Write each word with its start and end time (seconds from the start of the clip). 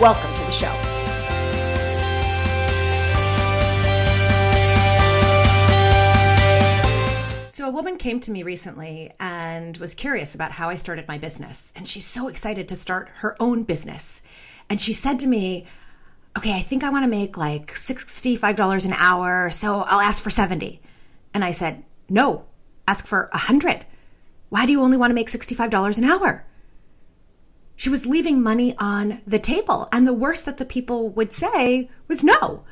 Welcome 0.00 0.34
to 0.34 0.44
the 0.44 0.50
show. 0.50 0.74
So, 7.50 7.68
a 7.68 7.70
woman 7.70 7.98
came 7.98 8.18
to 8.20 8.30
me 8.30 8.42
recently 8.42 9.12
and 9.20 9.76
was 9.76 9.94
curious 9.94 10.34
about 10.34 10.52
how 10.52 10.70
I 10.70 10.76
started 10.76 11.06
my 11.06 11.18
business. 11.18 11.74
And 11.76 11.86
she's 11.86 12.06
so 12.06 12.28
excited 12.28 12.68
to 12.68 12.76
start 12.76 13.10
her 13.16 13.36
own 13.40 13.64
business. 13.64 14.22
And 14.70 14.80
she 14.80 14.94
said 14.94 15.18
to 15.18 15.26
me, 15.26 15.66
Okay, 16.34 16.54
I 16.54 16.62
think 16.62 16.82
I 16.82 16.88
want 16.88 17.04
to 17.04 17.10
make 17.10 17.36
like 17.36 17.74
$65 17.74 18.86
an 18.86 18.94
hour, 18.94 19.50
so 19.50 19.82
I'll 19.82 20.00
ask 20.00 20.22
for 20.22 20.30
70. 20.30 20.80
And 21.34 21.44
I 21.44 21.50
said, 21.50 21.84
No, 22.08 22.46
ask 22.88 23.06
for 23.06 23.28
100. 23.32 23.84
Why 24.48 24.64
do 24.64 24.72
you 24.72 24.80
only 24.80 24.96
want 24.96 25.10
to 25.10 25.14
make 25.14 25.28
$65 25.28 25.98
an 25.98 26.04
hour? 26.04 26.46
She 27.80 27.88
was 27.88 28.04
leaving 28.04 28.42
money 28.42 28.74
on 28.76 29.22
the 29.26 29.38
table. 29.38 29.88
And 29.90 30.06
the 30.06 30.12
worst 30.12 30.44
that 30.44 30.58
the 30.58 30.66
people 30.66 31.08
would 31.08 31.32
say 31.32 31.88
was 32.08 32.22
no. 32.22 32.62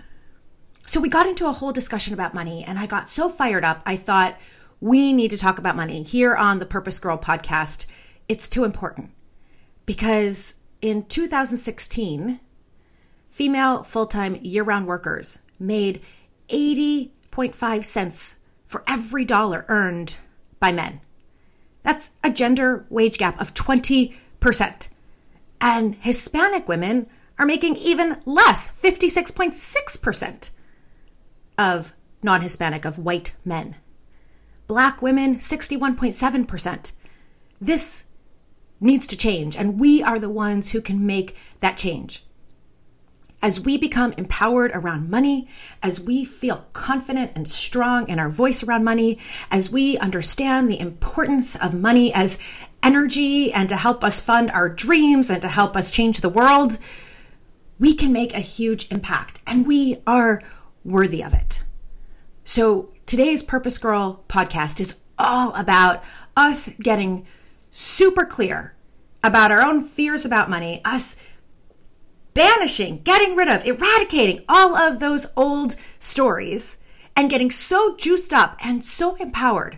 So 0.84 1.00
we 1.00 1.08
got 1.08 1.26
into 1.26 1.48
a 1.48 1.52
whole 1.52 1.72
discussion 1.72 2.12
about 2.12 2.34
money, 2.34 2.62
and 2.62 2.78
I 2.78 2.84
got 2.84 3.08
so 3.08 3.30
fired 3.30 3.64
up. 3.64 3.82
I 3.86 3.96
thought, 3.96 4.38
we 4.82 5.14
need 5.14 5.30
to 5.30 5.38
talk 5.38 5.58
about 5.58 5.76
money 5.76 6.02
here 6.02 6.36
on 6.36 6.58
the 6.58 6.66
Purpose 6.66 6.98
Girl 6.98 7.16
podcast. 7.16 7.86
It's 8.28 8.50
too 8.50 8.64
important 8.64 9.12
because 9.86 10.56
in 10.82 11.04
2016, 11.04 12.38
female 13.30 13.84
full 13.84 14.04
time 14.04 14.36
year 14.42 14.62
round 14.62 14.86
workers 14.86 15.40
made 15.58 16.02
80.5 16.48 17.82
cents 17.82 18.36
for 18.66 18.84
every 18.86 19.24
dollar 19.24 19.64
earned 19.68 20.16
by 20.60 20.70
men. 20.70 21.00
That's 21.82 22.10
a 22.22 22.30
gender 22.30 22.84
wage 22.90 23.16
gap 23.16 23.40
of 23.40 23.54
20%. 23.54 24.88
And 25.60 25.96
Hispanic 25.96 26.68
women 26.68 27.08
are 27.38 27.46
making 27.46 27.76
even 27.76 28.20
less, 28.24 28.70
56.6% 28.70 30.50
of 31.56 31.92
non 32.22 32.42
Hispanic, 32.42 32.84
of 32.84 32.98
white 32.98 33.34
men. 33.44 33.76
Black 34.66 35.00
women, 35.00 35.36
61.7%. 35.36 36.92
This 37.60 38.04
needs 38.80 39.06
to 39.08 39.16
change, 39.16 39.56
and 39.56 39.80
we 39.80 40.02
are 40.02 40.18
the 40.18 40.28
ones 40.28 40.70
who 40.70 40.80
can 40.80 41.06
make 41.06 41.36
that 41.60 41.76
change. 41.76 42.24
As 43.40 43.60
we 43.60 43.78
become 43.78 44.12
empowered 44.18 44.72
around 44.72 45.10
money, 45.10 45.48
as 45.82 46.00
we 46.00 46.24
feel 46.24 46.64
confident 46.72 47.32
and 47.36 47.48
strong 47.48 48.08
in 48.08 48.18
our 48.18 48.28
voice 48.28 48.64
around 48.64 48.82
money, 48.82 49.18
as 49.50 49.70
we 49.70 49.96
understand 49.98 50.68
the 50.68 50.80
importance 50.80 51.54
of 51.54 51.72
money 51.72 52.12
as 52.12 52.38
energy 52.82 53.52
and 53.52 53.68
to 53.68 53.76
help 53.76 54.02
us 54.02 54.20
fund 54.20 54.50
our 54.50 54.68
dreams 54.68 55.30
and 55.30 55.42
to 55.42 55.48
help 55.48 55.76
us 55.76 55.92
change 55.92 56.20
the 56.20 56.28
world, 56.28 56.78
we 57.78 57.94
can 57.94 58.12
make 58.12 58.34
a 58.34 58.40
huge 58.40 58.90
impact 58.90 59.40
and 59.46 59.66
we 59.66 59.98
are 60.06 60.42
worthy 60.84 61.22
of 61.22 61.32
it. 61.32 61.62
So, 62.44 62.90
today's 63.06 63.42
Purpose 63.42 63.78
Girl 63.78 64.24
podcast 64.28 64.80
is 64.80 64.96
all 65.18 65.54
about 65.54 66.02
us 66.36 66.70
getting 66.80 67.26
super 67.70 68.24
clear 68.24 68.74
about 69.22 69.50
our 69.50 69.62
own 69.62 69.80
fears 69.80 70.24
about 70.24 70.48
money, 70.48 70.80
us 70.84 71.16
banishing, 72.38 73.02
getting 73.02 73.34
rid 73.34 73.48
of, 73.48 73.66
eradicating 73.66 74.44
all 74.48 74.76
of 74.76 75.00
those 75.00 75.26
old 75.36 75.74
stories, 75.98 76.78
and 77.16 77.28
getting 77.28 77.50
so 77.50 77.96
juiced 77.96 78.32
up 78.32 78.56
and 78.64 78.84
so 78.84 79.16
empowered 79.16 79.76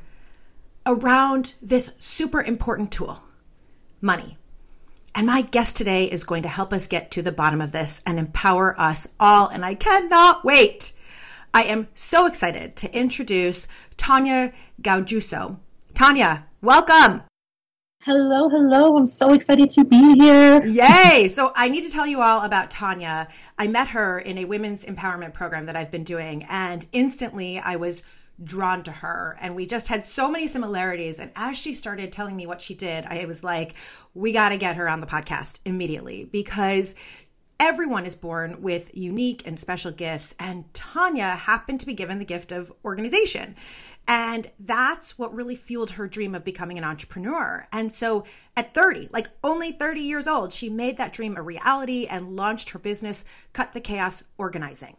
around 0.84 1.54
this 1.62 1.92
super 1.96 2.42
important 2.42 2.92
tool 2.92 3.22
money. 4.02 4.36
And 5.14 5.26
my 5.26 5.40
guest 5.40 5.74
today 5.74 6.04
is 6.04 6.24
going 6.24 6.42
to 6.42 6.50
help 6.50 6.74
us 6.74 6.86
get 6.86 7.10
to 7.12 7.22
the 7.22 7.32
bottom 7.32 7.62
of 7.62 7.72
this 7.72 8.02
and 8.04 8.18
empower 8.18 8.78
us 8.78 9.08
all. 9.18 9.48
And 9.48 9.64
I 9.64 9.74
cannot 9.74 10.44
wait. 10.44 10.92
I 11.54 11.62
am 11.62 11.88
so 11.94 12.26
excited 12.26 12.76
to 12.76 12.94
introduce 12.94 13.68
Tonia 13.96 14.52
Gaudiuso. 14.82 15.58
Tonia, 15.94 16.42
welcome. 16.60 17.22
Hello, 18.04 18.48
hello. 18.48 18.96
I'm 18.96 19.04
so 19.04 19.34
excited 19.34 19.68
to 19.72 19.84
be 19.84 20.14
here. 20.14 20.64
Yay. 20.64 21.28
So, 21.28 21.52
I 21.54 21.68
need 21.68 21.82
to 21.82 21.90
tell 21.90 22.06
you 22.06 22.22
all 22.22 22.46
about 22.46 22.70
Tonia. 22.70 23.28
I 23.58 23.66
met 23.66 23.88
her 23.88 24.20
in 24.20 24.38
a 24.38 24.46
women's 24.46 24.86
empowerment 24.86 25.34
program 25.34 25.66
that 25.66 25.76
I've 25.76 25.90
been 25.90 26.04
doing, 26.04 26.46
and 26.48 26.86
instantly 26.92 27.58
I 27.58 27.76
was 27.76 28.02
drawn 28.42 28.82
to 28.84 28.90
her. 28.90 29.36
And 29.42 29.54
we 29.54 29.66
just 29.66 29.88
had 29.88 30.02
so 30.02 30.30
many 30.30 30.46
similarities. 30.46 31.18
And 31.18 31.30
as 31.36 31.58
she 31.58 31.74
started 31.74 32.10
telling 32.10 32.36
me 32.36 32.46
what 32.46 32.62
she 32.62 32.74
did, 32.74 33.04
I 33.04 33.26
was 33.26 33.44
like, 33.44 33.74
we 34.14 34.32
got 34.32 34.48
to 34.48 34.56
get 34.56 34.76
her 34.76 34.88
on 34.88 35.00
the 35.00 35.06
podcast 35.06 35.60
immediately 35.66 36.24
because 36.24 36.94
everyone 37.60 38.06
is 38.06 38.14
born 38.14 38.62
with 38.62 38.96
unique 38.96 39.46
and 39.46 39.58
special 39.58 39.92
gifts. 39.92 40.34
And 40.40 40.64
Tonia 40.72 41.36
happened 41.36 41.80
to 41.80 41.86
be 41.86 41.92
given 41.92 42.18
the 42.18 42.24
gift 42.24 42.50
of 42.50 42.72
organization. 42.82 43.56
And 44.10 44.50
that's 44.58 45.20
what 45.20 45.32
really 45.32 45.54
fueled 45.54 45.92
her 45.92 46.08
dream 46.08 46.34
of 46.34 46.42
becoming 46.42 46.76
an 46.78 46.82
entrepreneur. 46.82 47.68
And 47.72 47.92
so 47.92 48.24
at 48.56 48.74
30, 48.74 49.08
like 49.12 49.28
only 49.44 49.70
30 49.70 50.00
years 50.00 50.26
old, 50.26 50.52
she 50.52 50.68
made 50.68 50.96
that 50.96 51.12
dream 51.12 51.36
a 51.36 51.42
reality 51.42 52.08
and 52.10 52.34
launched 52.34 52.70
her 52.70 52.80
business, 52.80 53.24
Cut 53.52 53.72
the 53.72 53.80
Chaos 53.80 54.24
Organizing, 54.36 54.96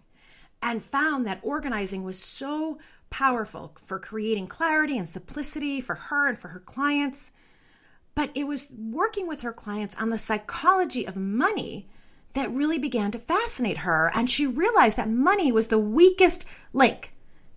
and 0.64 0.82
found 0.82 1.28
that 1.28 1.42
organizing 1.44 2.06
was 2.06 2.18
so 2.18 2.80
powerful 3.10 3.74
for 3.78 4.00
creating 4.00 4.48
clarity 4.48 4.98
and 4.98 5.10
simplicity 5.10 5.82
for 5.82 5.96
her 5.96 6.30
and 6.30 6.38
for 6.38 6.48
her 6.48 6.62
clients. 6.62 7.34
But 8.16 8.32
it 8.34 8.46
was 8.46 8.72
working 8.72 9.28
with 9.28 9.42
her 9.42 9.52
clients 9.52 9.96
on 9.96 10.10
the 10.10 10.18
psychology 10.18 11.06
of 11.06 11.18
money 11.18 11.90
that 12.32 12.50
really 12.50 12.80
began 12.80 13.12
to 13.12 13.20
fascinate 13.20 13.80
her. 13.80 14.10
And 14.16 14.30
she 14.30 14.48
realized 14.48 14.96
that 14.96 15.10
money 15.10 15.52
was 15.52 15.68
the 15.68 15.78
weakest 15.78 16.46
link 16.72 17.14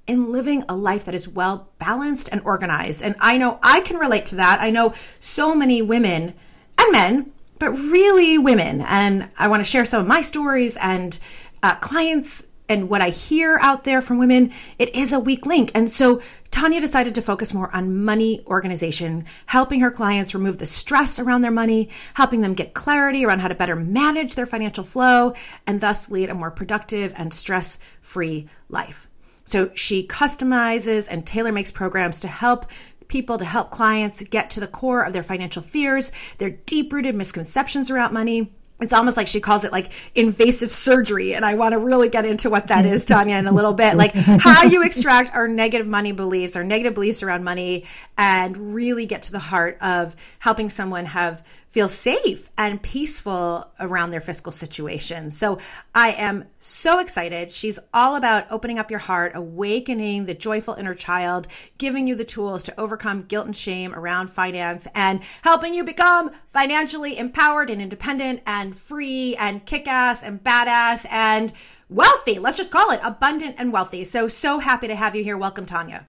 in 0.06 0.32
living 0.32 0.64
a 0.68 0.76
life 0.76 1.04
that 1.06 1.14
is 1.14 1.28
well 1.28 1.70
balanced 1.78 2.28
and 2.30 2.40
organized. 2.44 3.02
And 3.02 3.14
I 3.20 3.38
know 3.38 3.58
I 3.62 3.80
can 3.80 3.96
relate 3.96 4.26
to 4.26 4.36
that. 4.36 4.60
I 4.60 4.70
know 4.70 4.94
so 5.20 5.54
many 5.54 5.82
women 5.82 6.34
and 6.78 6.92
men, 6.92 7.32
but 7.58 7.72
really 7.72 8.38
women. 8.38 8.82
And 8.86 9.28
I 9.38 9.48
want 9.48 9.60
to 9.60 9.70
share 9.70 9.84
some 9.84 10.00
of 10.00 10.06
my 10.06 10.22
stories 10.22 10.76
and 10.76 11.18
uh, 11.62 11.76
clients 11.76 12.46
and 12.68 12.88
what 12.88 13.02
I 13.02 13.10
hear 13.10 13.58
out 13.60 13.84
there 13.84 14.00
from 14.00 14.18
women, 14.18 14.52
it 14.78 14.94
is 14.94 15.12
a 15.12 15.20
weak 15.20 15.44
link. 15.44 15.70
And 15.74 15.90
so 15.90 16.22
Tonia 16.50 16.80
decided 16.80 17.14
to 17.16 17.22
focus 17.22 17.52
more 17.52 17.74
on 17.74 18.04
money 18.04 18.42
organization, 18.46 19.26
helping 19.46 19.80
her 19.80 19.90
clients 19.90 20.34
remove 20.34 20.58
the 20.58 20.66
stress 20.66 21.18
around 21.18 21.42
their 21.42 21.50
money, 21.50 21.90
helping 22.14 22.40
them 22.40 22.54
get 22.54 22.72
clarity 22.72 23.24
around 23.24 23.40
how 23.40 23.48
to 23.48 23.54
better 23.54 23.76
manage 23.76 24.34
their 24.34 24.46
financial 24.46 24.84
flow, 24.84 25.34
and 25.66 25.80
thus 25.80 26.10
lead 26.10 26.30
a 26.30 26.34
more 26.34 26.50
productive 26.50 27.12
and 27.16 27.34
stress 27.34 27.78
free 28.00 28.48
life. 28.70 29.08
So 29.44 29.70
she 29.74 30.06
customizes 30.06 31.08
and 31.10 31.26
tailor 31.26 31.52
makes 31.52 31.70
programs 31.70 32.20
to 32.20 32.28
help 32.28 32.66
people, 33.08 33.38
to 33.38 33.44
help 33.44 33.70
clients 33.70 34.22
get 34.22 34.50
to 34.50 34.60
the 34.60 34.66
core 34.66 35.04
of 35.04 35.12
their 35.12 35.22
financial 35.22 35.62
fears, 35.62 36.10
their 36.38 36.50
deep 36.50 36.92
rooted 36.92 37.14
misconceptions 37.14 37.90
around 37.90 38.12
money 38.12 38.50
it's 38.80 38.92
almost 38.92 39.16
like 39.16 39.28
she 39.28 39.40
calls 39.40 39.64
it 39.64 39.72
like 39.72 39.92
invasive 40.14 40.72
surgery. 40.72 41.34
And 41.34 41.44
I 41.44 41.54
want 41.54 41.72
to 41.72 41.78
really 41.78 42.08
get 42.08 42.24
into 42.24 42.50
what 42.50 42.66
that 42.68 42.84
is, 42.84 43.06
Tonia, 43.06 43.38
in 43.38 43.46
a 43.46 43.52
little 43.52 43.72
bit. 43.72 43.96
Like 43.96 44.12
how 44.14 44.64
you 44.64 44.82
extract 44.84 45.34
our 45.34 45.46
negative 45.46 45.86
money 45.86 46.12
beliefs, 46.12 46.56
our 46.56 46.64
negative 46.64 46.94
beliefs 46.94 47.22
around 47.22 47.44
money, 47.44 47.84
and 48.18 48.74
really 48.74 49.06
get 49.06 49.22
to 49.22 49.32
the 49.32 49.38
heart 49.38 49.78
of 49.80 50.16
helping 50.40 50.68
someone 50.68 51.06
have 51.06 51.46
feel 51.74 51.88
safe 51.88 52.50
and 52.56 52.80
peaceful 52.84 53.68
around 53.80 54.12
their 54.12 54.20
fiscal 54.20 54.52
situation. 54.52 55.28
So 55.28 55.58
I 55.92 56.12
am 56.12 56.44
so 56.60 57.00
excited. 57.00 57.50
She's 57.50 57.80
all 57.92 58.14
about 58.14 58.46
opening 58.48 58.78
up 58.78 58.92
your 58.92 59.00
heart, 59.00 59.32
awakening 59.34 60.26
the 60.26 60.34
joyful 60.34 60.74
inner 60.74 60.94
child, 60.94 61.48
giving 61.76 62.06
you 62.06 62.14
the 62.14 62.24
tools 62.24 62.62
to 62.62 62.80
overcome 62.80 63.22
guilt 63.22 63.46
and 63.46 63.56
shame 63.56 63.92
around 63.92 64.28
finance 64.28 64.86
and 64.94 65.20
helping 65.42 65.74
you 65.74 65.82
become 65.82 66.30
financially 66.46 67.18
empowered 67.18 67.70
and 67.70 67.82
independent 67.82 68.40
and 68.46 68.78
free 68.78 69.34
and 69.40 69.66
kick 69.66 69.88
ass 69.88 70.22
and 70.22 70.44
badass 70.44 71.04
and 71.10 71.52
wealthy. 71.88 72.38
Let's 72.38 72.56
just 72.56 72.70
call 72.70 72.92
it 72.92 73.00
abundant 73.02 73.56
and 73.58 73.72
wealthy. 73.72 74.04
So, 74.04 74.28
so 74.28 74.60
happy 74.60 74.86
to 74.86 74.94
have 74.94 75.16
you 75.16 75.24
here. 75.24 75.36
Welcome, 75.36 75.66
Tonia. 75.66 76.04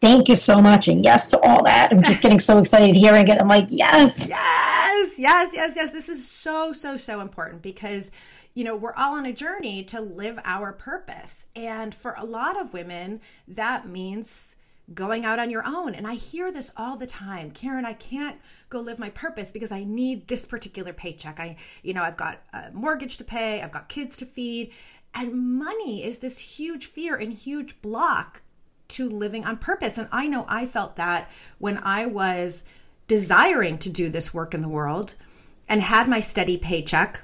Thank 0.00 0.28
you 0.28 0.36
so 0.36 0.60
much. 0.60 0.86
And 0.86 1.04
yes 1.04 1.30
to 1.30 1.40
all 1.40 1.64
that. 1.64 1.90
I'm 1.90 2.02
just 2.02 2.22
getting 2.22 2.38
so 2.38 2.58
excited 2.58 2.94
hearing 2.94 3.26
it. 3.28 3.40
I'm 3.40 3.48
like, 3.48 3.66
yes. 3.68 4.28
Yes, 4.28 5.18
yes, 5.18 5.50
yes, 5.52 5.72
yes. 5.74 5.90
This 5.90 6.08
is 6.08 6.26
so, 6.26 6.72
so, 6.72 6.96
so 6.96 7.20
important 7.20 7.62
because, 7.62 8.12
you 8.54 8.62
know, 8.62 8.76
we're 8.76 8.94
all 8.94 9.16
on 9.16 9.26
a 9.26 9.32
journey 9.32 9.82
to 9.84 10.00
live 10.00 10.38
our 10.44 10.72
purpose. 10.72 11.46
And 11.56 11.92
for 11.92 12.14
a 12.16 12.24
lot 12.24 12.60
of 12.60 12.72
women, 12.72 13.20
that 13.48 13.88
means 13.88 14.54
going 14.94 15.24
out 15.24 15.40
on 15.40 15.50
your 15.50 15.64
own. 15.66 15.94
And 15.94 16.06
I 16.06 16.14
hear 16.14 16.52
this 16.52 16.70
all 16.76 16.96
the 16.96 17.06
time. 17.06 17.50
Karen, 17.50 17.84
I 17.84 17.94
can't 17.94 18.38
go 18.70 18.80
live 18.80 19.00
my 19.00 19.10
purpose 19.10 19.50
because 19.50 19.72
I 19.72 19.82
need 19.82 20.28
this 20.28 20.46
particular 20.46 20.92
paycheck. 20.92 21.40
I, 21.40 21.56
you 21.82 21.92
know, 21.92 22.02
I've 22.02 22.16
got 22.16 22.40
a 22.52 22.70
mortgage 22.72 23.16
to 23.16 23.24
pay, 23.24 23.62
I've 23.62 23.72
got 23.72 23.88
kids 23.88 24.16
to 24.18 24.26
feed. 24.26 24.72
And 25.12 25.58
money 25.58 26.04
is 26.04 26.20
this 26.20 26.38
huge 26.38 26.86
fear 26.86 27.16
and 27.16 27.32
huge 27.32 27.82
block 27.82 28.42
to 28.88 29.10
living 29.10 29.44
on 29.44 29.58
purpose. 29.58 29.98
And 29.98 30.08
I 30.10 30.26
know 30.26 30.46
I 30.48 30.64
felt 30.64 30.96
that 30.96 31.30
when 31.58 31.78
I 31.78 32.06
was 32.06 32.64
desiring 33.06 33.78
to 33.78 33.90
do 33.90 34.08
this 34.08 34.32
work 34.32 34.54
in 34.54 34.62
the 34.62 34.68
world 34.68 35.14
and 35.68 35.80
had 35.80 36.08
my 36.08 36.20
steady 36.20 36.56
paycheck, 36.56 37.22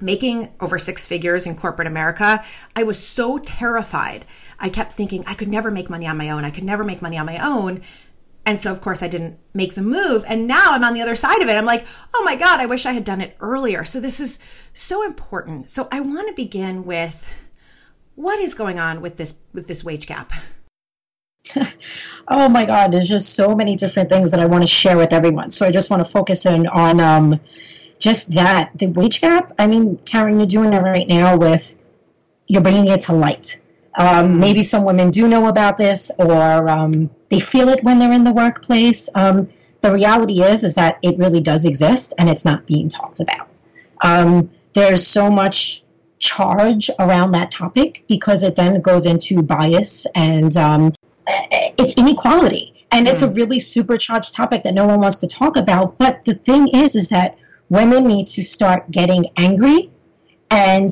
making 0.00 0.50
over 0.58 0.78
six 0.78 1.06
figures 1.06 1.46
in 1.46 1.54
corporate 1.54 1.86
America, 1.86 2.42
I 2.74 2.84
was 2.84 2.98
so 2.98 3.36
terrified. 3.36 4.24
I 4.58 4.70
kept 4.70 4.94
thinking 4.94 5.22
I 5.26 5.34
could 5.34 5.48
never 5.48 5.70
make 5.70 5.90
money 5.90 6.06
on 6.06 6.16
my 6.16 6.30
own. 6.30 6.44
I 6.44 6.50
could 6.50 6.64
never 6.64 6.82
make 6.82 7.02
money 7.02 7.18
on 7.18 7.26
my 7.26 7.46
own. 7.46 7.82
And 8.46 8.58
so, 8.58 8.72
of 8.72 8.80
course, 8.80 9.02
I 9.02 9.08
didn't 9.08 9.38
make 9.52 9.74
the 9.74 9.82
move. 9.82 10.24
And 10.26 10.46
now 10.46 10.72
I'm 10.72 10.82
on 10.82 10.94
the 10.94 11.02
other 11.02 11.14
side 11.14 11.42
of 11.42 11.48
it. 11.50 11.56
I'm 11.56 11.66
like, 11.66 11.84
oh 12.14 12.22
my 12.24 12.36
God, 12.36 12.58
I 12.58 12.64
wish 12.64 12.86
I 12.86 12.92
had 12.92 13.04
done 13.04 13.20
it 13.20 13.36
earlier. 13.38 13.84
So, 13.84 14.00
this 14.00 14.18
is 14.18 14.38
so 14.72 15.04
important. 15.04 15.68
So, 15.68 15.88
I 15.92 16.00
want 16.00 16.28
to 16.28 16.34
begin 16.34 16.84
with 16.84 17.28
what 18.14 18.38
is 18.38 18.54
going 18.54 18.78
on 18.78 19.02
with 19.02 19.18
this 19.18 19.34
with 19.52 19.66
this 19.66 19.84
wage 19.84 20.06
gap 20.06 20.32
oh 22.28 22.48
my 22.48 22.64
God, 22.64 22.92
there's 22.92 23.08
just 23.08 23.34
so 23.34 23.54
many 23.54 23.76
different 23.76 24.08
things 24.08 24.30
that 24.30 24.40
I 24.40 24.46
want 24.46 24.62
to 24.62 24.66
share 24.66 24.96
with 24.96 25.12
everyone. 25.12 25.50
So 25.50 25.66
I 25.66 25.70
just 25.70 25.90
want 25.90 26.04
to 26.04 26.10
focus 26.10 26.46
in 26.46 26.66
on 26.66 27.00
um, 27.00 27.40
just 27.98 28.34
that 28.34 28.70
the 28.74 28.88
wage 28.88 29.20
gap. 29.20 29.52
I 29.58 29.66
mean, 29.66 29.98
Karen, 29.98 30.38
you're 30.38 30.46
doing 30.46 30.72
it 30.72 30.82
right 30.82 31.08
now 31.08 31.36
with 31.36 31.76
you're 32.46 32.62
bringing 32.62 32.88
it 32.88 33.02
to 33.02 33.12
light. 33.12 33.60
Um, 33.96 34.38
maybe 34.38 34.62
some 34.62 34.84
women 34.84 35.10
do 35.10 35.28
know 35.28 35.48
about 35.48 35.76
this, 35.76 36.10
or 36.18 36.68
um, 36.68 37.10
they 37.28 37.40
feel 37.40 37.68
it 37.68 37.82
when 37.82 37.98
they're 37.98 38.12
in 38.12 38.24
the 38.24 38.32
workplace. 38.32 39.08
Um, 39.14 39.48
the 39.80 39.92
reality 39.92 40.42
is, 40.42 40.62
is 40.62 40.74
that 40.74 40.98
it 41.02 41.18
really 41.18 41.40
does 41.40 41.64
exist, 41.64 42.14
and 42.18 42.28
it's 42.28 42.44
not 42.44 42.66
being 42.66 42.88
talked 42.88 43.20
about. 43.20 43.48
Um, 44.02 44.50
there's 44.74 45.06
so 45.06 45.30
much 45.30 45.82
charge 46.18 46.90
around 46.98 47.32
that 47.32 47.50
topic 47.50 48.04
because 48.08 48.42
it 48.42 48.54
then 48.54 48.80
goes 48.80 49.06
into 49.06 49.42
bias 49.42 50.06
and 50.14 50.56
um, 50.56 50.92
it's 51.78 51.94
inequality 51.94 52.80
and 52.92 53.06
it's 53.06 53.22
a 53.22 53.28
hmm. 53.28 53.34
really 53.34 53.60
supercharged 53.60 54.34
topic 54.34 54.62
that 54.62 54.74
no 54.74 54.86
one 54.86 55.00
wants 55.00 55.18
to 55.18 55.26
talk 55.26 55.56
about 55.56 55.98
but 55.98 56.24
the 56.24 56.34
thing 56.34 56.68
is 56.68 56.94
is 56.94 57.08
that 57.08 57.38
women 57.68 58.06
need 58.06 58.26
to 58.26 58.42
start 58.42 58.90
getting 58.90 59.26
angry 59.36 59.90
and 60.50 60.90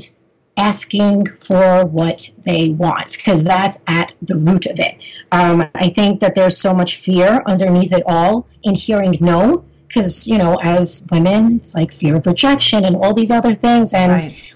asking 0.56 1.26
for 1.36 1.84
what 1.86 2.28
they 2.44 2.70
want 2.70 3.16
because 3.16 3.44
that's 3.44 3.82
at 3.86 4.12
the 4.22 4.34
root 4.34 4.66
of 4.66 4.78
it 4.80 5.00
um, 5.32 5.68
i 5.74 5.88
think 5.88 6.20
that 6.20 6.34
there's 6.34 6.56
so 6.56 6.74
much 6.74 6.96
fear 6.96 7.42
underneath 7.46 7.92
it 7.92 8.02
all 8.06 8.46
in 8.64 8.74
hearing 8.74 9.16
no 9.20 9.64
because 9.86 10.26
you 10.26 10.36
know 10.36 10.58
as 10.62 11.06
women 11.12 11.56
it's 11.56 11.74
like 11.74 11.92
fear 11.92 12.16
of 12.16 12.26
rejection 12.26 12.84
and 12.84 12.96
all 12.96 13.14
these 13.14 13.30
other 13.30 13.54
things 13.54 13.94
and 13.94 14.12
right. 14.12 14.54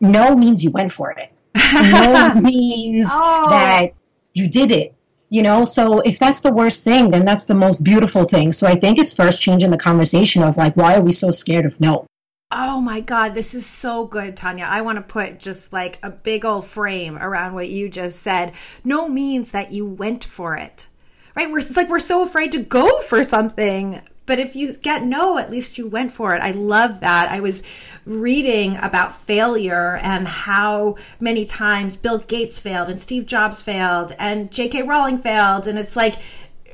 no 0.00 0.36
means 0.36 0.62
you 0.62 0.70
went 0.70 0.92
for 0.92 1.10
it 1.12 1.32
no 1.90 2.34
means 2.40 3.06
oh. 3.10 3.46
that 3.48 3.92
you 4.34 4.48
did 4.48 4.70
it 4.70 4.94
you 5.30 5.42
know 5.42 5.64
so 5.64 6.00
if 6.00 6.18
that's 6.18 6.40
the 6.40 6.52
worst 6.52 6.84
thing 6.84 7.10
then 7.10 7.24
that's 7.24 7.44
the 7.44 7.54
most 7.54 7.84
beautiful 7.84 8.24
thing 8.24 8.52
so 8.52 8.66
i 8.66 8.74
think 8.74 8.98
it's 8.98 9.12
first 9.12 9.40
changing 9.40 9.70
the 9.70 9.78
conversation 9.78 10.42
of 10.42 10.56
like 10.56 10.76
why 10.76 10.96
are 10.96 11.02
we 11.02 11.12
so 11.12 11.30
scared 11.30 11.66
of 11.66 11.80
no 11.80 12.06
Oh 12.50 12.80
my 12.80 13.00
God, 13.00 13.34
this 13.34 13.54
is 13.54 13.66
so 13.66 14.06
good, 14.06 14.34
Tonia. 14.34 14.64
I 14.64 14.80
want 14.80 14.96
to 14.96 15.02
put 15.02 15.38
just 15.38 15.70
like 15.70 15.98
a 16.02 16.10
big 16.10 16.46
old 16.46 16.64
frame 16.64 17.18
around 17.18 17.52
what 17.52 17.68
you 17.68 17.90
just 17.90 18.22
said. 18.22 18.52
No 18.82 19.06
means 19.06 19.50
that 19.50 19.70
you 19.72 19.84
went 19.84 20.24
for 20.24 20.56
it, 20.56 20.88
right? 21.36 21.50
We're, 21.50 21.58
it's 21.58 21.76
like 21.76 21.90
we're 21.90 21.98
so 21.98 22.22
afraid 22.22 22.52
to 22.52 22.62
go 22.62 23.00
for 23.00 23.22
something 23.22 24.00
but 24.28 24.38
if 24.38 24.54
you 24.54 24.74
get 24.74 25.02
no, 25.02 25.38
at 25.38 25.50
least 25.50 25.78
you 25.78 25.88
went 25.88 26.12
for 26.12 26.36
it. 26.36 26.42
I 26.42 26.52
love 26.52 27.00
that. 27.00 27.30
I 27.30 27.40
was 27.40 27.64
reading 28.04 28.76
about 28.76 29.12
failure 29.12 29.96
and 30.02 30.28
how 30.28 30.96
many 31.18 31.44
times 31.44 31.96
Bill 31.96 32.18
Gates 32.18 32.60
failed 32.60 32.88
and 32.88 33.00
Steve 33.00 33.26
Jobs 33.26 33.60
failed 33.60 34.14
and 34.18 34.52
J.K. 34.52 34.82
Rowling 34.82 35.18
failed. 35.18 35.66
And 35.66 35.78
it's 35.78 35.96
like, 35.96 36.16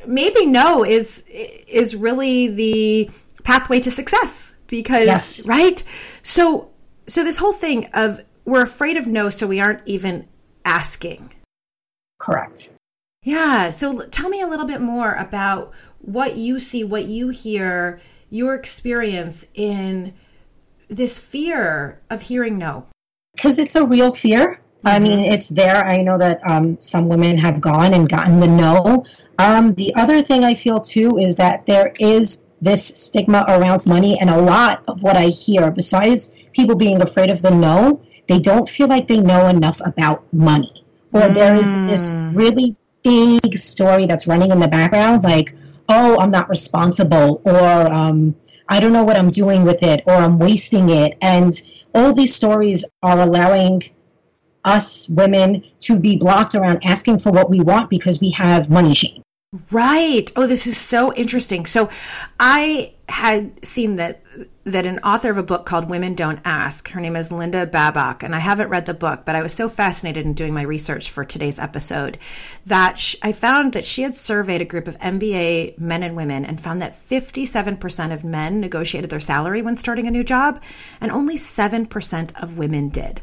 maybe 0.06 0.46
no 0.46 0.84
is 0.84 1.24
is 1.28 1.96
really 1.96 2.48
the 2.48 3.10
pathway 3.42 3.80
to 3.80 3.90
success 3.90 4.54
because 4.66 5.06
yes. 5.06 5.48
right 5.48 5.82
so 6.22 6.70
so 7.06 7.24
this 7.24 7.38
whole 7.38 7.52
thing 7.52 7.86
of 7.94 8.20
we're 8.44 8.62
afraid 8.62 8.96
of 8.96 9.06
no 9.06 9.30
so 9.30 9.46
we 9.46 9.60
aren't 9.60 9.80
even 9.86 10.26
asking 10.64 11.32
correct 12.18 12.70
yeah 13.22 13.70
so 13.70 14.00
tell 14.08 14.28
me 14.28 14.40
a 14.40 14.46
little 14.46 14.66
bit 14.66 14.80
more 14.80 15.14
about 15.14 15.72
what 16.06 16.36
you 16.36 16.60
see, 16.60 16.84
what 16.84 17.06
you 17.06 17.28
hear, 17.28 18.00
your 18.30 18.54
experience 18.54 19.46
in 19.54 20.14
this 20.88 21.18
fear 21.18 22.00
of 22.10 22.22
hearing 22.22 22.58
no? 22.58 22.86
Because 23.34 23.58
it's 23.58 23.74
a 23.74 23.84
real 23.84 24.12
fear. 24.12 24.60
Mm-hmm. 24.78 24.88
I 24.88 24.98
mean, 24.98 25.20
it's 25.20 25.48
there. 25.48 25.84
I 25.86 26.02
know 26.02 26.18
that 26.18 26.40
um, 26.48 26.80
some 26.80 27.08
women 27.08 27.38
have 27.38 27.60
gone 27.60 27.94
and 27.94 28.08
gotten 28.08 28.40
the 28.40 28.48
no. 28.48 29.04
Um, 29.38 29.72
the 29.74 29.94
other 29.94 30.22
thing 30.22 30.44
I 30.44 30.54
feel 30.54 30.80
too 30.80 31.18
is 31.18 31.36
that 31.36 31.66
there 31.66 31.92
is 31.98 32.44
this 32.60 32.86
stigma 32.86 33.44
around 33.48 33.86
money, 33.86 34.18
and 34.20 34.30
a 34.30 34.40
lot 34.40 34.84
of 34.88 35.02
what 35.02 35.16
I 35.16 35.26
hear, 35.26 35.70
besides 35.70 36.38
people 36.52 36.76
being 36.76 37.02
afraid 37.02 37.30
of 37.30 37.42
the 37.42 37.50
no, 37.50 38.00
they 38.28 38.38
don't 38.38 38.68
feel 38.68 38.86
like 38.88 39.08
they 39.08 39.20
know 39.20 39.48
enough 39.48 39.80
about 39.84 40.24
money. 40.32 40.84
Or 41.12 41.22
mm. 41.22 41.34
there 41.34 41.54
is 41.54 41.70
this 41.86 42.08
mm. 42.08 42.36
really 42.36 42.76
big 43.02 43.58
story 43.58 44.06
that's 44.06 44.26
running 44.26 44.50
in 44.50 44.60
the 44.60 44.68
background, 44.68 45.24
like, 45.24 45.54
oh, 45.88 46.18
I'm 46.18 46.30
not 46.30 46.48
responsible, 46.48 47.42
or 47.44 47.92
um, 47.92 48.34
I 48.68 48.80
don't 48.80 48.92
know 48.92 49.04
what 49.04 49.16
I'm 49.16 49.30
doing 49.30 49.64
with 49.64 49.82
it, 49.82 50.02
or 50.06 50.14
I'm 50.14 50.38
wasting 50.38 50.88
it. 50.88 51.18
And 51.20 51.52
all 51.94 52.14
these 52.14 52.34
stories 52.34 52.84
are 53.02 53.20
allowing 53.20 53.82
us 54.64 55.08
women 55.10 55.62
to 55.80 55.98
be 56.00 56.16
blocked 56.16 56.54
around 56.54 56.84
asking 56.84 57.18
for 57.18 57.30
what 57.30 57.50
we 57.50 57.60
want 57.60 57.90
because 57.90 58.20
we 58.20 58.30
have 58.30 58.70
money 58.70 58.94
shame. 58.94 59.23
Right. 59.70 60.30
Oh, 60.34 60.46
this 60.46 60.66
is 60.66 60.76
so 60.76 61.14
interesting. 61.14 61.66
So 61.66 61.88
I 62.40 62.94
had 63.08 63.64
seen 63.64 63.96
that 63.96 64.22
that 64.64 64.86
an 64.86 64.98
author 65.00 65.30
of 65.30 65.36
a 65.36 65.42
book 65.42 65.66
called 65.66 65.90
Women 65.90 66.14
Don't 66.14 66.40
Ask, 66.44 66.88
her 66.88 67.00
name 67.00 67.16
is 67.16 67.30
Linda 67.30 67.66
Babcock, 67.66 68.22
and 68.22 68.34
I 68.34 68.38
haven't 68.38 68.70
read 68.70 68.86
the 68.86 68.94
book, 68.94 69.26
but 69.26 69.36
I 69.36 69.42
was 69.42 69.52
so 69.52 69.68
fascinated 69.68 70.24
in 70.24 70.32
doing 70.32 70.54
my 70.54 70.62
research 70.62 71.10
for 71.10 71.22
today's 71.22 71.58
episode 71.58 72.16
that 72.64 72.98
she, 72.98 73.18
I 73.22 73.32
found 73.32 73.74
that 73.74 73.84
she 73.84 74.02
had 74.02 74.14
surveyed 74.14 74.62
a 74.62 74.64
group 74.64 74.88
of 74.88 74.98
MBA 75.00 75.78
men 75.78 76.02
and 76.02 76.16
women 76.16 76.46
and 76.46 76.58
found 76.58 76.80
that 76.80 76.94
57% 76.94 78.14
of 78.14 78.24
men 78.24 78.58
negotiated 78.58 79.10
their 79.10 79.20
salary 79.20 79.60
when 79.60 79.76
starting 79.76 80.06
a 80.06 80.10
new 80.10 80.24
job, 80.24 80.62
and 81.00 81.12
only 81.12 81.36
7% 81.36 82.42
of 82.42 82.56
women 82.56 82.88
did. 82.88 83.20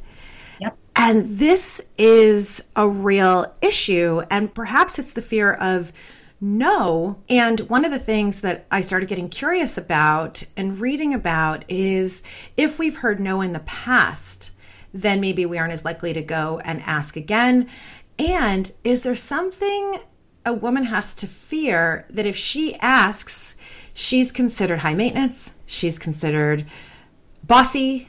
Yep. 0.60 0.78
And 0.96 1.26
this 1.26 1.82
is 1.98 2.64
a 2.76 2.88
real 2.88 3.52
issue, 3.64 4.22
and 4.30 4.54
perhaps 4.54 5.00
it's 5.00 5.14
the 5.14 5.24
fear 5.24 5.54
of 5.54 5.92
no. 6.42 7.22
And 7.30 7.60
one 7.62 7.86
of 7.86 7.92
the 7.92 8.00
things 8.00 8.42
that 8.42 8.66
I 8.72 8.82
started 8.82 9.08
getting 9.08 9.30
curious 9.30 9.78
about 9.78 10.44
and 10.58 10.80
reading 10.80 11.14
about 11.14 11.64
is 11.70 12.24
if 12.58 12.80
we've 12.80 12.98
heard 12.98 13.20
no 13.20 13.42
in 13.42 13.52
the 13.52 13.60
past, 13.60 14.52
then 14.92 15.22
maybe 15.22 15.46
we 15.46 15.60
aren't 15.60 15.72
as 15.72 15.86
likely 15.86 16.14
to 16.14 16.22
go 16.24 16.60
and 16.66 16.82
ask 16.82 17.16
again. 17.16 17.70
And 18.18 18.72
is 18.84 19.04
there 19.04 19.16
something 19.16 20.00
a 20.44 20.54
woman 20.54 20.86
has 20.86 21.14
to 21.16 21.28
fear 21.28 22.06
that 22.10 22.26
if 22.26 22.36
she 22.36 22.76
asks, 22.78 23.56
she's 23.94 24.32
considered 24.32 24.80
high 24.80 24.96
maintenance, 24.96 25.52
she's 25.68 26.00
considered 26.00 26.66
bossy? 27.44 28.08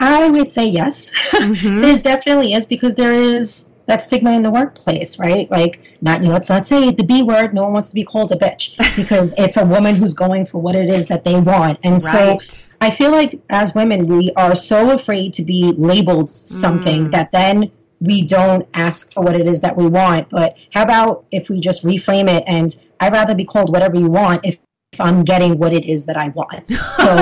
I 0.00 0.30
would 0.30 0.48
say 0.48 0.66
yes. 0.66 1.10
Mm-hmm. 1.34 1.80
There's 1.80 2.02
definitely 2.02 2.54
is 2.54 2.64
because 2.64 2.94
there 2.94 3.12
is 3.12 3.73
that 3.86 4.02
stigma 4.02 4.32
in 4.32 4.42
the 4.42 4.50
workplace, 4.50 5.18
right? 5.18 5.50
Like, 5.50 5.96
not 6.00 6.22
you 6.22 6.28
know, 6.28 6.34
let's 6.34 6.48
not 6.48 6.66
say 6.66 6.90
the 6.90 7.02
B 7.02 7.22
word. 7.22 7.54
No 7.54 7.64
one 7.64 7.72
wants 7.74 7.88
to 7.90 7.94
be 7.94 8.04
called 8.04 8.32
a 8.32 8.36
bitch 8.36 8.76
because 8.96 9.34
it's 9.38 9.56
a 9.56 9.64
woman 9.64 9.94
who's 9.94 10.14
going 10.14 10.46
for 10.46 10.60
what 10.60 10.74
it 10.74 10.88
is 10.88 11.08
that 11.08 11.24
they 11.24 11.38
want. 11.38 11.78
And 11.82 11.94
right. 11.94 12.40
so, 12.42 12.66
I 12.80 12.90
feel 12.90 13.10
like 13.10 13.40
as 13.50 13.74
women, 13.74 14.06
we 14.06 14.30
are 14.36 14.54
so 14.54 14.92
afraid 14.92 15.34
to 15.34 15.42
be 15.42 15.72
labeled 15.76 16.30
something 16.30 17.06
mm. 17.06 17.10
that 17.12 17.32
then 17.32 17.70
we 18.00 18.22
don't 18.22 18.68
ask 18.74 19.12
for 19.12 19.22
what 19.22 19.34
it 19.34 19.48
is 19.48 19.60
that 19.62 19.76
we 19.76 19.86
want. 19.86 20.28
But 20.30 20.58
how 20.72 20.82
about 20.82 21.24
if 21.30 21.48
we 21.48 21.60
just 21.60 21.84
reframe 21.84 22.28
it 22.28 22.44
and 22.46 22.74
I'd 23.00 23.12
rather 23.12 23.34
be 23.34 23.44
called 23.44 23.70
whatever 23.70 23.96
you 23.96 24.08
want 24.08 24.44
if, 24.44 24.58
if 24.92 25.00
I'm 25.00 25.24
getting 25.24 25.58
what 25.58 25.72
it 25.72 25.84
is 25.84 26.06
that 26.06 26.16
I 26.16 26.28
want. 26.28 26.68
So 26.96 27.16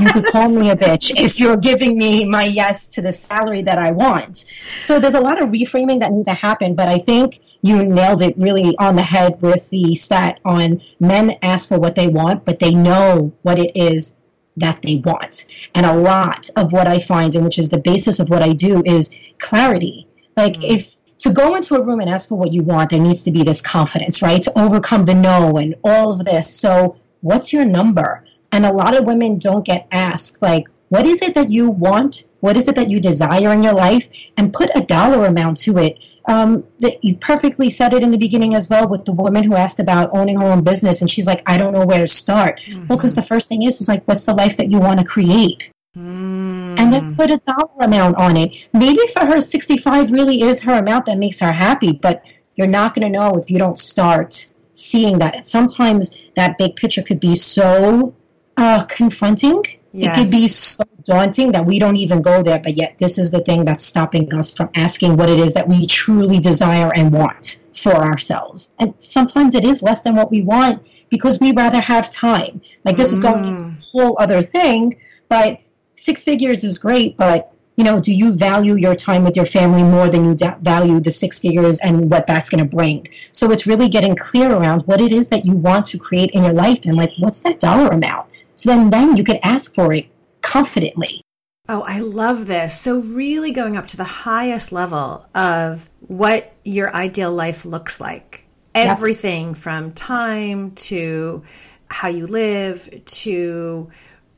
You 0.00 0.06
could 0.12 0.24
call 0.26 0.48
me 0.48 0.70
a 0.70 0.76
bitch 0.76 1.18
if 1.18 1.38
you're 1.38 1.56
giving 1.56 1.96
me 1.96 2.24
my 2.26 2.44
yes 2.44 2.88
to 2.88 3.02
the 3.02 3.12
salary 3.12 3.62
that 3.62 3.78
I 3.78 3.90
want. 3.90 4.44
So 4.80 4.98
there's 4.98 5.14
a 5.14 5.20
lot 5.20 5.40
of 5.40 5.50
reframing 5.50 6.00
that 6.00 6.12
needs 6.12 6.28
to 6.28 6.34
happen, 6.34 6.74
but 6.74 6.88
I 6.88 6.98
think 6.98 7.40
you 7.62 7.84
nailed 7.84 8.22
it 8.22 8.36
really 8.38 8.76
on 8.78 8.96
the 8.96 9.02
head 9.02 9.40
with 9.40 9.70
the 9.70 9.94
stat 9.94 10.40
on 10.44 10.82
men 10.98 11.38
ask 11.42 11.68
for 11.68 11.78
what 11.78 11.94
they 11.94 12.08
want, 12.08 12.44
but 12.44 12.58
they 12.58 12.74
know 12.74 13.32
what 13.42 13.58
it 13.58 13.72
is 13.76 14.20
that 14.56 14.82
they 14.82 14.96
want. 14.96 15.46
And 15.74 15.86
a 15.86 15.96
lot 15.96 16.50
of 16.56 16.72
what 16.72 16.86
I 16.86 16.98
find, 16.98 17.34
and 17.34 17.44
which 17.44 17.58
is 17.58 17.68
the 17.68 17.78
basis 17.78 18.18
of 18.18 18.28
what 18.28 18.42
I 18.42 18.52
do, 18.52 18.82
is 18.84 19.16
clarity. 19.38 20.08
Like 20.36 20.54
mm-hmm. 20.54 20.74
if 20.74 20.96
to 21.18 21.32
go 21.32 21.54
into 21.54 21.76
a 21.76 21.82
room 21.82 22.00
and 22.00 22.10
ask 22.10 22.28
for 22.28 22.36
what 22.36 22.52
you 22.52 22.62
want, 22.62 22.90
there 22.90 22.98
needs 22.98 23.22
to 23.22 23.30
be 23.30 23.44
this 23.44 23.60
confidence, 23.60 24.22
right? 24.22 24.42
To 24.42 24.58
overcome 24.58 25.04
the 25.04 25.14
no 25.14 25.56
and 25.56 25.76
all 25.84 26.12
of 26.12 26.24
this. 26.24 26.52
So, 26.52 26.96
what's 27.20 27.52
your 27.52 27.64
number? 27.64 28.24
And 28.52 28.66
a 28.66 28.72
lot 28.72 28.96
of 28.96 29.04
women 29.04 29.38
don't 29.38 29.64
get 29.64 29.88
asked, 29.90 30.42
like, 30.42 30.68
what 30.90 31.06
is 31.06 31.22
it 31.22 31.34
that 31.34 31.50
you 31.50 31.70
want? 31.70 32.24
What 32.40 32.56
is 32.56 32.68
it 32.68 32.74
that 32.74 32.90
you 32.90 33.00
desire 33.00 33.50
in 33.52 33.62
your 33.62 33.72
life? 33.72 34.10
And 34.36 34.52
put 34.52 34.70
a 34.74 34.82
dollar 34.82 35.24
amount 35.24 35.56
to 35.62 35.78
it. 35.78 35.98
Um, 36.28 36.64
that 36.80 37.02
you 37.02 37.16
perfectly 37.16 37.70
said 37.70 37.94
it 37.94 38.02
in 38.02 38.10
the 38.10 38.18
beginning 38.18 38.54
as 38.54 38.68
well 38.68 38.86
with 38.86 39.06
the 39.06 39.12
woman 39.12 39.42
who 39.42 39.56
asked 39.56 39.80
about 39.80 40.10
owning 40.12 40.38
her 40.38 40.46
own 40.46 40.62
business, 40.62 41.00
and 41.00 41.10
she's 41.10 41.26
like, 41.26 41.42
I 41.46 41.56
don't 41.56 41.72
know 41.72 41.86
where 41.86 41.98
to 41.98 42.06
start. 42.06 42.60
Mm-hmm. 42.60 42.86
Well, 42.86 42.98
because 42.98 43.14
the 43.14 43.22
first 43.22 43.48
thing 43.48 43.62
is, 43.62 43.80
is 43.80 43.88
like, 43.88 44.06
what's 44.06 44.24
the 44.24 44.34
life 44.34 44.56
that 44.58 44.70
you 44.70 44.78
want 44.78 45.00
to 45.00 45.04
create? 45.04 45.72
Mm. 45.96 46.78
And 46.78 46.92
then 46.92 47.16
put 47.16 47.30
a 47.30 47.38
dollar 47.38 47.86
amount 47.86 48.18
on 48.18 48.36
it. 48.36 48.68
Maybe 48.72 49.00
for 49.14 49.26
her, 49.26 49.40
65 49.40 50.10
really 50.12 50.42
is 50.42 50.60
her 50.62 50.78
amount 50.78 51.06
that 51.06 51.18
makes 51.18 51.40
her 51.40 51.52
happy, 51.52 51.92
but 51.92 52.22
you're 52.54 52.66
not 52.66 52.94
going 52.94 53.10
to 53.10 53.18
know 53.18 53.34
if 53.36 53.50
you 53.50 53.58
don't 53.58 53.78
start 53.78 54.46
seeing 54.74 55.18
that. 55.18 55.36
And 55.36 55.46
sometimes 55.46 56.18
that 56.36 56.58
big 56.58 56.76
picture 56.76 57.02
could 57.02 57.20
be 57.20 57.34
so 57.34 58.14
uh, 58.62 58.84
confronting. 58.84 59.60
Yes. 59.92 60.16
It 60.16 60.22
could 60.22 60.30
be 60.30 60.48
so 60.48 60.84
daunting 61.02 61.52
that 61.52 61.66
we 61.66 61.78
don't 61.78 61.96
even 61.96 62.22
go 62.22 62.42
there, 62.42 62.60
but 62.60 62.76
yet 62.76 62.96
this 62.98 63.18
is 63.18 63.30
the 63.30 63.40
thing 63.40 63.64
that's 63.64 63.84
stopping 63.84 64.32
us 64.34 64.50
from 64.50 64.70
asking 64.74 65.16
what 65.16 65.28
it 65.28 65.38
is 65.38 65.52
that 65.54 65.68
we 65.68 65.86
truly 65.86 66.38
desire 66.38 66.90
and 66.94 67.12
want 67.12 67.60
for 67.74 67.92
ourselves. 67.92 68.74
And 68.78 68.94
sometimes 69.00 69.54
it 69.54 69.64
is 69.64 69.82
less 69.82 70.02
than 70.02 70.14
what 70.14 70.30
we 70.30 70.42
want 70.42 70.86
because 71.10 71.40
we 71.40 71.52
rather 71.52 71.80
have 71.80 72.08
time. 72.10 72.62
Like 72.84 72.96
this 72.96 73.10
mm. 73.10 73.14
is 73.14 73.20
going 73.20 73.44
into 73.44 73.64
mm. 73.64 73.78
a 73.78 73.84
whole 73.84 74.16
other 74.18 74.40
thing, 74.40 74.98
but 75.28 75.60
six 75.94 76.24
figures 76.24 76.62
is 76.62 76.78
great, 76.78 77.16
but 77.16 77.52
you 77.76 77.84
know, 77.84 78.00
do 78.00 78.14
you 78.14 78.36
value 78.36 78.76
your 78.76 78.94
time 78.94 79.24
with 79.24 79.34
your 79.34 79.46
family 79.46 79.82
more 79.82 80.08
than 80.08 80.24
you 80.24 80.34
da- 80.34 80.58
value 80.60 81.00
the 81.00 81.10
six 81.10 81.38
figures 81.38 81.80
and 81.80 82.10
what 82.10 82.26
that's 82.26 82.48
going 82.48 82.62
to 82.62 82.76
bring? 82.76 83.08
So 83.32 83.50
it's 83.50 83.66
really 83.66 83.88
getting 83.88 84.14
clear 84.14 84.54
around 84.54 84.86
what 84.86 85.00
it 85.00 85.12
is 85.12 85.28
that 85.28 85.44
you 85.44 85.54
want 85.54 85.86
to 85.86 85.98
create 85.98 86.30
in 86.30 86.44
your 86.44 86.52
life 86.52 86.80
and 86.84 86.96
like, 86.96 87.10
what's 87.18 87.40
that 87.40 87.60
dollar 87.60 87.88
amount? 87.88 88.28
So 88.54 88.70
then, 88.70 88.90
then 88.90 89.16
you 89.16 89.24
could 89.24 89.40
ask 89.42 89.74
for 89.74 89.92
it 89.92 90.08
confidently. 90.40 91.22
Oh, 91.68 91.82
I 91.82 92.00
love 92.00 92.46
this. 92.46 92.78
So, 92.78 92.98
really 92.98 93.52
going 93.52 93.76
up 93.76 93.86
to 93.88 93.96
the 93.96 94.04
highest 94.04 94.72
level 94.72 95.26
of 95.34 95.88
what 96.00 96.52
your 96.64 96.94
ideal 96.94 97.32
life 97.32 97.64
looks 97.64 98.00
like. 98.00 98.46
Everything 98.74 99.48
yep. 99.48 99.56
from 99.56 99.92
time 99.92 100.72
to 100.72 101.42
how 101.88 102.08
you 102.08 102.26
live 102.26 103.04
to 103.04 103.90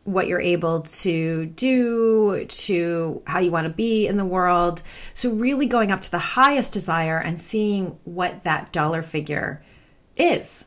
what 0.04 0.26
you're 0.26 0.40
able 0.40 0.82
to 0.82 1.46
do, 1.46 2.44
to 2.44 3.22
how 3.26 3.38
you 3.38 3.50
want 3.50 3.64
to 3.64 3.72
be 3.72 4.06
in 4.06 4.18
the 4.18 4.24
world. 4.24 4.82
So, 5.14 5.30
really 5.30 5.66
going 5.66 5.90
up 5.90 6.02
to 6.02 6.10
the 6.10 6.18
highest 6.18 6.74
desire 6.74 7.18
and 7.18 7.40
seeing 7.40 7.98
what 8.04 8.44
that 8.44 8.70
dollar 8.70 9.02
figure 9.02 9.62
is. 10.14 10.66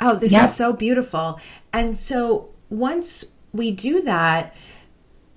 Oh, 0.00 0.16
this 0.16 0.32
yep. 0.32 0.44
is 0.44 0.54
so 0.54 0.72
beautiful. 0.72 1.38
And 1.72 1.96
so, 1.96 2.50
once 2.70 3.32
we 3.52 3.70
do 3.70 4.02
that, 4.02 4.54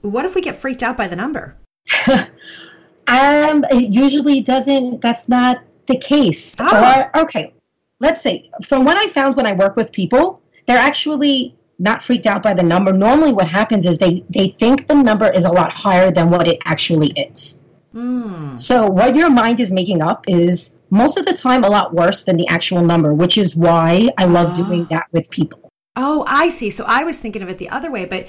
what 0.01 0.25
if 0.25 0.36
we 0.36 0.41
get 0.41 0.55
freaked 0.55 0.83
out 0.83 0.98
by 0.98 1.07
the 1.07 1.15
number? 1.15 1.55
um, 2.07 3.65
it 3.71 3.91
usually 3.91 4.41
doesn't, 4.41 5.01
that's 5.01 5.29
not 5.29 5.62
the 5.88 5.98
case. 5.98 6.55
Oh. 6.59 7.09
Or, 7.13 7.21
okay, 7.21 7.53
let's 8.00 8.21
say, 8.21 8.50
from 8.65 8.86
what 8.86 8.98
I 8.98 9.07
found 9.07 9.36
when 9.36 9.45
I 9.45 9.53
work 9.53 9.75
with 9.75 9.91
people, 9.91 10.41
they're 10.67 10.77
actually 10.77 11.55
not 11.79 12.03
freaked 12.03 12.27
out 12.27 12.43
by 12.43 12.53
the 12.53 12.63
number. 12.63 12.93
Normally, 12.93 13.33
what 13.33 13.48
happens 13.48 13.86
is 13.86 13.98
they, 13.98 14.24
they 14.29 14.50
think 14.50 14.88
the 14.88 14.95
number 14.95 15.29
is 15.31 15.45
a 15.45 15.51
lot 15.51 15.71
higher 15.71 16.12
than 16.12 16.29
what 16.29 16.48
it 16.48 16.59
actually 16.65 17.07
is. 17.07 17.63
Mm. 17.93 18.59
So, 18.59 18.88
what 18.88 19.15
your 19.15 19.29
mind 19.29 19.59
is 19.59 19.71
making 19.71 20.01
up 20.01 20.25
is 20.27 20.77
most 20.89 21.17
of 21.17 21.25
the 21.25 21.33
time 21.33 21.63
a 21.63 21.69
lot 21.69 21.93
worse 21.93 22.24
than 22.24 22.38
the 22.38 22.48
actual 22.48 22.83
number, 22.83 23.13
which 23.13 23.38
is 23.38 23.55
why 23.55 24.09
I 24.17 24.25
love 24.25 24.50
ah. 24.51 24.53
doing 24.53 24.86
that 24.91 25.07
with 25.12 25.29
people. 25.31 25.69
Oh, 26.01 26.24
I 26.25 26.48
see. 26.48 26.70
So, 26.70 26.86
I 26.88 27.03
was 27.03 27.20
thinking 27.20 27.41
of 27.41 27.50
it 27.50 27.58
the 27.58 27.70
other 27.70 27.91
way, 27.91 28.06
but 28.06 28.27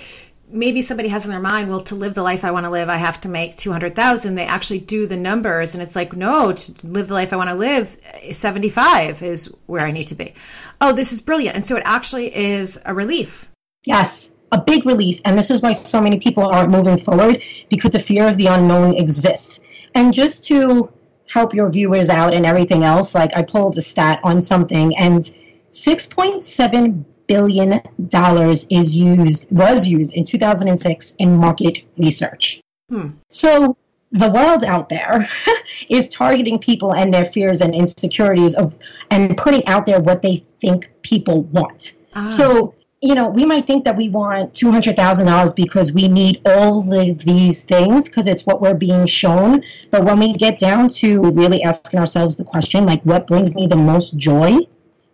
maybe 0.53 0.83
somebody 0.83 1.09
has 1.09 1.25
in 1.25 1.31
their 1.31 1.41
mind, 1.41 1.69
well, 1.69 1.81
to 1.81 1.95
live 1.95 2.15
the 2.15 2.23
life 2.23 2.45
I 2.45 2.51
want 2.51 2.67
to 2.67 2.71
live, 2.71 2.89
I 2.89 2.97
have 2.97 3.21
to 3.23 3.29
make 3.29 3.57
200,000. 3.57 4.35
They 4.35 4.45
actually 4.45 4.81
do 4.81 5.07
the 5.07 5.17
numbers 5.17 5.75
and 5.75 5.83
it's 5.83 5.97
like, 5.97 6.15
no, 6.15 6.53
to 6.53 6.87
live 6.87 7.09
the 7.09 7.15
life 7.15 7.33
I 7.33 7.37
want 7.37 7.51
to 7.51 7.55
live, 7.55 7.97
75 8.33 9.23
is 9.23 9.47
where 9.67 9.87
I 9.87 9.93
need 9.93 10.07
to 10.09 10.15
be. 10.15 10.35
Oh, 10.81 10.93
this 10.93 11.13
is 11.13 11.21
brilliant. 11.21 11.57
And 11.57 11.65
so 11.65 11.77
it 11.77 11.83
actually 11.87 12.35
is 12.35 12.81
a 12.85 12.95
relief. 12.95 13.51
Yes, 13.87 14.33
a 14.53 14.61
big 14.61 14.85
relief. 14.87 15.21
And 15.25 15.39
this 15.39 15.51
is 15.51 15.63
why 15.63 15.73
so 15.73 16.01
many 16.01 16.19
people 16.19 16.45
aren't 16.45 16.71
moving 16.71 16.99
forward 16.99 17.43
because 17.69 17.93
the 17.93 17.99
fear 17.99 18.27
of 18.27 18.37
the 18.37 18.47
unknown 18.47 18.97
exists. 18.97 19.61
And 19.95 20.13
just 20.13 20.45
to 20.49 20.93
help 21.29 21.55
your 21.55 21.71
viewers 21.71 22.11
out 22.11 22.35
and 22.35 22.45
everything 22.45 22.83
else, 22.83 23.15
like 23.15 23.31
I 23.37 23.43
pulled 23.43 23.79
a 23.79 23.83
stat 23.83 24.21
on 24.25 24.41
something 24.41 24.97
and 24.97 25.23
6.7 25.71 27.05
billion 27.31 27.81
dollars 28.09 28.67
is 28.71 28.97
used 28.97 29.47
was 29.53 29.87
used 29.87 30.13
in 30.15 30.25
2006 30.25 31.15
in 31.21 31.37
market 31.37 31.85
research. 31.97 32.61
Hmm. 32.91 33.11
So 33.31 33.77
the 34.11 34.29
world 34.29 34.65
out 34.65 34.89
there 34.89 35.29
is 35.89 36.09
targeting 36.09 36.59
people 36.59 36.93
and 36.93 37.15
their 37.15 37.25
fears 37.25 37.61
and 37.61 37.73
insecurities 37.73 38.57
of 38.57 38.77
and 39.13 39.37
putting 39.37 39.65
out 39.69 39.87
there 39.87 40.01
what 40.01 40.23
they 40.23 40.43
think 40.61 40.91
people 41.03 41.43
want. 41.59 41.93
Ah. 42.15 42.27
So 42.27 42.75
you 43.01 43.15
know, 43.15 43.29
we 43.31 43.47
might 43.47 43.67
think 43.67 43.85
that 43.85 43.97
we 43.97 44.09
want 44.09 44.53
two 44.53 44.73
hundred 44.73 44.97
thousand 44.97 45.27
dollars 45.27 45.53
because 45.53 45.93
we 45.93 46.09
need 46.09 46.43
all 46.45 46.81
of 46.81 47.19
these 47.21 47.63
things 47.63 48.09
because 48.09 48.27
it's 48.27 48.45
what 48.45 48.61
we're 48.61 48.75
being 48.75 49.07
shown. 49.07 49.63
But 49.93 50.05
when 50.05 50.19
we 50.19 50.33
get 50.33 50.59
down 50.59 50.89
to 51.01 51.23
really 51.31 51.63
asking 51.63 52.01
ourselves 52.01 52.37
the 52.37 52.45
question, 52.45 52.87
like, 52.87 53.03
what 53.05 53.29
brings 53.29 53.55
me 53.55 53.69
the 53.69 53.77
most 53.77 54.17
joy? 54.19 54.67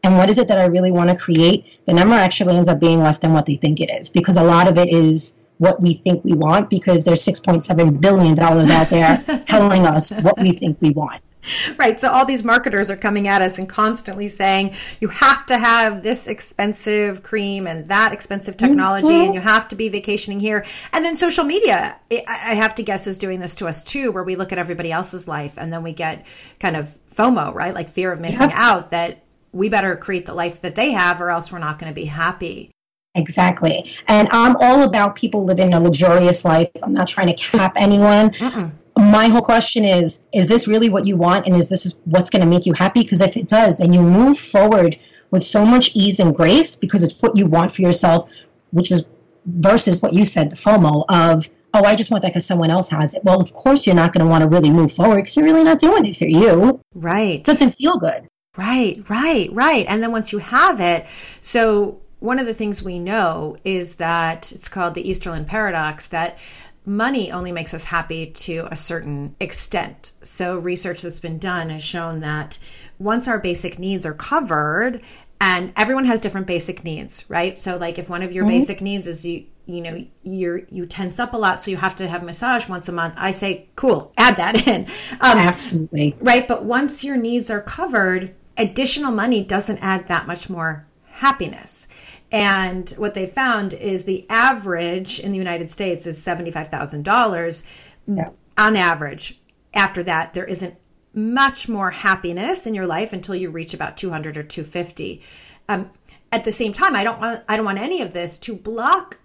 And 0.07 0.17
what 0.17 0.31
is 0.31 0.39
it 0.39 0.49
that 0.49 0.59
I 0.59 0.67
really 0.67 0.93
want 0.93 1.11
to 1.11 1.17
create, 1.17 1.85
the 1.85 1.93
number 1.93 2.15
actually 2.15 2.57
ends 2.57 2.69
up 2.69 2.79
being 2.79 3.01
less 3.01 3.19
than 3.19 3.33
what 3.33 3.45
they 3.45 3.57
think 3.57 3.81
it 3.81 3.91
is 3.91 4.09
because 4.09 4.37
a 4.37 4.45
lot 4.45 4.69
of 4.69 4.79
it 4.79 4.89
is 4.89 5.43
what 5.59 5.81
we 5.81 5.95
think 5.95 6.25
we 6.25 6.33
want 6.33 6.71
because 6.71 7.05
there's 7.05 7.25
6.7 7.25 8.01
billion 8.01 8.35
dollars 8.35 8.71
out 8.71 8.89
there 8.89 9.23
telling 9.43 9.87
us 9.87 10.15
what 10.23 10.39
we 10.39 10.53
think 10.53 10.81
we 10.81 10.91
want. 10.91 11.23
Right. 11.77 11.99
So 11.99 12.11
all 12.11 12.25
these 12.25 12.45
marketers 12.45 12.91
are 12.91 12.97
coming 12.97 13.29
at 13.29 13.41
us 13.41 13.59
and 13.59 13.69
constantly 13.69 14.29
saying 14.29 14.75
you 15.01 15.09
have 15.09 15.47
to 15.47 15.59
have 15.59 16.03
this 16.03 16.27
expensive 16.27 17.23
cream 17.23 17.67
and 17.67 17.87
that 17.87 18.13
expensive 18.13 18.57
technology 18.57 19.07
mm-hmm. 19.07 19.27
and 19.27 19.35
you 19.35 19.41
have 19.41 19.69
to 19.69 19.77
be 19.77 19.89
vacationing 19.89 20.41
here. 20.41 20.65
And 20.93 21.05
then 21.05 21.17
social 21.17 21.45
media, 21.45 21.99
I 22.11 22.55
have 22.55 22.75
to 22.77 22.83
guess, 22.83 23.07
is 23.07 23.19
doing 23.19 23.41
this 23.41 23.55
to 23.57 23.67
us 23.67 23.85
too, 23.85 24.11
where 24.11 24.25
we 24.25 24.35
look 24.35 24.53
at 24.53 24.59
everybody 24.59 24.91
else's 24.91 25.29
life 25.29 25.55
and 25.57 25.73
then 25.73 25.83
we 25.83 25.93
get 25.93 26.27
kind 26.59 26.77
of 26.77 26.99
FOMO, 27.15 27.55
right? 27.55 27.75
Like 27.75 27.89
fear 27.89 28.11
of 28.13 28.21
missing 28.21 28.51
yep. 28.51 28.59
out 28.59 28.91
that 28.91 29.23
we 29.57 29.69
better 29.69 29.97
create 29.97 30.27
the 30.27 30.35
life 30.35 30.61
that 30.61 30.75
they 30.75 30.93
have 30.93 31.21
or 31.21 31.31
else 31.31 31.51
we're 31.51 31.59
not 31.59 31.79
going 31.79 31.91
to 31.91 31.95
be 31.95 32.05
happy. 32.05 32.71
Exactly. 33.15 33.91
And 34.09 34.29
I'm 34.31 34.57
all 34.57 34.83
about 34.83 35.17
people 35.17 35.45
living 35.45 35.73
a 35.73 35.81
luxurious 35.81 36.45
life. 36.45 36.69
I'm 36.83 36.93
not 36.93 37.09
trying 37.09 37.29
to 37.29 37.35
cap 37.35 37.73
anyone. 37.77 38.31
Mm-mm. 38.33 38.73
My 38.99 39.29
whole 39.29 39.43
question 39.43 39.85
is 39.85 40.27
is 40.33 40.49
this 40.49 40.69
really 40.69 40.89
what 40.89 41.07
you 41.07 41.17
want 41.17 41.47
and 41.47 41.57
is 41.57 41.69
this 41.69 41.99
what's 42.05 42.31
going 42.31 42.43
to 42.43 42.49
make 42.49 42.67
you 42.67 42.73
happy 42.73 43.03
because 43.03 43.21
if 43.21 43.37
it 43.37 43.47
does 43.47 43.77
then 43.77 43.93
you 43.93 44.01
move 44.01 44.39
forward 44.39 44.99
with 45.31 45.43
so 45.43 45.67
much 45.67 45.91
ease 45.95 46.19
and 46.19 46.35
grace 46.35 46.77
because 46.77 47.03
it's 47.03 47.21
what 47.21 47.37
you 47.37 47.45
want 47.45 47.71
for 47.71 47.83
yourself 47.83 48.31
which 48.71 48.91
is 48.91 49.11
versus 49.45 50.01
what 50.01 50.15
you 50.15 50.25
said 50.25 50.49
the 50.49 50.57
FOMO 50.57 51.05
of 51.11 51.47
oh 51.75 51.85
I 51.85 51.95
just 51.95 52.11
want 52.11 52.23
that 52.23 52.31
because 52.31 52.47
someone 52.47 52.71
else 52.71 52.89
has 52.89 53.13
it. 53.13 53.23
Well, 53.23 53.39
of 53.39 53.53
course 53.53 53.87
you're 53.87 53.97
not 53.97 54.15
going 54.15 54.25
to 54.25 54.31
want 54.31 54.43
to 54.43 54.49
really 54.49 54.71
move 54.71 54.93
forward 54.93 55.17
because 55.17 55.37
you're 55.37 55.45
really 55.45 55.65
not 55.65 55.79
doing 55.79 56.07
it 56.07 56.17
for 56.17 56.25
you. 56.25 56.81
Right. 56.95 57.41
It 57.41 57.45
doesn't 57.45 57.73
feel 57.73 57.99
good. 57.99 58.29
Right, 58.57 59.03
right, 59.09 59.49
right. 59.53 59.85
And 59.89 60.03
then 60.03 60.13
once 60.13 60.33
you 60.33 60.39
have 60.39 60.81
it, 60.81 61.07
so 61.41 62.01
one 62.21 62.39
of 62.39 62.47
the 62.47 62.55
things 62.55 62.83
we 62.83 62.99
know 62.99 63.57
is 63.65 63.97
that 63.97 64.51
it's 64.53 64.69
called 64.69 64.95
the 64.95 65.05
Easterlin 65.05 65.47
paradox 65.47 66.09
that 66.09 66.39
money 66.87 67.33
only 67.33 67.53
makes 67.53 67.75
us 67.75 67.85
happy 67.85 68.27
to 68.31 68.69
a 68.71 68.77
certain 68.77 69.35
extent. 69.41 70.13
So 70.23 70.59
research 70.59 71.03
that's 71.03 71.21
been 71.21 71.39
done 71.39 71.71
has 71.71 71.83
shown 71.83 72.21
that 72.21 72.59
once 72.99 73.29
our 73.29 73.39
basic 73.39 73.79
needs 73.79 74.07
are 74.07 74.15
covered, 74.15 75.03
and 75.41 75.73
everyone 75.77 76.07
has 76.07 76.21
different 76.21 76.47
basic 76.47 76.85
needs, 76.85 77.29
right? 77.29 77.59
So 77.59 77.77
like 77.77 77.99
if 77.99 78.09
one 78.09 78.23
of 78.23 78.33
your 78.33 78.45
mm-hmm. 78.45 78.59
basic 78.59 78.81
needs 78.81 79.07
is 79.07 79.27
you 79.27 79.45
you 79.67 79.83
know 79.83 80.07
you're 80.23 80.63
you 80.71 80.87
tense 80.87 81.19
up 81.19 81.35
a 81.35 81.37
lot 81.37 81.59
so 81.59 81.73
you 81.73 81.77
have 81.77 81.97
to 81.97 82.07
have 82.07 82.23
massage 82.23 82.69
once 82.69 82.89
a 82.89 82.93
month 82.93 83.13
i 83.17 83.33
say 83.33 83.69
cool 83.75 84.13
add 84.17 84.37
that 84.37 84.67
in 84.69 84.85
um, 85.21 85.39
absolutely 85.39 86.15
right 86.21 86.47
but 86.47 86.65
once 86.65 87.03
your 87.03 87.17
needs 87.17 87.51
are 87.51 87.61
covered 87.61 88.33
additional 88.57 89.13
money 89.13 89.43
doesn't 89.43 89.79
add 89.79 90.09
that 90.09 90.27
much 90.27 90.49
more 90.49 90.87
happiness. 91.07 91.89
And 92.33 92.91
what 92.99 93.15
they 93.15 93.27
found 93.27 93.73
is 93.73 94.05
the 94.05 94.27
average 94.29 95.21
in 95.21 95.33
the 95.33 95.39
United 95.39 95.71
States 95.71 96.07
is 96.07 96.25
$75,000 96.25 97.63
yeah. 98.07 98.31
on 98.59 98.77
average. 98.77 99.41
After 99.75 100.03
that, 100.03 100.35
there 100.35 100.45
isn't 100.45 100.77
much 101.15 101.69
more 101.69 101.91
happiness 101.91 102.67
in 102.67 102.75
your 102.75 102.87
life 102.87 103.13
until 103.13 103.35
you 103.35 103.51
reach 103.51 103.73
about 103.73 103.97
200 103.97 104.37
or 104.37 104.43
250. 104.43 105.23
Um, 105.69 105.91
at 106.33 106.45
the 106.45 106.53
same 106.53 106.73
time, 106.73 106.95
I 106.95 107.05
don't 107.05 107.21
want 107.21 107.43
I 107.49 107.57
don't 107.57 107.65
want 107.65 107.79
any 107.79 108.03
of 108.03 108.13
this 108.13 108.39
to 108.41 108.55
block 108.55 109.19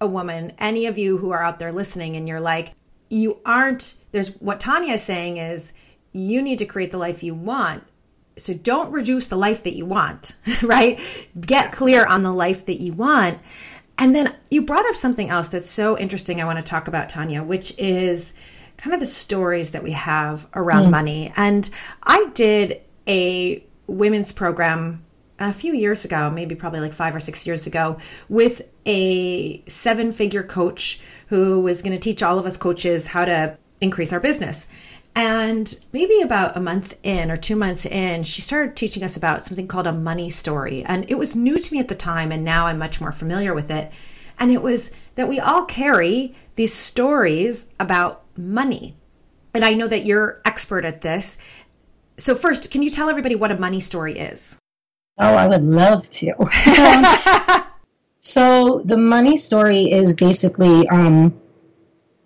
a 0.00 0.06
woman, 0.06 0.52
any 0.58 0.86
of 0.86 0.98
you 0.98 1.18
who 1.18 1.30
are 1.30 1.42
out 1.42 1.58
there 1.58 1.72
listening 1.72 2.16
and 2.16 2.28
you're 2.28 2.40
like, 2.40 2.72
you 3.08 3.40
aren't 3.44 3.94
there's 4.12 4.30
what 4.40 4.60
Tonia 4.60 4.94
is 4.94 5.02
saying 5.02 5.38
is 5.38 5.72
you 6.12 6.42
need 6.42 6.58
to 6.58 6.66
create 6.66 6.90
the 6.90 6.98
life 6.98 7.22
you 7.22 7.34
want. 7.34 7.82
So 8.36 8.54
don't 8.54 8.90
reduce 8.90 9.26
the 9.26 9.36
life 9.36 9.62
that 9.64 9.74
you 9.74 9.86
want, 9.86 10.36
right? 10.62 10.98
Get 11.40 11.72
clear 11.72 12.04
on 12.06 12.22
the 12.22 12.32
life 12.32 12.66
that 12.66 12.80
you 12.80 12.92
want. 12.92 13.38
And 13.98 14.14
then 14.14 14.34
you 14.50 14.62
brought 14.62 14.86
up 14.86 14.94
something 14.94 15.28
else 15.28 15.48
that's 15.48 15.68
so 15.68 15.98
interesting 15.98 16.40
I 16.40 16.44
want 16.44 16.58
to 16.58 16.64
talk 16.64 16.88
about, 16.88 17.08
Tonia, 17.08 17.44
which 17.44 17.74
is 17.78 18.34
kind 18.78 18.94
of 18.94 19.00
the 19.00 19.06
stories 19.06 19.70
that 19.72 19.82
we 19.82 19.92
have 19.92 20.48
around 20.54 20.86
mm. 20.86 20.90
money. 20.90 21.32
And 21.36 21.68
I 22.02 22.26
did 22.34 22.80
a 23.06 23.64
women's 23.86 24.32
program 24.32 25.04
a 25.38 25.52
few 25.52 25.74
years 25.74 26.04
ago, 26.04 26.30
maybe 26.30 26.54
probably 26.54 26.80
like 26.80 26.92
five 26.92 27.14
or 27.14 27.20
six 27.20 27.46
years 27.46 27.66
ago, 27.66 27.98
with 28.28 28.62
a 28.86 29.62
seven 29.66 30.12
figure 30.12 30.42
coach 30.42 31.00
who 31.28 31.60
was 31.60 31.82
going 31.82 31.92
to 31.92 31.98
teach 31.98 32.22
all 32.22 32.38
of 32.38 32.46
us 32.46 32.56
coaches 32.56 33.08
how 33.08 33.24
to 33.24 33.58
increase 33.80 34.12
our 34.12 34.20
business. 34.20 34.68
And 35.14 35.78
maybe 35.92 36.22
about 36.22 36.56
a 36.56 36.60
month 36.60 36.94
in 37.02 37.30
or 37.30 37.36
two 37.36 37.56
months 37.56 37.84
in, 37.84 38.22
she 38.22 38.40
started 38.40 38.76
teaching 38.76 39.02
us 39.02 39.16
about 39.16 39.42
something 39.42 39.68
called 39.68 39.86
a 39.86 39.92
money 39.92 40.30
story. 40.30 40.84
And 40.84 41.10
it 41.10 41.18
was 41.18 41.36
new 41.36 41.58
to 41.58 41.74
me 41.74 41.80
at 41.80 41.88
the 41.88 41.94
time, 41.94 42.32
and 42.32 42.44
now 42.44 42.66
I'm 42.66 42.78
much 42.78 43.00
more 43.00 43.12
familiar 43.12 43.52
with 43.52 43.70
it. 43.70 43.92
And 44.38 44.50
it 44.50 44.62
was 44.62 44.90
that 45.14 45.28
we 45.28 45.38
all 45.38 45.66
carry 45.66 46.34
these 46.54 46.72
stories 46.72 47.68
about 47.78 48.22
money. 48.38 48.96
And 49.54 49.64
I 49.64 49.74
know 49.74 49.86
that 49.86 50.06
you're 50.06 50.40
expert 50.46 50.86
at 50.86 51.02
this. 51.02 51.36
So, 52.16 52.34
first, 52.34 52.70
can 52.70 52.82
you 52.82 52.90
tell 52.90 53.10
everybody 53.10 53.34
what 53.34 53.52
a 53.52 53.58
money 53.58 53.80
story 53.80 54.18
is? 54.18 54.58
Oh, 55.18 55.34
I 55.34 55.46
would 55.46 55.62
love 55.62 56.08
to. 56.10 56.32
so, 58.18 58.82
the 58.86 58.96
money 58.96 59.36
story 59.36 59.90
is 59.90 60.14
basically 60.14 60.88
um, 60.88 61.38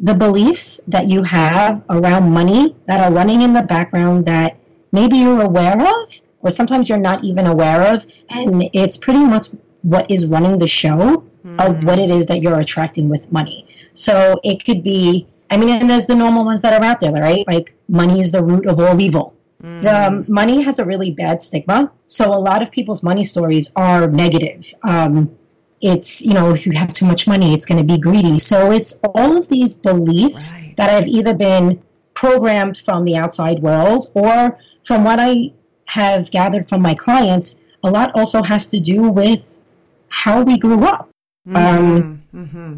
the 0.01 0.15
beliefs 0.15 0.79
that 0.89 1.09
you 1.09 1.23
have 1.23 1.83
around 1.89 2.31
money 2.31 2.77
that 2.87 3.01
are 3.01 3.13
running 3.13 3.43
in 3.43 3.55
the 3.55 3.63
background 3.63 4.27
that 4.27 4.57
maybe 4.93 5.17
you're 5.17 5.43
aware 5.43 5.81
of, 5.81 6.21
or 6.41 6.51
sometimes 6.51 6.89
you're 6.89 6.99
not 6.99 7.25
even 7.25 7.47
aware 7.47 7.95
of. 7.95 8.07
And 8.31 8.69
it's 8.73 8.97
pretty 8.97 9.25
much 9.25 9.49
what 9.83 10.11
is 10.11 10.27
running 10.27 10.59
the 10.59 10.67
show 10.67 11.25
mm. 11.45 11.67
of 11.67 11.85
what 11.85 11.99
it 11.99 12.11
is 12.11 12.27
that 12.27 12.43
you're 12.43 12.61
attracting 12.61 13.09
with 13.09 13.33
money. 13.33 13.67
So, 13.95 14.41
it 14.45 14.65
could 14.65 14.83
be 14.83 15.27
I 15.51 15.57
mean, 15.57 15.69
and 15.69 15.89
there's 15.89 16.07
the 16.07 16.15
normal 16.15 16.45
ones 16.45 16.63
that 16.63 16.73
are 16.73 16.85
out 16.85 17.01
there, 17.01 17.13
right? 17.13 17.47
Like 17.47 17.75
money 17.89 18.21
is 18.21 18.33
the 18.33 18.43
root 18.43 18.67
of 18.67 18.81
all 18.81 19.01
evil. 19.01 19.35
Mm. 19.63 19.87
Um, 19.87 20.25
money 20.29 20.63
has 20.63 20.79
a 20.79 20.85
really 20.85 21.13
bad 21.13 21.41
stigma. 21.41 21.93
So 22.07 22.33
a 22.33 22.39
lot 22.39 22.63
of 22.63 22.71
people's 22.71 23.03
money 23.03 23.25
stories 23.25 23.73
are 23.77 24.09
negative. 24.09 24.73
Um, 24.83 25.37
it's, 25.81 26.23
you 26.23 26.35
know, 26.35 26.51
if 26.51 26.67
you 26.67 26.73
have 26.73 26.93
too 26.93 27.07
much 27.07 27.27
money, 27.27 27.55
it's 27.55 27.65
going 27.65 27.79
to 27.79 27.85
be 27.85 27.99
greedy. 27.99 28.39
So 28.39 28.73
it's 28.73 29.01
all 29.05 29.37
of 29.37 29.49
these 29.49 29.75
beliefs 29.75 30.55
right. 30.55 30.77
that 30.77 30.91
have 30.91 31.07
either 31.07 31.35
been 31.35 31.83
programmed 32.15 32.79
from 32.79 33.05
the 33.05 33.17
outside 33.17 33.61
world 33.61 34.11
or 34.15 34.59
from 34.85 35.05
what 35.05 35.19
I 35.21 35.53
have 35.87 36.31
gathered 36.31 36.69
from 36.69 36.83
my 36.83 36.95
clients, 36.95 37.63
a 37.85 37.91
lot 37.91 38.11
also 38.15 38.43
has 38.43 38.67
to 38.69 38.81
do 38.81 39.09
with 39.09 39.61
how 40.09 40.43
we 40.43 40.59
grew 40.59 40.85
up. 40.85 41.11
Mm-hmm. 41.47 41.57
Um, 41.57 42.23
mm-hmm 42.35 42.77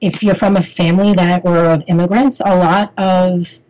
if 0.00 0.22
you're 0.22 0.34
from 0.34 0.56
a 0.56 0.62
family 0.62 1.12
that 1.14 1.44
were 1.44 1.70
of 1.70 1.84
immigrants, 1.86 2.40
a 2.40 2.56
lot 2.56 2.92
of 2.98 3.60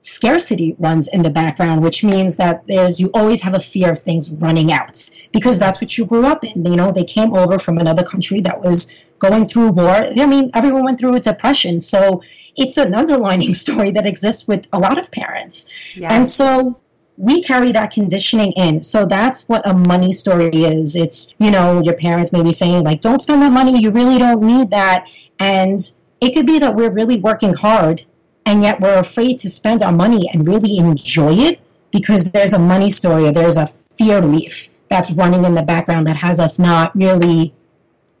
scarcity 0.00 0.76
runs 0.78 1.08
in 1.08 1.22
the 1.22 1.30
background, 1.30 1.82
which 1.82 2.04
means 2.04 2.36
that 2.36 2.66
there's 2.66 3.00
you 3.00 3.10
always 3.12 3.40
have 3.42 3.54
a 3.54 3.60
fear 3.60 3.90
of 3.90 3.98
things 3.98 4.32
running 4.34 4.72
out 4.72 5.02
because 5.32 5.58
that's 5.58 5.80
what 5.80 5.98
you 5.98 6.04
grew 6.04 6.26
up 6.26 6.44
in. 6.44 6.64
You 6.64 6.76
know, 6.76 6.92
they 6.92 7.04
came 7.04 7.34
over 7.34 7.58
from 7.58 7.78
another 7.78 8.04
country 8.04 8.40
that 8.42 8.60
was 8.60 8.98
going 9.18 9.46
through 9.46 9.70
war. 9.70 10.06
I 10.16 10.26
mean, 10.26 10.50
everyone 10.54 10.84
went 10.84 11.00
through 11.00 11.14
a 11.14 11.20
depression, 11.20 11.80
so 11.80 12.22
it's 12.56 12.76
an 12.76 12.94
underlining 12.94 13.54
story 13.64 13.90
that 13.92 14.06
exists 14.06 14.46
with 14.46 14.66
a 14.72 14.78
lot 14.78 14.98
of 14.98 15.10
parents, 15.10 15.70
yes. 15.94 16.12
and 16.12 16.28
so 16.28 16.78
we 17.18 17.42
carry 17.42 17.72
that 17.72 17.90
conditioning 17.90 18.52
in. 18.52 18.82
So 18.82 19.06
that's 19.06 19.48
what 19.48 19.66
a 19.68 19.74
money 19.74 20.12
story 20.12 20.48
is. 20.48 20.96
It's, 20.96 21.34
you 21.38 21.50
know, 21.50 21.80
your 21.82 21.94
parents 21.94 22.32
may 22.32 22.42
be 22.42 22.52
saying, 22.52 22.84
like, 22.84 23.00
don't 23.00 23.22
spend 23.22 23.42
that 23.42 23.52
money. 23.52 23.80
You 23.80 23.90
really 23.90 24.18
don't 24.18 24.42
need 24.42 24.70
that. 24.70 25.08
And 25.40 25.80
it 26.20 26.34
could 26.34 26.46
be 26.46 26.58
that 26.58 26.74
we're 26.74 26.90
really 26.90 27.18
working 27.20 27.54
hard 27.54 28.04
and 28.46 28.62
yet 28.62 28.80
we're 28.80 28.98
afraid 28.98 29.38
to 29.40 29.50
spend 29.50 29.82
our 29.82 29.92
money 29.92 30.30
and 30.32 30.48
really 30.48 30.78
enjoy 30.78 31.34
it 31.34 31.60
because 31.90 32.30
there's 32.30 32.52
a 32.52 32.58
money 32.58 32.90
story 32.90 33.26
or 33.26 33.32
there's 33.32 33.56
a 33.56 33.66
fear 33.66 34.22
leaf 34.22 34.70
that's 34.88 35.10
running 35.12 35.44
in 35.44 35.54
the 35.54 35.62
background 35.62 36.06
that 36.06 36.16
has 36.16 36.38
us 36.38 36.58
not 36.58 36.94
really 36.96 37.52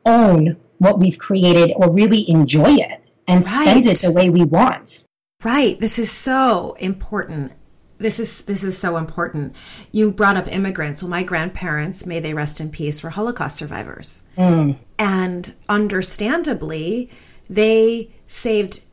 own 0.04 0.56
what 0.78 0.98
we've 0.98 1.18
created 1.18 1.72
or 1.76 1.92
really 1.94 2.28
enjoy 2.28 2.70
it 2.70 3.02
and 3.28 3.44
right. 3.44 3.44
spend 3.44 3.86
it 3.86 3.98
the 3.98 4.10
way 4.10 4.28
we 4.28 4.44
want. 4.44 5.06
Right. 5.44 5.78
This 5.78 5.98
is 5.98 6.10
so 6.10 6.76
important. 6.80 7.52
This 7.98 8.20
is 8.20 8.42
this 8.42 8.62
is 8.62 8.76
so 8.76 8.98
important. 8.98 9.54
You 9.90 10.10
brought 10.10 10.36
up 10.36 10.52
immigrants. 10.52 11.02
Well, 11.02 11.08
my 11.08 11.22
grandparents, 11.22 12.04
may 12.04 12.20
they 12.20 12.34
rest 12.34 12.60
in 12.60 12.70
peace, 12.70 13.02
were 13.02 13.10
Holocaust 13.10 13.56
survivors. 13.56 14.22
Mm. 14.36 14.76
And 14.98 15.54
understandably, 15.68 17.10
they 17.48 18.10
saved 18.26 18.84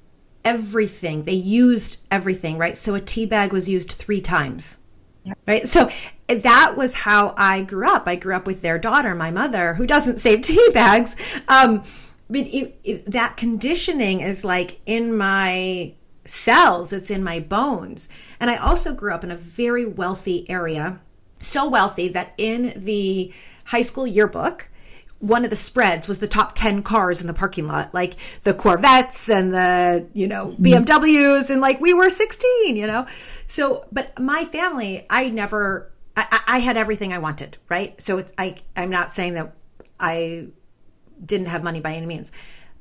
everything. 0.46 1.24
They 1.24 1.34
used 1.34 2.02
everything, 2.12 2.58
right? 2.58 2.78
So 2.78 2.96
a 2.96 3.00
tea 3.00 3.26
bag 3.26 3.54
was 3.54 3.70
used 3.70 3.92
three 3.92 4.22
times. 4.22 4.80
Right. 5.48 5.68
So 5.68 5.90
that 6.28 6.76
was 6.76 6.96
how 6.96 7.34
I 7.38 7.62
grew 7.62 7.88
up. 7.88 8.08
I 8.08 8.16
grew 8.16 8.36
up 8.36 8.46
with 8.46 8.62
their 8.62 8.78
daughter, 8.78 9.16
my 9.16 9.32
mother, 9.32 9.74
who 9.74 9.88
doesn't 9.88 10.20
save 10.20 10.42
tea 10.44 10.70
bags. 10.74 11.16
Um, 11.48 11.84
but 12.30 12.42
it, 12.42 12.78
it, 12.84 13.12
that 13.12 13.38
conditioning 13.38 14.22
is 14.22 14.44
like 14.44 14.80
in 14.86 15.16
my 15.16 15.94
cells, 16.26 16.94
it's 16.94 17.12
in 17.12 17.24
my 17.24 17.40
bones. 17.40 18.10
And 18.40 18.50
I 18.50 18.56
also 18.58 18.94
grew 18.94 19.14
up 19.14 19.24
in 19.24 19.32
a 19.32 19.38
very 19.38 19.86
wealthy 19.86 20.50
area, 20.50 21.00
so 21.40 21.68
wealthy 21.70 22.08
that 22.10 22.34
in 22.38 22.74
the 22.76 23.34
high 23.66 23.82
school 23.82 24.08
yearbook, 24.08 24.70
one 25.24 25.46
of 25.46 25.50
the 25.50 25.56
spreads 25.56 26.06
was 26.06 26.18
the 26.18 26.28
top 26.28 26.54
10 26.54 26.84
cars 26.84 27.22
in 27.22 27.28
the 27.28 27.34
parking 27.34 27.66
lot, 27.66 27.94
like 27.94 28.16
the 28.44 28.54
Corvettes 28.54 29.30
and 29.30 29.54
the, 29.54 30.06
you 30.14 30.28
know, 30.28 30.48
mm-hmm. 30.48 30.66
BMWs. 30.66 31.50
And 31.50 31.62
like 31.62 31.80
we 31.80 31.94
were 31.94 32.10
16, 32.10 32.76
you 32.76 32.86
know? 32.86 33.08
So, 33.48 33.86
but 33.90 34.20
my 34.20 34.44
family, 34.44 35.06
I 35.10 35.30
never, 35.30 35.90
I, 36.18 36.42
I 36.46 36.60
had 36.60 36.76
everything 36.76 37.14
I 37.14 37.20
wanted, 37.20 37.58
right? 37.70 38.00
So 38.02 38.18
it's, 38.18 38.34
I, 38.38 38.56
I'm 38.76 38.90
not 38.90 39.14
saying 39.14 39.36
that 39.36 39.56
I 39.98 40.48
didn't 41.26 41.48
have 41.48 41.64
money 41.64 41.80
by 41.80 41.94
any 41.94 42.06
means, 42.06 42.34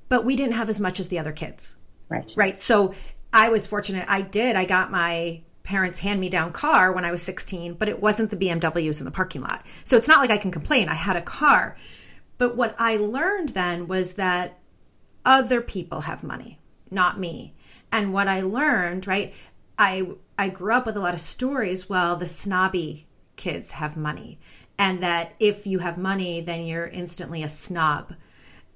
but 0.08 0.24
we 0.24 0.34
didn't 0.34 0.54
have 0.54 0.68
as 0.68 0.80
much 0.80 0.98
as 0.98 1.06
the 1.06 1.20
other 1.20 1.32
kids. 1.32 1.76
Right. 2.08 2.34
Right. 2.36 2.58
So 2.58 2.92
I 3.32 3.50
was 3.50 3.68
fortunate. 3.68 4.04
I 4.08 4.20
did. 4.20 4.56
I 4.56 4.64
got 4.64 4.90
my 4.90 5.42
parents' 5.62 6.00
hand 6.00 6.20
me 6.20 6.28
down 6.28 6.50
car 6.50 6.90
when 6.90 7.04
I 7.04 7.12
was 7.12 7.22
16, 7.22 7.74
but 7.74 7.88
it 7.88 8.02
wasn't 8.02 8.30
the 8.30 8.36
BMWs 8.36 9.00
in 9.00 9.04
the 9.04 9.12
parking 9.12 9.42
lot. 9.42 9.64
So 9.84 9.96
it's 9.96 10.08
not 10.08 10.18
like 10.18 10.30
I 10.30 10.38
can 10.38 10.50
complain. 10.50 10.88
I 10.88 10.94
had 10.94 11.14
a 11.14 11.22
car. 11.22 11.76
But 12.42 12.56
what 12.56 12.74
I 12.76 12.96
learned 12.96 13.50
then 13.50 13.86
was 13.86 14.14
that 14.14 14.58
other 15.24 15.60
people 15.60 16.00
have 16.00 16.24
money, 16.24 16.58
not 16.90 17.16
me. 17.16 17.54
And 17.92 18.12
what 18.12 18.26
I 18.26 18.40
learned, 18.40 19.06
right? 19.06 19.32
I 19.78 20.08
I 20.36 20.48
grew 20.48 20.72
up 20.72 20.84
with 20.84 20.96
a 20.96 21.00
lot 21.00 21.14
of 21.14 21.20
stories. 21.20 21.88
Well, 21.88 22.16
the 22.16 22.26
snobby 22.26 23.06
kids 23.36 23.70
have 23.70 23.96
money, 23.96 24.40
and 24.76 25.00
that 25.04 25.34
if 25.38 25.68
you 25.68 25.78
have 25.78 25.98
money, 25.98 26.40
then 26.40 26.66
you're 26.66 26.88
instantly 26.88 27.44
a 27.44 27.48
snob. 27.48 28.14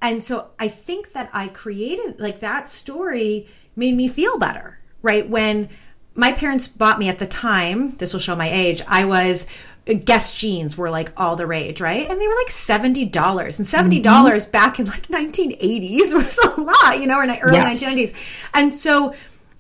And 0.01 0.23
so 0.23 0.51
I 0.61 0.69
think 0.69 1.11
that 1.11 1.29
I 1.33 1.49
created 1.49 2.21
like 2.21 2.39
that 2.39 2.69
story 2.69 3.49
made 3.75 3.97
me 3.97 4.07
feel 4.07 4.39
better, 4.39 4.79
right? 5.03 5.29
When 5.29 5.71
my 6.15 6.31
parents 6.31 6.69
bought 6.69 7.01
me 7.01 7.09
at 7.09 7.19
the 7.19 7.27
time, 7.27 7.97
this 7.97 8.13
will 8.13 8.21
show 8.21 8.37
my 8.37 8.49
age, 8.49 8.81
I 8.87 9.07
was 9.07 9.49
Guess 9.87 10.37
jeans 10.37 10.77
were 10.77 10.91
like 10.91 11.13
all 11.17 11.37
the 11.37 11.47
rage, 11.47 11.81
right? 11.81 12.11
And 12.11 12.21
they 12.21 12.27
were 12.27 12.35
like 12.35 12.51
seventy 12.51 13.05
dollars, 13.05 13.59
and 13.59 13.67
seventy 13.67 14.01
dollars 14.01 14.45
mm-hmm. 14.45 14.53
back 14.53 14.79
in 14.81 14.87
like 14.87 15.09
nineteen 15.09 15.53
eighties 15.61 16.13
was 16.15 16.39
a 16.39 16.61
lot, 16.61 16.99
you 16.99 17.07
know, 17.07 17.19
or 17.19 17.23
early 17.23 17.59
nineteen 17.59 17.89
nineties. 17.89 18.13
And 18.53 18.75
so 18.75 19.15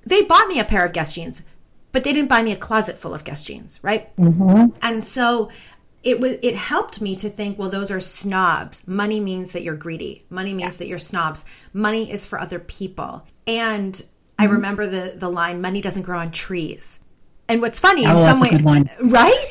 they 0.04 0.22
bought 0.22 0.48
me 0.48 0.58
a 0.58 0.64
pair 0.64 0.84
of 0.84 0.92
Guess 0.92 1.14
jeans, 1.14 1.42
but 1.92 2.04
they 2.04 2.12
didn't 2.12 2.28
buy 2.28 2.42
me 2.42 2.52
a 2.52 2.56
closet 2.56 2.98
full 2.98 3.14
of 3.14 3.24
Guess 3.24 3.44
jeans, 3.44 3.78
right? 3.82 4.14
Mm-hmm. 4.16 4.76
And 4.82 5.02
so 5.02 5.50
it 6.06 6.20
was 6.20 6.36
it 6.40 6.54
helped 6.54 7.00
me 7.00 7.16
to 7.16 7.28
think 7.28 7.58
well 7.58 7.68
those 7.68 7.90
are 7.90 8.00
snobs 8.00 8.86
money 8.86 9.18
means 9.18 9.52
that 9.52 9.62
you're 9.62 9.74
greedy 9.74 10.22
money 10.30 10.50
means 10.50 10.60
yes. 10.60 10.78
that 10.78 10.86
you're 10.86 11.00
snobs 11.00 11.44
money 11.72 12.10
is 12.10 12.24
for 12.24 12.40
other 12.40 12.60
people 12.60 13.26
and 13.46 13.94
mm-hmm. 13.94 14.42
i 14.42 14.44
remember 14.44 14.86
the 14.86 15.14
the 15.16 15.28
line 15.28 15.60
money 15.60 15.80
doesn't 15.80 16.04
grow 16.04 16.18
on 16.18 16.30
trees 16.30 17.00
and 17.48 17.60
what's 17.60 17.80
funny 17.80 18.04
oh, 18.06 18.16
in 18.16 18.36
some 18.36 18.40
way, 18.40 18.84
right? 19.04 19.50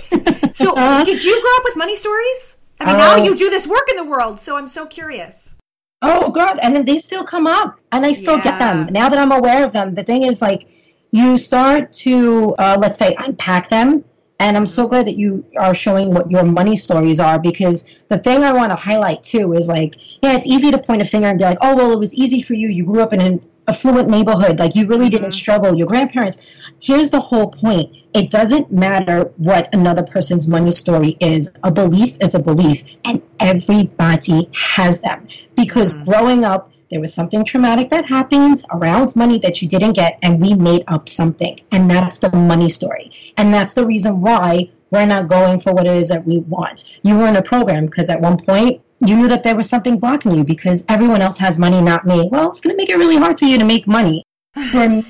So, 0.53 0.75
did 1.03 1.23
you 1.23 1.41
grow 1.41 1.51
up 1.58 1.63
with 1.63 1.77
money 1.77 1.95
stories? 1.95 2.58
I 2.79 2.88
mean, 2.88 2.97
now 2.97 3.15
you 3.15 3.36
do 3.36 3.49
this 3.49 3.67
work 3.67 3.88
in 3.89 3.95
the 3.95 4.03
world, 4.03 4.39
so 4.39 4.58
I'm 4.58 4.67
so 4.67 4.86
curious. 4.86 5.55
Oh 6.01 6.29
God! 6.29 6.60
And 6.62 6.75
then 6.75 6.86
they 6.86 6.97
still 6.97 7.23
come 7.23 7.47
up, 7.47 7.79
and 7.91 8.05
I 8.05 8.12
still 8.12 8.38
yeah. 8.38 8.43
get 8.43 8.60
them 8.60 8.93
now 8.93 9.10
that 9.10 9.17
I'm 9.17 9.31
aware 9.31 9.65
of 9.65 9.71
them. 9.71 9.95
The 9.95 10.03
thing 10.03 10.23
is, 10.23 10.41
like, 10.41 10.67
you 11.12 11.38
start 11.38 11.93
to 11.93 12.55
uh, 12.60 12.77
let's 12.79 12.97
say 12.97 13.15
unpack 13.17 13.69
them, 13.69 14.03
and 14.39 14.58
I'm 14.58 14.65
so 14.65 14.88
glad 14.88 15.08
that 15.08 15.15
you 15.15 15.45
are 15.58 15.73
showing 15.73 16.12
what 16.12 16.29
your 16.29 16.43
money 16.43 16.75
stories 16.75 17.19
are 17.19 17.39
because 17.39 17.89
the 18.10 18.17
thing 18.17 18.43
I 18.43 18.51
want 18.51 18.71
to 18.71 18.75
highlight 18.75 19.23
too 19.23 19.53
is 19.53 19.69
like, 19.69 19.95
yeah, 20.21 20.34
it's 20.34 20.45
easy 20.45 20.71
to 20.71 20.77
point 20.77 21.01
a 21.01 21.05
finger 21.05 21.27
and 21.27 21.39
be 21.39 21.45
like, 21.45 21.58
oh 21.62 21.75
well, 21.75 21.91
it 21.91 21.99
was 21.99 22.13
easy 22.13 22.41
for 22.41 22.53
you. 22.53 22.67
You 22.67 22.86
grew 22.86 23.01
up 23.01 23.13
in 23.13 23.21
an 23.21 23.41
affluent 23.67 24.10
neighborhood, 24.10 24.60
like 24.60 24.75
you 24.75 24.88
really 24.88 25.10
didn't 25.10 25.30
mm-hmm. 25.30 25.43
struggle. 25.43 25.75
Your 25.75 25.88
grandparents. 25.88 26.45
Here's 26.80 27.10
the 27.10 27.19
whole 27.19 27.47
point. 27.47 27.95
It 28.13 28.30
doesn't 28.30 28.71
matter 28.71 29.32
what 29.38 29.73
another 29.73 30.04
person's 30.04 30.47
money 30.47 30.71
story 30.71 31.17
is. 31.19 31.51
A 31.63 31.71
belief 31.71 32.17
is 32.21 32.36
a 32.36 32.39
belief, 32.39 32.84
and 33.06 33.21
everybody 33.39 34.49
has 34.54 35.01
them. 35.01 35.28
Because 35.56 35.93
mm-hmm. 35.93 36.12
growing 36.12 36.43
up, 36.43 36.71
there 36.91 37.01
was 37.01 37.13
something 37.13 37.43
traumatic 37.43 37.89
that 37.89 38.08
happened 38.08 38.62
around 38.71 39.15
money 39.15 39.39
that 39.39 39.62
you 39.62 39.67
didn't 39.67 39.93
get, 39.93 40.19
and 40.21 40.39
we 40.39 40.54
made 40.54 40.84
up 40.88 41.10
something. 41.10 41.60
And 41.71 41.89
that's 41.89 42.19
the 42.19 42.30
money 42.36 42.69
story. 42.69 43.12
And 43.38 43.54
that's 43.54 43.73
the 43.73 43.86
reason 43.86 44.21
why 44.21 44.69
we're 44.95 45.05
not 45.05 45.27
going 45.27 45.60
for 45.60 45.73
what 45.73 45.86
it 45.86 45.95
is 45.95 46.08
that 46.10 46.25
we 46.25 46.39
want. 46.39 46.99
You 47.03 47.15
were 47.17 47.27
in 47.27 47.36
a 47.36 47.41
program 47.41 47.86
because 47.86 48.10
at 48.10 48.21
one 48.21 48.38
point 48.38 48.81
you 49.05 49.15
knew 49.15 49.27
that 49.27 49.43
there 49.43 49.55
was 49.55 49.69
something 49.69 49.99
blocking 49.99 50.31
you 50.31 50.43
because 50.43 50.86
everyone 50.88 51.21
else 51.21 51.38
has 51.38 51.60
money, 51.60 51.81
not 51.81 52.08
me. 52.08 52.29
Well, 52.31 52.49
it's 52.49 52.62
going 52.62 52.73
to 52.73 52.77
make 52.77 52.89
it 52.89 52.97
really 52.97 53.17
hard 53.17 53.38
for 53.38 53.45
you 53.45 53.58
to 53.60 53.65
make 53.65 53.88
money. 53.88 54.23
right. 54.55 55.03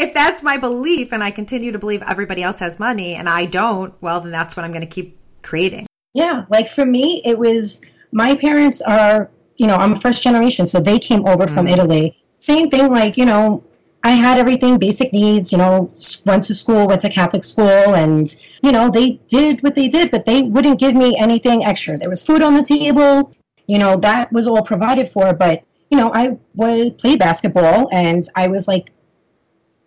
If 0.00 0.12
that's 0.12 0.42
my 0.42 0.58
belief 0.58 1.12
and 1.12 1.22
I 1.22 1.30
continue 1.30 1.70
to 1.70 1.78
believe 1.78 2.02
everybody 2.02 2.42
else 2.42 2.58
has 2.58 2.80
money 2.80 3.14
and 3.14 3.28
I 3.28 3.46
don't, 3.46 3.94
well, 4.02 4.20
then 4.20 4.32
that's 4.32 4.56
what 4.56 4.64
I'm 4.64 4.72
going 4.72 4.80
to 4.80 4.88
keep 4.88 5.16
creating. 5.42 5.86
Yeah. 6.12 6.44
Like 6.50 6.68
for 6.68 6.84
me, 6.84 7.22
it 7.24 7.38
was 7.38 7.84
my 8.10 8.34
parents 8.34 8.82
are, 8.82 9.30
you 9.56 9.68
know, 9.68 9.76
I'm 9.76 9.94
first 9.94 10.24
generation, 10.24 10.66
so 10.66 10.80
they 10.80 10.98
came 10.98 11.24
over 11.28 11.46
mm. 11.46 11.54
from 11.54 11.68
Italy. 11.68 12.20
Same 12.34 12.68
thing, 12.68 12.90
like, 12.90 13.16
you 13.16 13.26
know, 13.26 13.62
I 14.02 14.12
had 14.12 14.38
everything, 14.38 14.78
basic 14.78 15.12
needs, 15.12 15.52
you 15.52 15.58
know, 15.58 15.92
went 16.24 16.44
to 16.44 16.54
school, 16.54 16.86
went 16.86 17.02
to 17.02 17.10
Catholic 17.10 17.44
school, 17.44 17.94
and, 17.94 18.34
you 18.62 18.72
know, 18.72 18.90
they 18.90 19.20
did 19.28 19.62
what 19.62 19.74
they 19.74 19.88
did, 19.88 20.10
but 20.10 20.24
they 20.24 20.42
wouldn't 20.42 20.80
give 20.80 20.94
me 20.94 21.18
anything 21.18 21.64
extra. 21.64 21.98
There 21.98 22.08
was 22.08 22.22
food 22.22 22.40
on 22.40 22.54
the 22.54 22.62
table, 22.62 23.32
you 23.66 23.78
know, 23.78 23.98
that 23.98 24.32
was 24.32 24.46
all 24.46 24.62
provided 24.62 25.08
for, 25.08 25.34
but, 25.34 25.64
you 25.90 25.98
know, 25.98 26.10
I 26.14 26.38
would 26.54 26.98
play 26.98 27.16
basketball 27.16 27.88
and 27.92 28.22
I 28.34 28.48
was 28.48 28.66
like 28.66 28.90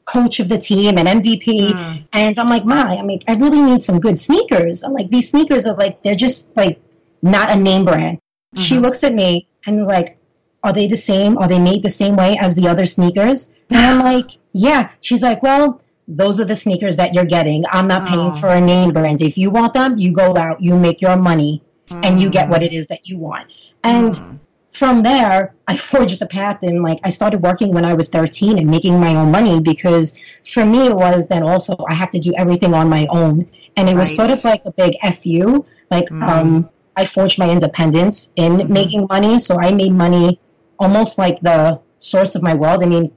coach 0.05 0.39
of 0.39 0.49
the 0.49 0.57
team 0.57 0.97
and 0.97 1.07
MVP. 1.07 1.71
Mm. 1.71 2.07
And 2.13 2.37
I'm 2.37 2.47
like, 2.47 2.65
my, 2.65 2.97
I 2.97 3.01
mean, 3.01 3.19
I 3.27 3.35
really 3.35 3.61
need 3.61 3.81
some 3.81 3.99
good 3.99 4.19
sneakers. 4.19 4.83
I'm 4.83 4.93
like, 4.93 5.09
these 5.09 5.31
sneakers 5.31 5.65
are 5.65 5.75
like, 5.75 6.03
they're 6.03 6.15
just 6.15 6.55
like 6.55 6.81
not 7.21 7.49
a 7.49 7.55
name 7.55 7.85
brand. 7.85 8.17
Mm-hmm. 8.17 8.61
She 8.61 8.79
looks 8.79 9.03
at 9.03 9.13
me 9.13 9.47
and 9.65 9.77
was 9.77 9.87
like, 9.87 10.17
are 10.63 10.73
they 10.73 10.87
the 10.87 10.97
same? 10.97 11.37
Are 11.37 11.47
they 11.47 11.59
made 11.59 11.83
the 11.83 11.89
same 11.89 12.15
way 12.15 12.37
as 12.39 12.55
the 12.55 12.67
other 12.67 12.85
sneakers? 12.85 13.57
And 13.69 13.79
I'm 13.79 13.99
like, 14.13 14.31
yeah. 14.53 14.89
She's 15.01 15.21
like, 15.23 15.43
well, 15.43 15.81
those 16.07 16.39
are 16.39 16.45
the 16.45 16.55
sneakers 16.55 16.97
that 16.97 17.13
you're 17.13 17.25
getting. 17.25 17.65
I'm 17.71 17.87
not 17.87 18.07
paying 18.07 18.31
oh. 18.31 18.33
for 18.33 18.49
a 18.49 18.61
name 18.61 18.91
brand. 18.91 19.21
If 19.21 19.37
you 19.37 19.49
want 19.49 19.73
them, 19.73 19.97
you 19.97 20.13
go 20.13 20.35
out, 20.35 20.61
you 20.61 20.77
make 20.77 21.01
your 21.01 21.17
money, 21.17 21.63
mm. 21.89 22.05
and 22.05 22.21
you 22.21 22.29
get 22.29 22.49
what 22.49 22.63
it 22.63 22.73
is 22.73 22.87
that 22.87 23.07
you 23.07 23.17
want. 23.17 23.51
And 23.83 24.11
mm. 24.11 24.39
from 24.71 25.03
there, 25.03 25.53
I 25.67 25.77
forged 25.77 26.19
the 26.19 26.25
path 26.25 26.59
and 26.63 26.81
like 26.81 26.99
I 27.03 27.09
started 27.09 27.41
working 27.41 27.73
when 27.73 27.85
I 27.85 27.93
was 27.93 28.09
13 28.09 28.57
and 28.57 28.69
making 28.69 28.99
my 28.99 29.15
own 29.15 29.31
money 29.31 29.59
because 29.59 30.19
for 30.45 30.65
me 30.65 30.87
it 30.87 30.95
was 30.95 31.27
then 31.27 31.43
also 31.43 31.75
I 31.89 31.93
have 31.93 32.09
to 32.11 32.19
do 32.19 32.33
everything 32.37 32.73
on 32.73 32.89
my 32.89 33.07
own. 33.09 33.49
And 33.75 33.89
it 33.89 33.95
was 33.95 34.09
right. 34.09 34.29
sort 34.29 34.31
of 34.31 34.43
like 34.45 34.61
a 34.65 34.71
big 34.71 34.95
FU. 35.13 35.65
Like 35.91 36.07
mm. 36.09 36.21
um 36.21 36.69
I 36.95 37.05
forged 37.05 37.39
my 37.39 37.49
independence 37.49 38.33
in 38.35 38.57
mm-hmm. 38.57 38.73
making 38.73 39.07
money. 39.09 39.39
So 39.39 39.59
I 39.59 39.71
made 39.71 39.93
money 39.93 40.39
almost 40.83 41.17
like 41.17 41.39
the 41.41 41.81
source 41.97 42.35
of 42.35 42.43
my 42.43 42.53
world. 42.53 42.83
I 42.83 42.85
mean, 42.85 43.11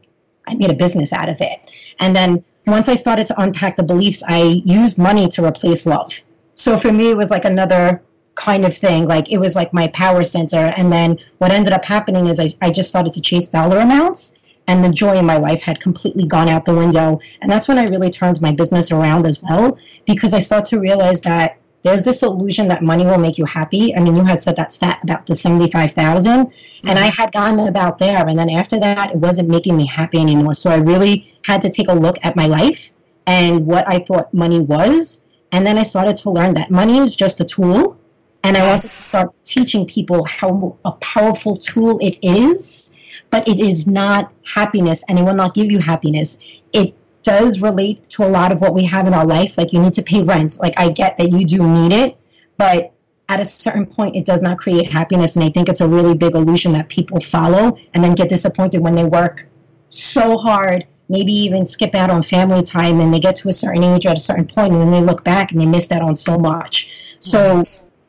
I 0.47 0.55
made 0.55 0.71
a 0.71 0.75
business 0.75 1.13
out 1.13 1.29
of 1.29 1.41
it. 1.41 1.59
And 1.99 2.15
then 2.15 2.45
once 2.67 2.89
I 2.89 2.95
started 2.95 3.27
to 3.27 3.41
unpack 3.41 3.77
the 3.77 3.83
beliefs, 3.83 4.23
I 4.27 4.63
used 4.65 4.99
money 4.99 5.29
to 5.29 5.45
replace 5.45 5.87
love. 5.87 6.21
So 6.55 6.79
for 6.79 6.93
me, 6.93 7.11
it 7.11 7.17
was 7.17 7.31
like 7.31 7.45
another 7.45 8.03
kind 8.37 8.65
of 8.65 8.75
thing. 8.75 9.07
Like 9.07 9.31
it 9.33 9.39
was 9.39 9.57
like 9.57 9.73
my 9.73 9.89
power 9.89 10.25
center. 10.25 10.73
And 10.77 10.93
then 10.93 11.19
what 11.39 11.51
ended 11.51 11.73
up 11.73 11.85
happening 11.85 12.29
is 12.29 12.39
I, 12.39 12.49
I 12.63 12.71
just 12.71 12.89
started 12.89 13.13
to 13.15 13.21
chase 13.21 13.49
dollar 13.49 13.79
amounts 13.79 14.39
and 14.69 14.85
the 14.85 14.89
joy 14.89 15.17
in 15.17 15.27
my 15.27 15.37
life 15.37 15.63
had 15.63 15.81
completely 15.81 16.27
gone 16.27 16.49
out 16.49 16.65
the 16.65 16.75
window. 16.75 17.21
And 17.41 17.51
that's 17.51 17.69
when 17.69 17.79
I 17.79 17.87
really 17.87 18.11
turned 18.11 18.41
my 18.41 18.53
business 18.53 18.91
around 18.91 19.27
as 19.27 19.43
well, 19.43 19.79
because 20.07 20.35
I 20.35 20.41
started 20.41 20.67
to 20.71 20.81
realize 20.81 21.21
that 21.23 21.59
there's 21.87 22.03
this 22.03 22.23
illusion 22.23 22.67
that 22.69 22.83
money 22.83 23.07
will 23.07 23.19
make 23.19 23.39
you 23.39 23.45
happy. 23.45 23.95
I 23.95 24.01
mean, 24.01 24.17
you 24.17 24.25
had 24.25 24.41
said 24.41 24.57
that 24.57 24.73
stat 24.73 24.99
about 25.05 25.25
the 25.27 25.37
75,000 25.37 26.47
mm-hmm. 26.47 26.89
and 26.89 26.99
I 26.99 27.07
had 27.07 27.31
gotten 27.33 27.61
about 27.69 27.99
there. 27.99 28.27
And 28.27 28.37
then 28.37 28.51
after 28.51 28.81
that, 28.81 29.11
it 29.13 29.17
wasn't 29.17 29.49
making 29.49 29.77
me 29.77 29.87
happy 29.87 30.19
anymore. 30.19 30.55
So 30.55 30.71
I 30.71 30.77
really 30.77 31.33
had 31.45 31.63
to 31.63 31.71
take 31.71 31.89
a 31.89 31.93
look 31.95 32.17
at 32.25 32.35
my 32.35 32.47
life 32.47 32.91
and 33.27 33.67
what 33.67 33.89
I 33.89 34.01
thought 34.01 34.35
money 34.35 34.59
was. 34.59 35.29
And 35.53 35.65
then 35.65 35.79
I 35.79 35.85
started 35.85 36.17
to 36.17 36.31
learn 36.31 36.55
that 36.55 36.73
money 36.73 36.99
is 36.99 37.15
just 37.15 37.41
a 37.41 37.45
tool. 37.45 37.97
And 38.43 38.57
I 38.57 38.69
also 38.69 38.89
start 38.89 39.35
teaching 39.45 39.87
people 39.87 40.25
how 40.25 40.77
a 40.85 40.93
powerful 40.93 41.57
tool 41.57 41.99
it 42.01 42.19
is, 42.21 42.93
but 43.31 43.47
it 43.47 43.61
is 43.61 43.87
not 43.87 44.33
happiness 44.45 45.05
and 45.09 45.19
it 45.19 45.23
will 45.23 45.35
not 45.35 45.55
give 45.55 45.71
you 45.71 45.79
happiness. 45.79 46.43
It 46.73 46.95
does 47.27 47.61
relate 47.61 48.09
to 48.09 48.23
a 48.25 48.31
lot 48.39 48.53
of 48.53 48.61
what 48.61 48.73
we 48.73 48.85
have 48.85 49.09
in 49.09 49.13
our 49.13 49.27
life. 49.27 49.59
Like 49.59 49.73
you 49.73 49.81
need 49.81 49.95
to 49.95 50.03
pay 50.03 50.23
rent. 50.23 50.61
Like 50.61 50.75
I 50.79 50.93
get 50.93 51.17
that 51.17 51.33
you 51.33 51.45
do 51.45 51.67
need 51.67 51.93
it, 51.93 52.17
but 52.57 52.93
at 53.29 53.41
a 53.41 53.45
certain 53.45 53.85
point, 53.85 54.15
it 54.15 54.25
does 54.25 54.43
not 54.43 54.59
create 54.59 54.89
happiness. 54.89 55.35
And 55.35 55.45
I 55.45 55.51
think 55.51 55.69
it's 55.69 55.81
a 55.81 55.89
really 55.89 56.15
big 56.15 56.37
illusion 56.37 56.73
that 56.75 56.89
people 56.89 57.19
follow 57.19 57.77
and 57.93 58.05
then 58.05 58.15
get 58.15 58.29
disappointed 58.29 58.81
when 58.81 58.95
they 58.95 59.03
work 59.03 59.49
so 59.89 60.39
hard, 60.39 60.87
maybe 61.09 61.33
even 61.33 61.67
skip 61.67 61.97
out 61.97 62.11
on 62.11 62.23
family 62.23 62.63
time 62.63 63.01
and 63.01 63.13
they 63.13 63.19
get 63.19 63.35
to 63.37 63.49
a 63.49 63.53
certain 63.53 63.83
age 63.83 64.07
at 64.07 64.17
a 64.17 64.21
certain 64.21 64.47
point 64.47 64.73
and 64.73 64.81
then 64.81 64.93
they 64.93 65.01
look 65.01 65.25
back 65.25 65.51
and 65.51 65.61
they 65.61 65.67
miss 65.67 65.91
out 65.91 66.03
on 66.03 66.15
so 66.15 66.39
much. 66.39 67.17
So 67.19 67.65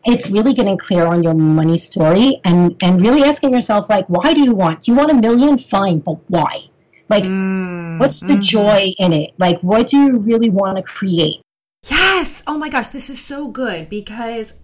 it's 0.06 0.30
really 0.30 0.54
getting 0.54 0.78
clear 0.78 1.08
on 1.08 1.24
your 1.24 1.34
money 1.34 1.80
story 1.80 2.40
and, 2.46 2.76
and 2.84 3.02
really 3.02 3.24
asking 3.24 3.52
yourself, 3.52 3.90
like, 3.90 4.06
why 4.10 4.36
do 4.36 4.44
you 4.44 4.54
want? 4.54 4.82
Do 4.82 4.92
you 4.92 4.98
want 4.98 5.10
a 5.10 5.16
million? 5.16 5.58
Fine, 5.58 6.00
but 6.00 6.20
why? 6.28 6.70
Like, 7.10 7.24
mm, 7.24 8.00
what's 8.00 8.20
the 8.20 8.34
mm-hmm. 8.34 8.42
joy 8.42 8.94
in 9.00 9.14
it? 9.14 9.34
Like, 9.38 9.60
what 9.62 9.88
do 9.88 9.98
you 9.98 10.20
really 10.20 10.50
want 10.50 10.78
to 10.78 10.84
create? 10.84 11.42
Yes. 11.90 12.44
Oh 12.48 12.58
my 12.58 12.70
gosh, 12.70 12.90
this 12.90 13.10
is 13.10 13.24
so 13.24 13.48
good 13.48 13.90
because 13.90 14.56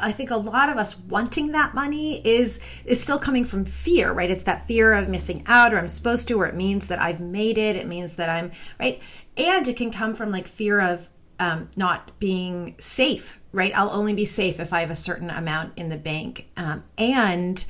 I 0.00 0.12
think 0.12 0.30
a 0.30 0.36
lot 0.36 0.68
of 0.68 0.76
us 0.78 0.98
wanting 0.98 1.52
that 1.52 1.74
money 1.74 2.20
is 2.26 2.60
is 2.84 3.02
still 3.02 3.18
coming 3.18 3.44
from 3.44 3.64
fear, 3.64 4.12
right? 4.12 4.30
It's 4.30 4.44
that 4.44 4.66
fear 4.66 4.92
of 4.92 5.08
missing 5.08 5.42
out 5.46 5.72
or 5.72 5.78
I'm 5.78 5.88
supposed 5.88 6.28
to 6.28 6.34
or 6.40 6.46
it 6.46 6.54
means 6.54 6.88
that 6.88 7.00
I've 7.00 7.20
made 7.20 7.58
it, 7.58 7.76
it 7.76 7.86
means 7.86 8.16
that 8.16 8.28
I'm 8.28 8.50
right? 8.78 9.00
And 9.36 9.66
it 9.68 9.76
can 9.76 9.90
come 9.90 10.14
from 10.14 10.30
like 10.30 10.46
fear 10.46 10.80
of 10.80 11.08
um, 11.38 11.70
not 11.76 12.18
being 12.18 12.74
safe, 12.78 13.40
right? 13.52 13.72
I'll 13.74 13.90
only 13.90 14.14
be 14.14 14.24
safe 14.26 14.60
if 14.60 14.72
I 14.72 14.80
have 14.80 14.90
a 14.90 14.96
certain 14.96 15.30
amount 15.30 15.72
in 15.76 15.88
the 15.88 15.96
bank. 15.96 16.48
Um, 16.56 16.82
and 16.98 17.64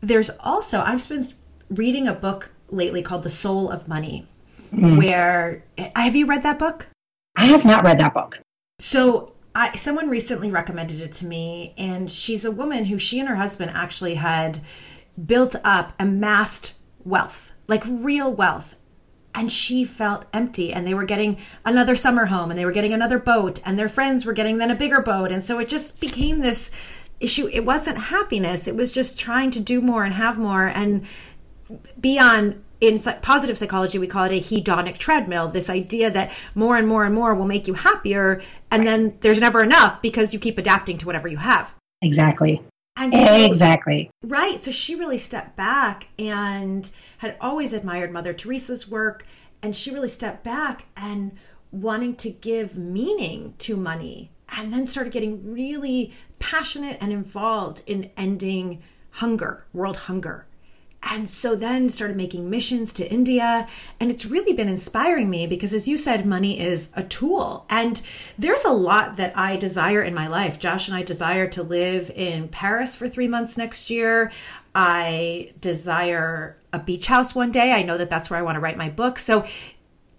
there's 0.00 0.30
also 0.40 0.80
I've 0.80 1.06
been 1.08 1.24
reading 1.70 2.06
a 2.06 2.12
book 2.12 2.50
lately 2.70 3.02
called 3.02 3.22
The 3.22 3.30
Soul 3.30 3.70
of 3.70 3.88
Money, 3.88 4.26
mm. 4.72 4.98
where 4.98 5.64
have 5.94 6.16
you 6.16 6.26
read 6.26 6.42
that 6.42 6.58
book? 6.58 6.86
I 7.36 7.46
have 7.46 7.64
not 7.64 7.84
read 7.84 7.98
that 7.98 8.14
book. 8.14 8.40
So 8.78 9.32
I, 9.54 9.74
someone 9.74 10.08
recently 10.08 10.50
recommended 10.50 11.00
it 11.00 11.12
to 11.14 11.26
me, 11.26 11.74
and 11.78 12.10
she's 12.10 12.44
a 12.44 12.50
woman 12.50 12.84
who 12.84 12.98
she 12.98 13.18
and 13.20 13.28
her 13.28 13.36
husband 13.36 13.70
actually 13.74 14.14
had 14.14 14.60
built 15.24 15.56
up, 15.64 15.92
amassed 15.98 16.74
wealth, 17.04 17.52
like 17.68 17.82
real 17.86 18.32
wealth. 18.32 18.76
And 19.34 19.52
she 19.52 19.84
felt 19.84 20.24
empty, 20.32 20.72
and 20.72 20.86
they 20.86 20.94
were 20.94 21.04
getting 21.04 21.36
another 21.64 21.94
summer 21.94 22.24
home, 22.24 22.50
and 22.50 22.58
they 22.58 22.64
were 22.64 22.72
getting 22.72 22.94
another 22.94 23.18
boat, 23.18 23.60
and 23.66 23.78
their 23.78 23.88
friends 23.88 24.24
were 24.24 24.32
getting 24.32 24.56
then 24.56 24.70
a 24.70 24.74
bigger 24.74 25.02
boat. 25.02 25.30
And 25.30 25.44
so 25.44 25.58
it 25.58 25.68
just 25.68 26.00
became 26.00 26.38
this 26.38 26.70
issue. 27.20 27.46
It 27.52 27.64
wasn't 27.64 27.98
happiness, 27.98 28.66
it 28.66 28.76
was 28.76 28.94
just 28.94 29.18
trying 29.18 29.50
to 29.52 29.60
do 29.60 29.80
more 29.82 30.04
and 30.04 30.14
have 30.14 30.38
more. 30.38 30.66
And 30.66 31.04
be 32.00 32.18
on 32.18 32.62
in 32.80 32.98
positive 33.22 33.56
psychology 33.56 33.98
we 33.98 34.06
call 34.06 34.24
it 34.24 34.32
a 34.32 34.40
hedonic 34.40 34.98
treadmill 34.98 35.48
this 35.48 35.70
idea 35.70 36.10
that 36.10 36.30
more 36.54 36.76
and 36.76 36.86
more 36.86 37.04
and 37.04 37.14
more 37.14 37.34
will 37.34 37.46
make 37.46 37.66
you 37.66 37.74
happier 37.74 38.42
and 38.70 38.80
right. 38.80 38.98
then 38.98 39.16
there's 39.20 39.40
never 39.40 39.62
enough 39.62 40.02
because 40.02 40.34
you 40.34 40.38
keep 40.38 40.58
adapting 40.58 40.98
to 40.98 41.06
whatever 41.06 41.28
you 41.28 41.38
have. 41.38 41.72
Exactly. 42.02 42.62
And 42.98 43.12
so, 43.12 43.46
exactly. 43.46 44.10
Right 44.22 44.60
so 44.60 44.70
she 44.70 44.94
really 44.94 45.18
stepped 45.18 45.56
back 45.56 46.08
and 46.18 46.90
had 47.18 47.36
always 47.40 47.72
admired 47.72 48.12
mother 48.12 48.34
teresa's 48.34 48.86
work 48.86 49.24
and 49.62 49.74
she 49.74 49.90
really 49.90 50.08
stepped 50.10 50.44
back 50.44 50.84
and 50.96 51.32
wanting 51.72 52.14
to 52.16 52.30
give 52.30 52.76
meaning 52.76 53.54
to 53.58 53.76
money 53.76 54.30
and 54.56 54.72
then 54.72 54.86
started 54.86 55.12
getting 55.12 55.52
really 55.52 56.12
passionate 56.38 56.98
and 57.00 57.12
involved 57.12 57.82
in 57.86 58.10
ending 58.16 58.82
hunger 59.10 59.64
world 59.72 59.96
hunger 59.96 60.46
and 61.10 61.28
so 61.28 61.54
then 61.54 61.88
started 61.88 62.16
making 62.16 62.50
missions 62.50 62.92
to 62.94 63.10
India. 63.10 63.66
And 64.00 64.10
it's 64.10 64.26
really 64.26 64.52
been 64.52 64.68
inspiring 64.68 65.30
me 65.30 65.46
because, 65.46 65.72
as 65.72 65.86
you 65.86 65.96
said, 65.96 66.26
money 66.26 66.58
is 66.58 66.90
a 66.94 67.02
tool. 67.02 67.64
And 67.70 68.00
there's 68.38 68.64
a 68.64 68.72
lot 68.72 69.16
that 69.16 69.36
I 69.36 69.56
desire 69.56 70.02
in 70.02 70.14
my 70.14 70.26
life. 70.26 70.58
Josh 70.58 70.88
and 70.88 70.96
I 70.96 71.02
desire 71.02 71.46
to 71.48 71.62
live 71.62 72.10
in 72.14 72.48
Paris 72.48 72.96
for 72.96 73.08
three 73.08 73.28
months 73.28 73.56
next 73.56 73.88
year. 73.88 74.32
I 74.74 75.52
desire 75.60 76.56
a 76.72 76.78
beach 76.78 77.06
house 77.06 77.34
one 77.34 77.50
day. 77.50 77.72
I 77.72 77.82
know 77.82 77.96
that 77.96 78.10
that's 78.10 78.28
where 78.28 78.38
I 78.38 78.42
want 78.42 78.56
to 78.56 78.60
write 78.60 78.76
my 78.76 78.90
book. 78.90 79.18
So, 79.18 79.46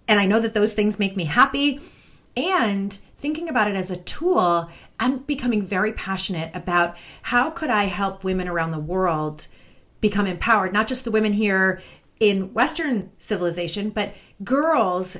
and 0.08 0.18
I 0.18 0.26
know 0.26 0.40
that 0.40 0.54
those 0.54 0.74
things 0.74 0.98
make 0.98 1.16
me 1.16 1.24
happy. 1.24 1.80
And 2.36 2.96
thinking 3.16 3.48
about 3.48 3.68
it 3.68 3.76
as 3.76 3.90
a 3.90 3.96
tool, 3.96 4.70
I'm 4.98 5.18
becoming 5.18 5.62
very 5.62 5.92
passionate 5.92 6.54
about 6.54 6.96
how 7.22 7.50
could 7.50 7.70
I 7.70 7.84
help 7.84 8.24
women 8.24 8.48
around 8.48 8.70
the 8.70 8.78
world 8.78 9.48
become 10.00 10.26
empowered, 10.26 10.72
not 10.72 10.86
just 10.86 11.04
the 11.04 11.10
women 11.10 11.32
here 11.32 11.80
in 12.20 12.52
Western 12.52 13.10
civilization, 13.18 13.90
but 13.90 14.14
girls 14.42 15.16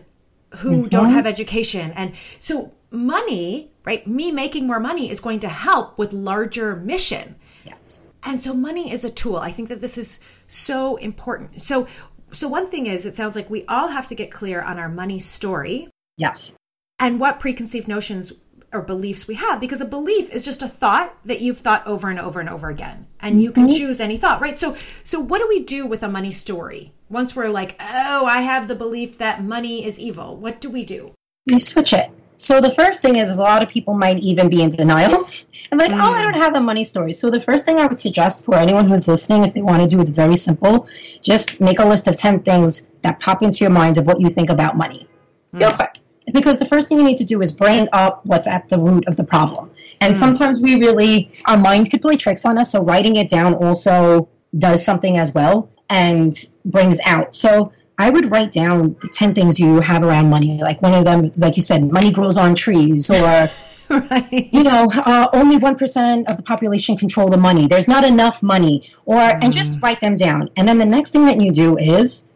who 0.56 0.72
mm-hmm. 0.72 0.88
don't 0.88 1.12
have 1.12 1.26
education. 1.26 1.92
And 1.92 2.14
so 2.38 2.72
money, 2.90 3.70
right? 3.84 4.06
Me 4.06 4.32
making 4.32 4.66
more 4.66 4.80
money 4.80 5.10
is 5.10 5.20
going 5.20 5.40
to 5.40 5.48
help 5.48 5.98
with 5.98 6.12
larger 6.12 6.76
mission. 6.76 7.36
Yes. 7.64 8.08
And 8.24 8.42
so 8.42 8.54
money 8.54 8.90
is 8.90 9.04
a 9.04 9.10
tool. 9.10 9.36
I 9.36 9.50
think 9.50 9.68
that 9.68 9.80
this 9.80 9.98
is 9.98 10.20
so 10.48 10.96
important. 10.96 11.60
So 11.60 11.86
so 12.30 12.48
one 12.48 12.68
thing 12.68 12.86
is 12.86 13.06
it 13.06 13.14
sounds 13.14 13.36
like 13.36 13.48
we 13.48 13.64
all 13.66 13.88
have 13.88 14.06
to 14.08 14.14
get 14.14 14.30
clear 14.30 14.60
on 14.60 14.78
our 14.78 14.88
money 14.88 15.18
story. 15.18 15.88
Yes. 16.16 16.56
And 17.00 17.20
what 17.20 17.40
preconceived 17.40 17.88
notions 17.88 18.32
or 18.72 18.82
beliefs 18.82 19.26
we 19.26 19.34
have 19.34 19.60
because 19.60 19.80
a 19.80 19.86
belief 19.86 20.30
is 20.30 20.44
just 20.44 20.62
a 20.62 20.68
thought 20.68 21.16
that 21.24 21.40
you've 21.40 21.58
thought 21.58 21.86
over 21.86 22.10
and 22.10 22.18
over 22.18 22.38
and 22.40 22.48
over 22.48 22.68
again 22.68 23.06
and 23.20 23.42
you 23.42 23.50
can 23.50 23.66
mm-hmm. 23.66 23.76
choose 23.76 24.00
any 24.00 24.16
thought 24.16 24.40
right 24.40 24.58
so 24.58 24.76
so 25.04 25.18
what 25.18 25.40
do 25.40 25.48
we 25.48 25.60
do 25.60 25.86
with 25.86 26.02
a 26.02 26.08
money 26.08 26.30
story 26.30 26.92
once 27.08 27.34
we're 27.34 27.48
like 27.48 27.76
oh 27.80 28.26
i 28.26 28.42
have 28.42 28.68
the 28.68 28.74
belief 28.74 29.16
that 29.18 29.42
money 29.42 29.84
is 29.84 29.98
evil 29.98 30.36
what 30.36 30.60
do 30.60 30.68
we 30.68 30.84
do 30.84 31.12
we 31.46 31.58
switch 31.58 31.92
it 31.92 32.10
so 32.36 32.60
the 32.60 32.70
first 32.70 33.00
thing 33.00 33.16
is 33.16 33.36
a 33.36 33.42
lot 33.42 33.62
of 33.62 33.68
people 33.68 33.94
might 33.94 34.18
even 34.18 34.50
be 34.50 34.62
in 34.62 34.68
denial 34.68 35.24
i'm 35.72 35.78
like 35.78 35.90
mm. 35.90 36.02
oh 36.02 36.12
i 36.12 36.22
don't 36.22 36.34
mm. 36.34 36.42
have 36.42 36.54
a 36.54 36.60
money 36.60 36.84
story 36.84 37.12
so 37.12 37.30
the 37.30 37.40
first 37.40 37.64
thing 37.64 37.78
i 37.78 37.86
would 37.86 37.98
suggest 37.98 38.44
for 38.44 38.56
anyone 38.56 38.86
who's 38.86 39.08
listening 39.08 39.44
if 39.44 39.54
they 39.54 39.62
want 39.62 39.82
to 39.82 39.88
do 39.88 39.98
it's 39.98 40.10
very 40.10 40.36
simple 40.36 40.86
just 41.22 41.58
make 41.58 41.78
a 41.78 41.84
list 41.84 42.06
of 42.06 42.16
10 42.16 42.42
things 42.42 42.90
that 43.00 43.18
pop 43.18 43.42
into 43.42 43.64
your 43.64 43.70
mind 43.70 43.96
of 43.96 44.06
what 44.06 44.20
you 44.20 44.28
think 44.28 44.50
about 44.50 44.76
money 44.76 45.08
mm. 45.54 45.60
real 45.60 45.72
quick 45.72 46.00
because 46.32 46.58
the 46.58 46.64
first 46.64 46.88
thing 46.88 46.98
you 46.98 47.04
need 47.04 47.16
to 47.18 47.24
do 47.24 47.40
is 47.40 47.52
bring 47.52 47.88
up 47.92 48.24
what's 48.24 48.46
at 48.46 48.68
the 48.68 48.78
root 48.78 49.06
of 49.08 49.16
the 49.16 49.24
problem. 49.24 49.70
And 50.00 50.14
mm. 50.14 50.16
sometimes 50.16 50.60
we 50.60 50.76
really, 50.76 51.32
our 51.46 51.56
mind 51.56 51.90
could 51.90 52.02
play 52.02 52.16
tricks 52.16 52.44
on 52.44 52.58
us. 52.58 52.72
So 52.72 52.84
writing 52.84 53.16
it 53.16 53.28
down 53.28 53.54
also 53.54 54.28
does 54.56 54.84
something 54.84 55.18
as 55.18 55.34
well 55.34 55.70
and 55.90 56.34
brings 56.64 57.00
out. 57.04 57.34
So 57.34 57.72
I 57.98 58.10
would 58.10 58.30
write 58.30 58.52
down 58.52 58.96
the 59.00 59.08
10 59.08 59.34
things 59.34 59.58
you 59.58 59.80
have 59.80 60.02
around 60.02 60.30
money. 60.30 60.60
Like 60.62 60.82
one 60.82 60.94
of 60.94 61.04
them, 61.04 61.32
like 61.36 61.56
you 61.56 61.62
said, 61.62 61.90
money 61.90 62.12
grows 62.12 62.36
on 62.38 62.54
trees 62.54 63.10
or. 63.10 63.48
right. 63.90 64.50
You 64.52 64.64
know, 64.64 64.90
uh, 64.94 65.28
only 65.32 65.56
one 65.56 65.74
percent 65.74 66.28
of 66.28 66.36
the 66.36 66.42
population 66.42 66.94
control 66.94 67.30
the 67.30 67.38
money. 67.38 67.66
There's 67.66 67.88
not 67.88 68.04
enough 68.04 68.42
money, 68.42 68.86
or 69.06 69.16
mm. 69.16 69.38
and 69.42 69.50
just 69.50 69.82
write 69.82 69.98
them 69.98 70.14
down. 70.14 70.50
And 70.58 70.68
then 70.68 70.76
the 70.76 70.84
next 70.84 71.12
thing 71.12 71.24
that 71.24 71.40
you 71.40 71.50
do 71.50 71.78
is 71.78 72.34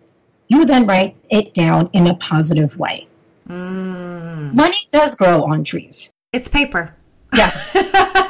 you 0.49 0.65
then 0.65 0.87
write 0.87 1.19
it 1.29 1.53
down 1.53 1.91
in 1.93 2.07
a 2.07 2.15
positive 2.15 2.79
way. 2.79 3.07
Mm. 3.53 4.55
Money 4.55 4.79
does 4.91 5.15
grow 5.15 5.45
on 5.45 5.65
trees. 5.65 6.13
It's 6.33 6.49
paper. 6.49 6.95
Yeah. 7.35 7.51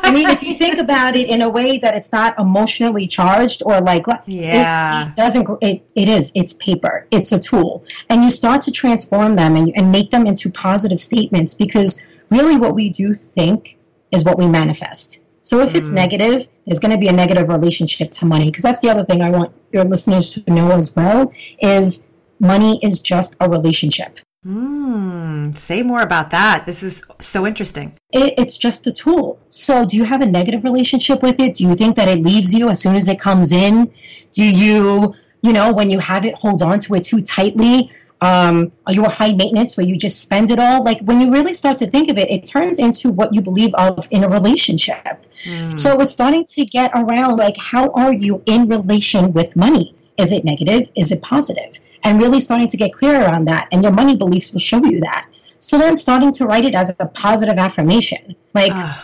I 0.05 0.11
mean, 0.13 0.29
if 0.29 0.43
you 0.43 0.55
think 0.55 0.79
about 0.79 1.17
it 1.17 1.29
in 1.29 1.43
a 1.43 1.49
way 1.49 1.79
that 1.79 1.95
it's 1.95 2.13
not 2.13 2.39
emotionally 2.39 3.07
charged 3.07 3.63
or 3.65 3.81
like, 3.81 4.07
yeah, 4.27 5.07
it, 5.07 5.09
it 5.09 5.17
doesn't, 5.17 5.49
it, 5.61 5.89
it 5.95 6.09
is, 6.09 6.33
it's 6.35 6.53
paper, 6.55 7.07
it's 7.11 7.33
a 7.33 7.39
tool. 7.39 7.85
And 8.11 8.23
you 8.23 8.31
start 8.31 8.61
to 8.63 8.71
transform 8.71 9.37
them 9.37 9.57
and, 9.57 9.73
and 9.77 9.91
make 9.91 10.11
them 10.11 10.27
into 10.27 10.51
positive 10.51 11.01
statements 11.01 11.55
because 11.55 12.03
really 12.31 12.57
what 12.57 12.75
we 12.75 12.91
do 12.91 13.15
think 13.15 13.79
is 14.11 14.25
what 14.25 14.39
we 14.39 14.47
manifest. 14.47 15.23
So 15.43 15.61
if 15.61 15.73
mm. 15.73 15.77
it's 15.77 15.91
negative, 15.91 16.47
there's 16.67 16.79
going 16.79 16.93
to 16.93 16.99
be 16.99 17.09
a 17.09 17.13
negative 17.13 17.49
relationship 17.49 18.11
to 18.13 18.27
money 18.27 18.47
because 18.47 18.63
that's 18.63 18.81
the 18.81 18.91
other 18.91 19.05
thing 19.05 19.23
I 19.23 19.31
want 19.31 19.53
your 19.73 19.85
listeners 19.85 20.31
to 20.35 20.53
know 20.53 20.73
as 20.73 20.95
well 20.95 21.33
is 21.61 22.11
money 22.39 22.79
is 22.83 23.01
just 23.01 23.37
a 23.41 23.49
relationship. 23.49 24.19
Hmm. 24.45 25.53
say 25.53 25.85
more 25.85 26.01
about 26.01 26.31
that. 26.31 26.67
This 26.67 26.83
is 26.83 27.05
so 27.21 27.47
interesting. 27.47 27.93
It, 28.11 28.35
it's 28.39 28.57
just 28.57 28.87
a 28.89 28.93
tool. 28.93 29.39
So, 29.51 29.85
do 29.85 29.97
you 29.97 30.03
have 30.03 30.21
a 30.21 30.27
negative 30.27 30.65
relationship 30.65 31.23
with 31.23 31.39
it? 31.39 31.55
Do 31.55 31.65
you 31.65 31.77
think 31.77 31.95
that 31.95 32.09
it 32.09 32.25
leaves 32.25 32.53
you 32.53 32.69
as 32.69 32.81
soon 32.81 32.97
as 32.97 33.07
it 33.07 33.21
comes 33.21 33.53
in? 33.53 33.93
Do 34.33 34.45
you, 34.45 35.15
you 35.43 35.53
know, 35.53 35.73
when 35.73 35.91
you 35.91 36.01
have 36.01 36.25
it, 36.25 36.37
hold 36.37 36.61
on 36.61 36.81
to 36.81 36.95
it 36.97 37.05
too 37.05 37.21
tightly? 37.21 37.93
Um, 38.21 38.73
are 38.87 38.93
you 38.93 39.05
a 39.05 39.09
high 39.09 39.33
maintenance 39.33 39.77
where 39.77 39.87
you 39.87 39.97
just 39.97 40.21
spend 40.21 40.51
it 40.51 40.59
all? 40.59 40.83
Like 40.83 41.01
when 41.03 41.21
you 41.21 41.33
really 41.33 41.55
start 41.55 41.77
to 41.79 41.89
think 41.89 42.09
of 42.09 42.19
it, 42.19 42.31
it 42.31 42.45
turns 42.45 42.79
into 42.79 43.11
what 43.11 43.33
you 43.35 43.43
believe 43.43 43.75
of 43.75 44.09
in 44.11 44.25
a 44.25 44.29
relationship. 44.29 45.25
Mm. 45.45 45.77
So 45.77 46.01
it's 46.01 46.13
starting 46.13 46.45
to 46.45 46.65
get 46.65 46.91
around 46.95 47.37
like, 47.37 47.57
how 47.57 47.91
are 47.91 48.13
you 48.15 48.43
in 48.47 48.69
relation 48.69 49.33
with 49.33 49.55
money? 49.55 49.95
Is 50.19 50.31
it 50.31 50.45
negative? 50.45 50.89
Is 50.97 51.11
it 51.11 51.21
positive? 51.23 51.81
And 52.05 52.21
really 52.21 52.41
starting 52.41 52.69
to 52.69 52.77
get 52.77 52.93
clear 52.93 53.21
around 53.21 53.47
that. 53.47 53.69
And 53.73 53.83
your 53.83 53.93
money 53.93 54.17
beliefs 54.17 54.53
will 54.53 54.61
show 54.61 54.85
you 54.85 55.01
that. 55.01 55.29
So 55.59 55.79
then 55.79 55.97
starting 55.97 56.33
to 56.33 56.47
write 56.47 56.65
it 56.65 56.75
as 56.75 56.95
a 56.99 57.07
positive 57.09 57.59
affirmation, 57.59 58.37
like, 58.55 58.73
uh. 58.73 58.95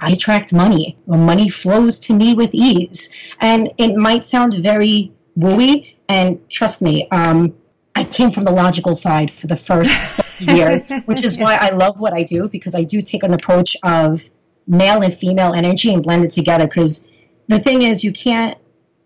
I 0.00 0.12
attract 0.12 0.52
money, 0.52 0.96
or 1.08 1.18
money 1.18 1.48
flows 1.48 1.98
to 2.00 2.14
me 2.14 2.32
with 2.32 2.50
ease. 2.52 3.12
And 3.40 3.72
it 3.78 3.96
might 3.96 4.24
sound 4.24 4.54
very 4.54 5.12
wooey, 5.36 5.94
and 6.08 6.48
trust 6.48 6.82
me, 6.82 7.08
um, 7.10 7.54
I 7.94 8.04
came 8.04 8.30
from 8.30 8.44
the 8.44 8.52
logical 8.52 8.94
side 8.94 9.30
for 9.30 9.48
the 9.48 9.56
first 9.56 10.40
years, 10.40 10.88
which 11.06 11.24
is 11.24 11.36
why 11.36 11.56
I 11.56 11.70
love 11.70 11.98
what 11.98 12.12
I 12.12 12.22
do 12.22 12.48
because 12.48 12.74
I 12.74 12.84
do 12.84 13.02
take 13.02 13.24
an 13.24 13.34
approach 13.34 13.76
of 13.82 14.22
male 14.68 15.02
and 15.02 15.12
female 15.12 15.52
energy 15.52 15.92
and 15.92 16.02
blend 16.02 16.24
it 16.24 16.30
together. 16.30 16.68
Because 16.68 17.10
the 17.48 17.58
thing 17.58 17.82
is, 17.82 18.04
you 18.04 18.12
can't 18.12 18.56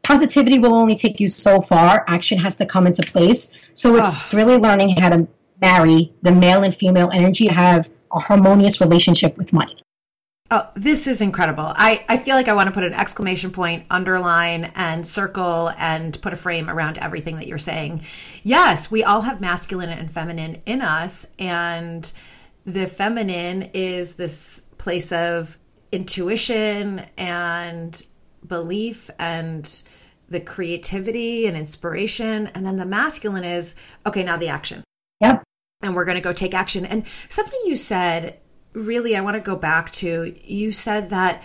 positivity 0.03 0.59
will 0.59 0.75
only 0.75 0.95
take 0.95 1.21
you 1.21 1.29
so 1.29 1.61
far. 1.61 2.05
Action 2.09 2.39
has 2.39 2.55
to 2.57 2.67
come 2.67 2.87
into 2.87 3.03
place. 3.03 3.59
So 3.75 3.97
it's 3.97 4.09
oh. 4.09 4.29
really 4.33 4.57
learning 4.57 4.97
how 4.97 5.11
to 5.11 5.29
marry 5.61 6.13
the 6.23 6.33
male 6.33 6.63
and 6.63 6.75
female 6.75 7.11
energy 7.13 7.47
to 7.47 7.55
have 7.55 7.91
a 8.13 8.19
harmonious 8.19 8.81
relationship 8.81 9.37
with 9.37 9.53
money. 9.53 9.83
Oh, 10.51 10.69
this 10.75 11.07
is 11.07 11.23
incredible. 11.23 11.73
I, 11.77 12.05
I 12.11 12.19
feel 12.19 12.35
like 12.35 12.47
I 12.47 12.53
want 12.53 12.67
to 12.67 12.75
put 12.75 12.85
an 12.85 12.93
exclamation 12.93 13.51
point, 13.51 13.87
underline, 13.89 14.71
and 14.75 15.07
circle 15.07 15.71
and 15.79 16.21
put 16.21 16.35
a 16.35 16.37
frame 16.37 16.69
around 16.69 16.99
everything 16.99 17.37
that 17.37 17.47
you're 17.47 17.57
saying. 17.57 18.03
Yes, 18.43 18.91
we 18.91 19.03
all 19.03 19.23
have 19.23 19.41
masculine 19.41 19.89
and 19.89 20.11
feminine 20.11 20.61
in 20.67 20.83
us. 20.83 21.25
And 21.39 22.13
the 22.67 22.87
feminine 22.87 23.71
is 23.73 24.17
this 24.17 24.61
place 24.77 25.11
of 25.11 25.57
intuition 25.91 27.07
and 27.17 28.03
belief 28.53 29.09
and 29.19 29.83
the 30.29 30.41
creativity 30.41 31.47
and 31.47 31.57
inspiration. 31.57 32.49
And 32.49 32.67
then 32.67 32.77
the 32.77 32.85
masculine 32.85 33.45
is, 33.45 33.75
okay, 34.05 34.23
now 34.23 34.37
the 34.37 34.49
action. 34.49 34.85
Yep. 35.23 35.43
And 35.81 35.95
we're 35.95 36.05
going 36.05 36.17
to 36.17 36.23
go 36.23 36.35
take 36.35 36.53
action. 36.53 36.85
And 36.85 37.07
something 37.31 37.59
you 37.65 37.77
said, 37.77 38.39
really, 38.75 39.17
I 39.17 39.23
want 39.23 39.37
to 39.37 39.41
go 39.41 39.57
back 39.57 39.91
to, 39.93 40.35
you 40.45 40.71
said 40.71 41.09
that 41.11 41.43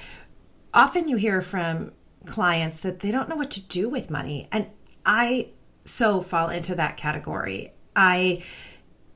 often 0.74 1.08
you 1.08 1.16
hear 1.16 1.42
from 1.42 1.94
clients 2.26 2.82
that 2.82 3.00
they 3.00 3.12
don't 3.12 3.30
know 3.30 3.38
what 3.38 3.52
to 3.52 3.66
do 3.66 3.88
with 3.88 4.10
money. 4.10 4.50
And 4.52 4.68
I 5.06 5.52
so 5.86 6.22
fall 6.22 6.50
into 6.50 6.76
that 6.76 6.98
category. 6.98 7.72
I 7.96 8.44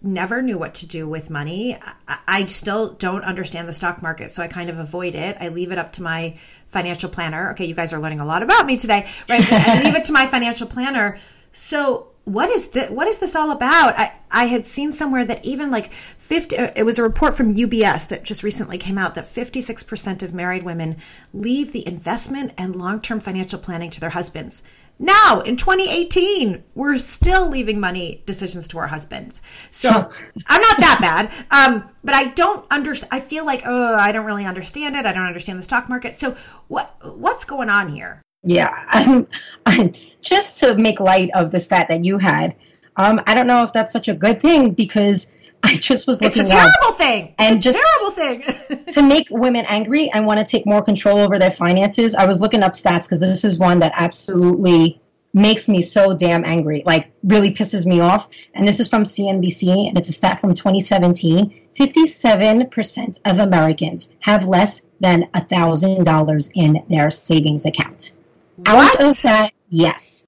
never 0.01 0.41
knew 0.41 0.57
what 0.57 0.75
to 0.75 0.87
do 0.87 1.07
with 1.09 1.29
money. 1.29 1.77
I 2.07 2.45
still 2.45 2.93
don't 2.93 3.25
understand 3.25 3.67
the 3.67 3.73
stock 3.73 4.01
market, 4.01 4.31
so 4.31 4.41
I 4.41 4.47
kind 4.47 4.69
of 4.69 4.79
avoid 4.79 5.13
it. 5.13 5.35
I 5.39 5.49
leave 5.49 5.71
it 5.71 5.77
up 5.77 5.91
to 5.93 6.01
my 6.01 6.37
financial 6.71 7.09
planner. 7.09 7.51
Okay, 7.51 7.65
you 7.65 7.75
guys 7.75 7.93
are 7.93 7.99
learning 7.99 8.21
a 8.21 8.25
lot 8.25 8.43
about 8.43 8.65
me 8.65 8.77
today, 8.77 9.07
right? 9.29 9.45
I 9.51 9.83
leave 9.83 9.95
it 9.95 10.05
to 10.05 10.13
my 10.13 10.25
financial 10.25 10.67
planner. 10.67 11.19
So, 11.51 12.07
what 12.23 12.49
is 12.49 12.69
this, 12.69 12.89
what 12.89 13.07
is 13.07 13.17
this 13.17 13.35
all 13.35 13.51
about? 13.51 13.97
I, 13.97 14.13
I 14.29 14.45
had 14.45 14.65
seen 14.65 14.91
somewhere 14.91 15.25
that 15.25 15.43
even 15.43 15.71
like 15.71 15.91
50 15.91 16.57
uh, 16.57 16.71
it 16.75 16.83
was 16.83 16.99
a 16.99 17.03
report 17.03 17.35
from 17.35 17.55
UBS 17.55 18.07
that 18.09 18.23
just 18.23 18.43
recently 18.43 18.77
came 18.77 18.97
out 18.97 19.15
that 19.15 19.25
56% 19.25 20.23
of 20.23 20.33
married 20.33 20.63
women 20.63 20.97
leave 21.33 21.71
the 21.71 21.85
investment 21.87 22.53
and 22.57 22.75
long-term 22.75 23.19
financial 23.19 23.59
planning 23.59 23.89
to 23.89 23.99
their 23.99 24.11
husbands. 24.11 24.61
Now, 25.01 25.41
in 25.41 25.57
2018, 25.57 26.63
we're 26.75 26.99
still 26.99 27.49
leaving 27.49 27.79
money 27.79 28.21
decisions 28.27 28.67
to 28.67 28.77
our 28.77 28.85
husbands. 28.85 29.41
So 29.71 29.89
I'm 29.89 30.61
not 30.61 30.77
that 30.79 30.99
bad. 31.01 31.31
Um, 31.49 31.89
but 32.03 32.13
I 32.13 32.25
don't 32.29 32.65
understand. 32.69 33.11
I 33.11 33.19
feel 33.19 33.43
like, 33.43 33.63
oh, 33.65 33.95
I 33.95 34.11
don't 34.11 34.27
really 34.27 34.45
understand 34.45 34.95
it. 34.95 35.07
I 35.07 35.11
don't 35.11 35.25
understand 35.25 35.57
the 35.57 35.63
stock 35.63 35.89
market. 35.89 36.15
So 36.15 36.37
what 36.67 36.95
what's 37.17 37.45
going 37.45 37.67
on 37.67 37.89
here? 37.89 38.21
Yeah. 38.43 38.71
I'm, 38.89 39.27
I'm, 39.65 39.93
just 40.21 40.59
to 40.59 40.75
make 40.75 40.99
light 40.99 41.31
of 41.33 41.51
the 41.51 41.59
stat 41.59 41.87
that 41.89 42.05
you 42.05 42.19
had, 42.19 42.55
um, 42.97 43.19
I 43.25 43.33
don't 43.33 43.47
know 43.47 43.63
if 43.63 43.73
that's 43.73 43.91
such 43.91 44.07
a 44.07 44.13
good 44.13 44.39
thing 44.39 44.71
because 44.71 45.31
I 45.63 45.75
just 45.75 46.07
was 46.07 46.21
looking. 46.21 46.41
It's 46.41 46.51
a 46.51 46.53
terrible 46.53 46.97
thing. 46.97 47.35
And 47.37 47.57
it's 47.57 47.63
just 47.63 47.81
terrible 47.81 48.15
thing 48.15 48.85
to 48.93 49.01
make 49.01 49.27
women 49.29 49.65
angry 49.67 50.09
and 50.11 50.25
want 50.25 50.39
to 50.39 50.45
take 50.45 50.65
more 50.65 50.81
control 50.81 51.19
over 51.19 51.39
their 51.39 51.51
finances. 51.51 52.15
I 52.15 52.25
was 52.25 52.41
looking 52.41 52.63
up 52.63 52.73
stats 52.73 53.07
because 53.07 53.19
this 53.19 53.43
is 53.43 53.59
one 53.59 53.79
that 53.79 53.93
absolutely 53.95 55.01
makes 55.33 55.69
me 55.69 55.81
so 55.81 56.13
damn 56.15 56.43
angry, 56.45 56.83
like 56.85 57.11
really 57.23 57.53
pisses 57.53 57.85
me 57.85 57.99
off. 57.99 58.29
And 58.53 58.67
this 58.67 58.79
is 58.79 58.87
from 58.87 59.03
CNBC, 59.03 59.87
and 59.87 59.97
it's 59.97 60.09
a 60.09 60.13
stat 60.13 60.39
from 60.39 60.53
2017. 60.53 61.57
57% 61.73 63.21
of 63.25 63.39
Americans 63.39 64.15
have 64.21 64.47
less 64.47 64.85
than 64.99 65.23
a 65.33 65.41
$1,000 65.41 66.51
in 66.55 66.83
their 66.89 67.11
savings 67.11 67.65
account. 67.65 68.11
What? 68.57 68.99
Out 68.99 69.09
of 69.09 69.21
that, 69.21 69.53
yes, 69.69 70.27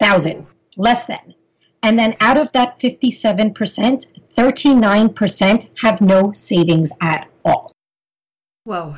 thousand, 0.00 0.46
less 0.76 1.06
than. 1.06 1.34
And 1.82 1.98
then 1.98 2.14
out 2.20 2.36
of 2.36 2.50
that 2.52 2.78
57%, 2.78 3.54
39% 4.36 5.80
have 5.80 6.00
no 6.00 6.32
savings 6.32 6.92
at 7.00 7.28
all. 7.44 7.72
Whoa. 8.64 8.96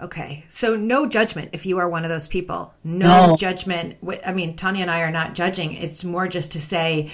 Okay. 0.00 0.44
So 0.48 0.76
no 0.76 1.06
judgment 1.06 1.50
if 1.52 1.64
you 1.64 1.78
are 1.78 1.88
one 1.88 2.04
of 2.04 2.10
those 2.10 2.28
people. 2.28 2.74
No, 2.84 3.28
No. 3.28 3.36
judgment. 3.36 3.96
I 4.26 4.32
mean, 4.32 4.56
Tonia 4.56 4.82
and 4.82 4.90
I 4.90 5.00
are 5.02 5.10
not 5.10 5.34
judging. 5.34 5.72
It's 5.72 6.04
more 6.04 6.28
just 6.28 6.52
to 6.52 6.60
say 6.60 7.10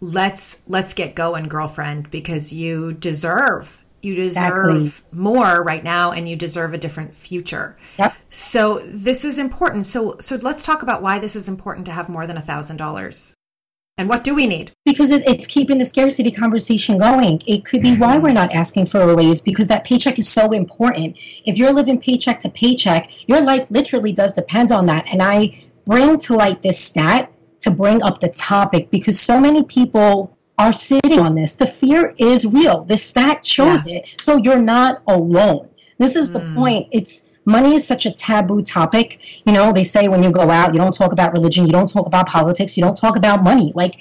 let's 0.00 0.60
let's 0.66 0.94
get 0.94 1.14
going, 1.14 1.48
girlfriend, 1.48 2.10
because 2.10 2.52
you 2.52 2.92
deserve 2.92 3.82
you 4.02 4.14
deserve 4.14 4.76
Exactly. 4.76 5.18
more 5.18 5.62
right 5.62 5.84
now 5.84 6.10
and 6.12 6.26
you 6.26 6.34
deserve 6.34 6.72
a 6.72 6.78
different 6.78 7.14
future. 7.14 7.76
Yep. 7.98 8.14
So 8.30 8.78
this 8.86 9.24
is 9.26 9.38
important. 9.38 9.84
So 9.86 10.16
so 10.20 10.36
let's 10.36 10.64
talk 10.64 10.82
about 10.82 11.02
why 11.02 11.18
this 11.18 11.36
is 11.36 11.48
important 11.48 11.84
to 11.86 11.92
have 11.92 12.08
more 12.08 12.26
than 12.26 12.36
a 12.38 12.42
thousand 12.42 12.76
dollars. 12.78 13.34
And 14.00 14.08
what 14.08 14.24
do 14.24 14.34
we 14.34 14.46
need? 14.46 14.72
because 14.90 15.10
it, 15.12 15.22
it's 15.28 15.46
keeping 15.46 15.78
the 15.78 15.84
scarcity 15.84 16.30
conversation 16.30 16.98
going. 16.98 17.40
It 17.46 17.64
could 17.64 17.82
be 17.82 17.96
why 17.96 18.18
we're 18.18 18.32
not 18.32 18.52
asking 18.52 18.86
for 18.86 19.00
a 19.00 19.14
raise 19.14 19.40
because 19.40 19.68
that 19.68 19.84
paycheck 19.84 20.18
is 20.18 20.28
so 20.28 20.52
important. 20.52 21.16
If 21.44 21.58
you're 21.58 21.72
living 21.72 22.00
paycheck 22.00 22.40
to 22.40 22.48
paycheck, 22.48 23.28
your 23.28 23.40
life 23.40 23.70
literally 23.70 24.12
does 24.12 24.32
depend 24.32 24.72
on 24.72 24.86
that. 24.86 25.06
And 25.06 25.22
I 25.22 25.62
bring 25.86 26.18
to 26.20 26.34
light 26.34 26.62
this 26.62 26.78
stat 26.78 27.32
to 27.60 27.70
bring 27.70 28.02
up 28.02 28.20
the 28.20 28.30
topic 28.30 28.90
because 28.90 29.20
so 29.20 29.38
many 29.38 29.64
people 29.64 30.36
are 30.58 30.72
sitting 30.72 31.20
on 31.20 31.34
this. 31.34 31.54
The 31.54 31.66
fear 31.66 32.14
is 32.18 32.44
real. 32.46 32.84
The 32.84 32.96
stat 32.96 33.46
shows 33.46 33.86
it. 33.86 34.16
So 34.20 34.38
you're 34.38 34.58
not 34.58 35.02
alone. 35.06 35.68
This 35.98 36.16
is 36.16 36.32
the 36.32 36.40
hmm. 36.40 36.54
point. 36.56 36.88
It's 36.90 37.29
money 37.50 37.74
is 37.74 37.86
such 37.86 38.06
a 38.06 38.10
taboo 38.10 38.62
topic. 38.62 39.42
You 39.44 39.52
know, 39.52 39.72
they 39.72 39.84
say 39.84 40.08
when 40.08 40.22
you 40.22 40.30
go 40.30 40.50
out, 40.50 40.72
you 40.74 40.80
don't 40.80 40.94
talk 40.94 41.12
about 41.12 41.32
religion, 41.32 41.66
you 41.66 41.72
don't 41.72 41.88
talk 41.88 42.06
about 42.06 42.26
politics, 42.26 42.76
you 42.76 42.82
don't 42.82 42.96
talk 42.96 43.16
about 43.16 43.42
money. 43.42 43.72
Like 43.74 43.96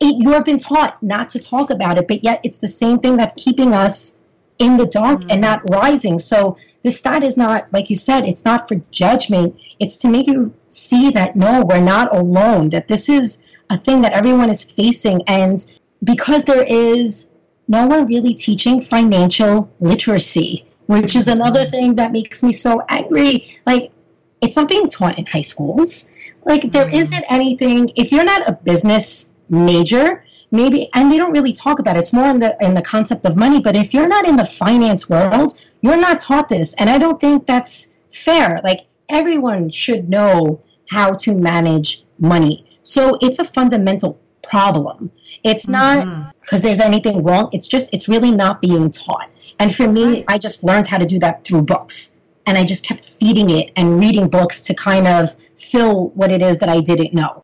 it, 0.00 0.22
you 0.22 0.32
have 0.32 0.44
been 0.44 0.58
taught 0.58 1.02
not 1.02 1.28
to 1.30 1.38
talk 1.38 1.70
about 1.70 1.98
it, 1.98 2.08
but 2.08 2.22
yet 2.22 2.40
it's 2.42 2.58
the 2.58 2.68
same 2.68 2.98
thing 2.98 3.16
that's 3.16 3.34
keeping 3.34 3.72
us 3.72 4.18
in 4.58 4.76
the 4.76 4.86
dark 4.86 5.22
and 5.30 5.40
not 5.40 5.60
mm-hmm. 5.60 5.74
rising. 5.74 6.18
So 6.18 6.56
this 6.82 6.98
stat 6.98 7.22
is 7.22 7.36
not, 7.36 7.72
like 7.72 7.90
you 7.90 7.96
said, 7.96 8.24
it's 8.24 8.44
not 8.44 8.68
for 8.68 8.76
judgment. 8.90 9.58
It's 9.80 9.96
to 9.98 10.08
make 10.08 10.26
you 10.26 10.52
see 10.70 11.10
that 11.10 11.36
no, 11.36 11.64
we're 11.64 11.80
not 11.80 12.14
alone, 12.14 12.68
that 12.70 12.88
this 12.88 13.08
is 13.08 13.44
a 13.70 13.76
thing 13.76 14.02
that 14.02 14.12
everyone 14.12 14.50
is 14.50 14.62
facing. 14.62 15.22
And 15.26 15.64
because 16.02 16.44
there 16.44 16.62
is 16.64 17.30
no 17.66 17.86
one 17.86 18.06
really 18.06 18.34
teaching 18.34 18.80
financial 18.80 19.70
literacy, 19.80 20.67
which 20.88 21.14
is 21.14 21.28
another 21.28 21.64
thing 21.66 21.94
that 21.96 22.12
makes 22.12 22.42
me 22.42 22.50
so 22.50 22.82
angry. 22.88 23.46
Like, 23.66 23.92
it's 24.40 24.56
not 24.56 24.68
being 24.68 24.88
taught 24.88 25.18
in 25.18 25.26
high 25.26 25.42
schools. 25.42 26.10
Like, 26.46 26.72
there 26.72 26.86
mm-hmm. 26.86 27.02
isn't 27.02 27.24
anything, 27.28 27.90
if 27.94 28.10
you're 28.10 28.24
not 28.24 28.48
a 28.48 28.52
business 28.52 29.34
major, 29.50 30.24
maybe, 30.50 30.88
and 30.94 31.12
they 31.12 31.18
don't 31.18 31.32
really 31.32 31.52
talk 31.52 31.78
about 31.78 31.96
it, 31.96 32.00
it's 32.00 32.14
more 32.14 32.28
in 32.28 32.40
the, 32.40 32.56
in 32.64 32.72
the 32.72 32.80
concept 32.80 33.26
of 33.26 33.36
money, 33.36 33.60
but 33.60 33.76
if 33.76 33.92
you're 33.92 34.08
not 34.08 34.26
in 34.26 34.36
the 34.36 34.44
finance 34.46 35.10
world, 35.10 35.60
you're 35.82 35.98
not 35.98 36.20
taught 36.20 36.48
this. 36.48 36.74
And 36.76 36.88
I 36.88 36.96
don't 36.96 37.20
think 37.20 37.46
that's 37.46 37.94
fair. 38.10 38.58
Like, 38.64 38.86
everyone 39.10 39.68
should 39.68 40.08
know 40.08 40.62
how 40.88 41.12
to 41.12 41.36
manage 41.36 42.04
money. 42.18 42.64
So 42.82 43.18
it's 43.20 43.38
a 43.38 43.44
fundamental 43.44 44.18
problem. 44.42 45.12
It's 45.44 45.68
not 45.68 45.98
mm-hmm. 45.98 46.30
because 46.40 46.62
there's 46.62 46.80
anything 46.80 47.22
wrong. 47.22 47.50
It's 47.52 47.66
just, 47.66 47.92
it's 47.92 48.08
really 48.08 48.30
not 48.30 48.62
being 48.62 48.90
taught. 48.90 49.28
And 49.58 49.74
for 49.74 49.88
me, 49.88 50.24
I 50.28 50.38
just 50.38 50.62
learned 50.64 50.86
how 50.86 50.98
to 50.98 51.06
do 51.06 51.18
that 51.20 51.44
through 51.44 51.62
books. 51.62 52.16
And 52.46 52.56
I 52.56 52.64
just 52.64 52.84
kept 52.84 53.04
feeding 53.04 53.50
it 53.50 53.70
and 53.76 53.98
reading 53.98 54.28
books 54.28 54.62
to 54.62 54.74
kind 54.74 55.06
of 55.06 55.34
fill 55.56 56.08
what 56.10 56.32
it 56.32 56.40
is 56.42 56.58
that 56.60 56.68
I 56.68 56.80
didn't 56.80 57.12
know. 57.12 57.42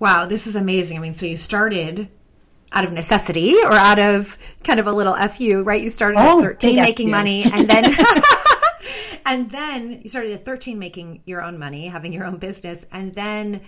Wow, 0.00 0.26
this 0.26 0.46
is 0.46 0.56
amazing. 0.56 0.98
I 0.98 1.00
mean, 1.00 1.14
so 1.14 1.26
you 1.26 1.36
started 1.36 2.08
out 2.72 2.84
of 2.84 2.92
necessity 2.92 3.54
or 3.64 3.72
out 3.72 3.98
of 3.98 4.38
kind 4.64 4.80
of 4.80 4.86
a 4.86 4.92
little 4.92 5.14
fu, 5.28 5.62
right? 5.62 5.80
You 5.82 5.88
started 5.88 6.18
Oh, 6.18 6.38
at 6.38 6.44
13 6.60 6.76
making 6.76 7.06
FU. 7.08 7.10
money 7.10 7.42
and 7.52 7.68
then 7.68 7.84
and 9.26 9.50
then 9.50 10.00
you 10.02 10.08
started 10.08 10.32
at 10.32 10.44
13 10.44 10.78
making 10.78 11.22
your 11.26 11.42
own 11.42 11.58
money, 11.58 11.86
having 11.88 12.12
your 12.12 12.24
own 12.24 12.38
business 12.38 12.86
and 12.92 13.14
then 13.14 13.60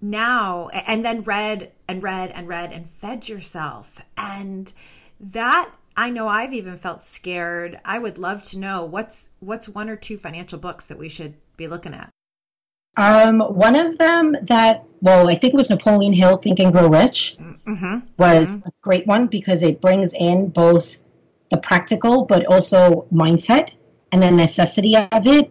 now 0.00 0.68
and 0.86 1.04
then 1.04 1.22
read 1.22 1.72
and 1.88 2.02
read 2.02 2.30
and 2.30 2.48
read 2.48 2.72
and 2.72 2.88
fed 2.88 3.28
yourself. 3.28 4.00
And 4.16 4.72
that 5.18 5.70
I 5.96 6.10
know 6.10 6.28
I've 6.28 6.52
even 6.52 6.76
felt 6.76 7.02
scared. 7.02 7.78
I 7.84 7.98
would 7.98 8.16
love 8.18 8.42
to 8.44 8.58
know 8.58 8.84
what's 8.84 9.30
what's 9.40 9.68
one 9.68 9.90
or 9.90 9.96
two 9.96 10.16
financial 10.16 10.58
books 10.58 10.86
that 10.86 10.98
we 10.98 11.08
should 11.08 11.34
be 11.56 11.66
looking 11.66 11.94
at. 11.94 12.10
Um, 12.96 13.40
one 13.40 13.76
of 13.76 13.98
them 13.98 14.36
that, 14.42 14.84
well, 15.00 15.28
I 15.28 15.36
think 15.36 15.54
it 15.54 15.56
was 15.56 15.70
Napoleon 15.70 16.12
Hill, 16.12 16.36
Think 16.38 16.58
and 16.58 16.72
Grow 16.72 16.88
Rich, 16.88 17.36
Mm-hmm. 17.38 17.98
was 18.18 18.62
a 18.66 18.72
great 18.82 19.06
one 19.06 19.26
because 19.28 19.62
it 19.62 19.80
brings 19.80 20.12
in 20.12 20.48
both 20.48 21.02
the 21.50 21.56
practical 21.56 22.24
but 22.24 22.46
also 22.46 23.06
mindset 23.12 23.72
and 24.10 24.22
the 24.22 24.30
necessity 24.30 24.96
of 24.96 25.26
it. 25.26 25.50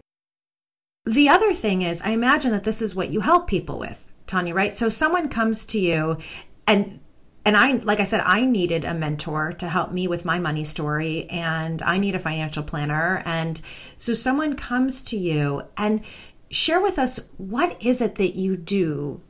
The 1.06 1.30
other 1.30 1.54
thing 1.54 1.80
is, 1.82 2.02
I 2.02 2.10
imagine 2.10 2.50
that 2.52 2.64
this 2.64 2.82
is 2.82 2.94
what 2.94 3.08
you 3.08 3.20
help 3.20 3.46
people 3.46 3.78
with, 3.78 4.10
Tonia, 4.26 4.54
right? 4.54 4.74
So 4.74 4.90
someone 4.90 5.28
comes 5.30 5.64
to 5.66 5.78
you 5.78 6.18
and 6.66 6.99
and 7.44 7.56
I 7.56 7.72
like 7.72 8.00
I 8.00 8.04
said 8.04 8.22
I 8.24 8.44
needed 8.44 8.84
a 8.84 8.94
mentor 8.94 9.52
to 9.54 9.68
help 9.68 9.92
me 9.92 10.08
with 10.08 10.24
my 10.24 10.38
money 10.38 10.64
story 10.64 11.28
and 11.30 11.80
I 11.82 11.98
need 11.98 12.14
a 12.14 12.18
financial 12.18 12.62
planner 12.62 13.22
and 13.24 13.60
so 13.96 14.12
someone 14.12 14.56
comes 14.56 15.02
to 15.02 15.16
you 15.16 15.62
and 15.76 16.02
share 16.50 16.80
with 16.80 16.98
us 16.98 17.20
what 17.38 17.80
is 17.82 18.00
it 18.00 18.16
that 18.16 18.36
you 18.36 18.56
do 18.56 19.20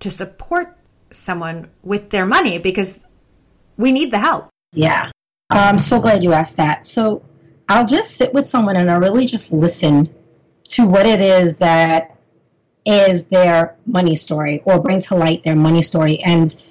to 0.00 0.10
support 0.10 0.76
someone 1.10 1.70
with 1.82 2.10
their 2.10 2.26
money 2.26 2.58
because 2.58 3.00
we 3.76 3.92
need 3.92 4.10
the 4.10 4.18
help. 4.18 4.48
Yeah. 4.72 5.10
I'm 5.50 5.78
so 5.78 6.00
glad 6.00 6.22
you 6.22 6.32
asked 6.32 6.56
that. 6.56 6.86
So 6.86 7.22
I'll 7.68 7.86
just 7.86 8.16
sit 8.16 8.32
with 8.32 8.46
someone 8.46 8.76
and 8.76 8.90
I 8.90 8.96
really 8.96 9.26
just 9.26 9.52
listen 9.52 10.12
to 10.68 10.86
what 10.86 11.06
it 11.06 11.20
is 11.20 11.58
that 11.58 12.16
is 12.84 13.28
their 13.28 13.76
money 13.86 14.16
story 14.16 14.62
or 14.64 14.80
bring 14.80 15.00
to 15.00 15.14
light 15.14 15.42
their 15.42 15.54
money 15.54 15.82
story. 15.82 16.18
And 16.20 16.62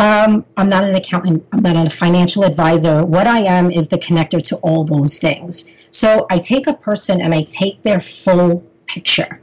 um, 0.00 0.46
I'm 0.56 0.70
not 0.70 0.84
an 0.84 0.94
accountant, 0.94 1.46
I'm 1.52 1.60
not 1.60 1.86
a 1.86 1.90
financial 1.90 2.44
advisor. 2.44 3.04
What 3.04 3.26
I 3.26 3.40
am 3.40 3.70
is 3.70 3.88
the 3.88 3.98
connector 3.98 4.42
to 4.44 4.56
all 4.56 4.84
those 4.84 5.18
things. 5.18 5.74
So 5.90 6.26
I 6.30 6.38
take 6.38 6.66
a 6.66 6.72
person 6.72 7.20
and 7.20 7.34
I 7.34 7.42
take 7.42 7.82
their 7.82 8.00
full 8.00 8.64
picture 8.86 9.40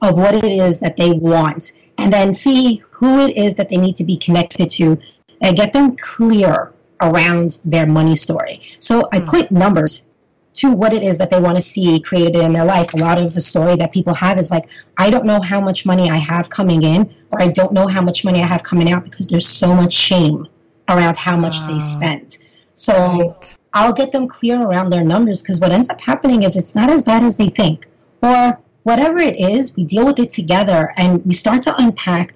of 0.00 0.16
what 0.16 0.34
it 0.34 0.44
is 0.44 0.80
that 0.80 0.96
they 0.96 1.12
want 1.12 1.72
and 1.98 2.10
then 2.10 2.32
see 2.32 2.82
who 2.90 3.20
it 3.20 3.36
is 3.36 3.54
that 3.56 3.68
they 3.68 3.76
need 3.76 3.96
to 3.96 4.04
be 4.04 4.16
connected 4.16 4.70
to 4.70 4.98
and 5.42 5.56
get 5.56 5.74
them 5.74 5.96
clear 5.96 6.72
around 7.02 7.60
their 7.66 7.86
money 7.86 8.16
story. 8.16 8.60
So 8.78 9.06
I 9.12 9.20
put 9.20 9.50
numbers 9.50 10.09
to 10.52 10.72
what 10.72 10.92
it 10.92 11.02
is 11.02 11.16
that 11.18 11.30
they 11.30 11.40
want 11.40 11.56
to 11.56 11.62
see 11.62 12.00
created 12.00 12.36
in 12.36 12.52
their 12.52 12.64
life. 12.64 12.94
A 12.94 12.96
lot 12.96 13.18
of 13.18 13.34
the 13.34 13.40
story 13.40 13.76
that 13.76 13.92
people 13.92 14.14
have 14.14 14.38
is 14.38 14.50
like, 14.50 14.68
I 14.98 15.10
don't 15.10 15.24
know 15.24 15.40
how 15.40 15.60
much 15.60 15.86
money 15.86 16.10
I 16.10 16.16
have 16.16 16.50
coming 16.50 16.82
in, 16.82 17.14
or 17.30 17.40
I 17.40 17.48
don't 17.48 17.72
know 17.72 17.86
how 17.86 18.00
much 18.00 18.24
money 18.24 18.42
I 18.42 18.46
have 18.46 18.62
coming 18.62 18.90
out 18.90 19.04
because 19.04 19.28
there's 19.28 19.46
so 19.46 19.74
much 19.74 19.92
shame 19.92 20.48
around 20.88 21.16
how 21.16 21.36
much 21.36 21.60
they 21.66 21.74
ah. 21.74 21.78
spent. 21.78 22.38
So 22.74 22.94
Right. 22.94 23.56
I'll 23.72 23.92
get 23.92 24.12
them 24.12 24.26
clear 24.26 24.60
around 24.60 24.90
their 24.90 25.04
numbers 25.04 25.42
because 25.42 25.60
what 25.60 25.72
ends 25.72 25.88
up 25.88 26.00
happening 26.00 26.42
is 26.42 26.56
it's 26.56 26.74
not 26.74 26.90
as 26.90 27.04
bad 27.04 27.22
as 27.22 27.36
they 27.36 27.48
think. 27.48 27.86
Or 28.22 28.58
whatever 28.82 29.18
it 29.18 29.38
is, 29.38 29.76
we 29.76 29.84
deal 29.84 30.06
with 30.06 30.18
it 30.18 30.30
together 30.30 30.92
and 30.96 31.24
we 31.24 31.34
start 31.34 31.62
to 31.62 31.76
unpack 31.76 32.34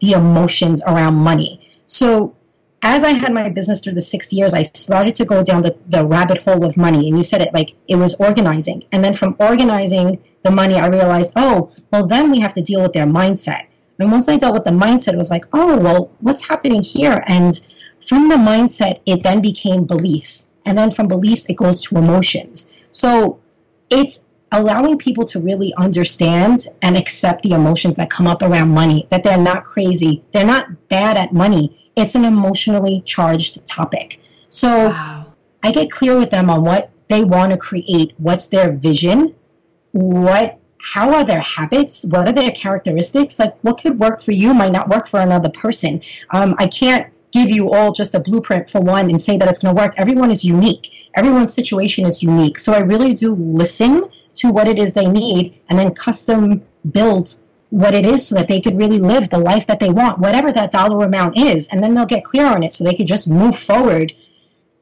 the 0.00 0.12
emotions 0.12 0.82
around 0.86 1.14
money. 1.14 1.68
So 1.86 2.34
as 2.82 3.04
I 3.04 3.10
had 3.10 3.32
my 3.32 3.48
business 3.48 3.80
through 3.80 3.94
the 3.94 4.00
six 4.00 4.32
years, 4.32 4.54
I 4.54 4.62
started 4.62 5.14
to 5.16 5.24
go 5.24 5.42
down 5.42 5.62
the, 5.62 5.76
the 5.88 6.06
rabbit 6.06 6.42
hole 6.42 6.64
of 6.64 6.76
money. 6.76 7.08
And 7.08 7.16
you 7.16 7.22
said 7.22 7.40
it 7.40 7.52
like 7.52 7.74
it 7.88 7.96
was 7.96 8.20
organizing. 8.20 8.84
And 8.92 9.02
then 9.02 9.14
from 9.14 9.36
organizing 9.38 10.22
the 10.42 10.50
money, 10.50 10.76
I 10.76 10.86
realized, 10.86 11.32
oh, 11.36 11.72
well, 11.90 12.06
then 12.06 12.30
we 12.30 12.38
have 12.40 12.54
to 12.54 12.62
deal 12.62 12.82
with 12.82 12.92
their 12.92 13.06
mindset. 13.06 13.66
And 13.98 14.12
once 14.12 14.28
I 14.28 14.36
dealt 14.36 14.54
with 14.54 14.64
the 14.64 14.70
mindset, 14.70 15.14
it 15.14 15.18
was 15.18 15.30
like, 15.30 15.46
oh, 15.52 15.78
well, 15.78 16.10
what's 16.20 16.46
happening 16.46 16.82
here? 16.82 17.24
And 17.26 17.52
from 18.06 18.28
the 18.28 18.36
mindset, 18.36 19.00
it 19.06 19.22
then 19.22 19.40
became 19.40 19.84
beliefs. 19.84 20.52
And 20.66 20.76
then 20.76 20.90
from 20.90 21.08
beliefs, 21.08 21.48
it 21.48 21.56
goes 21.56 21.80
to 21.82 21.96
emotions. 21.96 22.76
So 22.90 23.40
it's 23.90 24.26
allowing 24.52 24.98
people 24.98 25.24
to 25.24 25.40
really 25.40 25.74
understand 25.76 26.66
and 26.82 26.96
accept 26.96 27.42
the 27.42 27.52
emotions 27.52 27.96
that 27.96 28.10
come 28.10 28.26
up 28.26 28.42
around 28.42 28.68
money, 28.70 29.06
that 29.10 29.22
they're 29.22 29.38
not 29.38 29.64
crazy, 29.64 30.22
they're 30.32 30.46
not 30.46 30.88
bad 30.88 31.16
at 31.16 31.32
money. 31.32 31.85
It's 31.96 32.14
an 32.14 32.24
emotionally 32.24 33.02
charged 33.06 33.64
topic. 33.66 34.20
So 34.50 34.88
Wow. 34.90 35.26
I 35.62 35.72
get 35.72 35.90
clear 35.90 36.16
with 36.18 36.30
them 36.30 36.50
on 36.50 36.62
what 36.62 36.90
they 37.08 37.24
want 37.24 37.52
to 37.52 37.58
create, 37.58 38.12
what's 38.18 38.46
their 38.48 38.72
vision, 38.72 39.34
what 39.92 40.58
how 40.78 41.12
are 41.12 41.24
their 41.24 41.40
habits? 41.40 42.04
What 42.04 42.28
are 42.28 42.32
their 42.32 42.52
characteristics? 42.52 43.40
Like, 43.40 43.56
what 43.62 43.80
could 43.80 43.98
work 43.98 44.22
for 44.22 44.30
you 44.30 44.54
might 44.54 44.70
not 44.70 44.88
work 44.88 45.08
for 45.08 45.18
another 45.18 45.48
person. 45.48 46.00
Um, 46.30 46.54
I 46.58 46.68
can't 46.68 47.12
give 47.32 47.50
you 47.50 47.72
all 47.72 47.90
just 47.90 48.14
a 48.14 48.20
blueprint 48.20 48.70
for 48.70 48.80
one 48.80 49.10
and 49.10 49.20
say 49.20 49.36
that 49.36 49.48
it's 49.48 49.58
going 49.58 49.74
to 49.74 49.82
work. 49.82 49.94
Everyone 49.96 50.30
is 50.30 50.44
unique. 50.44 50.92
Everyone's 51.14 51.52
situation 51.52 52.06
is 52.06 52.22
unique. 52.22 52.60
So 52.60 52.72
I 52.72 52.78
really 52.78 53.14
do 53.14 53.34
listen 53.34 54.04
to 54.36 54.50
what 54.52 54.68
it 54.68 54.78
is 54.78 54.92
they 54.92 55.08
need 55.08 55.60
and 55.68 55.76
then 55.76 55.92
custom 55.92 56.62
build 56.92 57.34
what 57.70 57.94
it 57.94 58.06
is 58.06 58.26
so 58.26 58.34
that 58.36 58.48
they 58.48 58.60
could 58.60 58.78
really 58.78 58.98
live 58.98 59.28
the 59.28 59.38
life 59.38 59.66
that 59.66 59.80
they 59.80 59.90
want, 59.90 60.18
whatever 60.18 60.52
that 60.52 60.70
dollar 60.70 61.04
amount 61.04 61.36
is. 61.36 61.68
And 61.68 61.82
then 61.82 61.94
they'll 61.94 62.06
get 62.06 62.24
clear 62.24 62.46
on 62.46 62.62
it 62.62 62.72
so 62.72 62.84
they 62.84 62.94
could 62.94 63.06
just 63.06 63.28
move 63.28 63.58
forward 63.58 64.12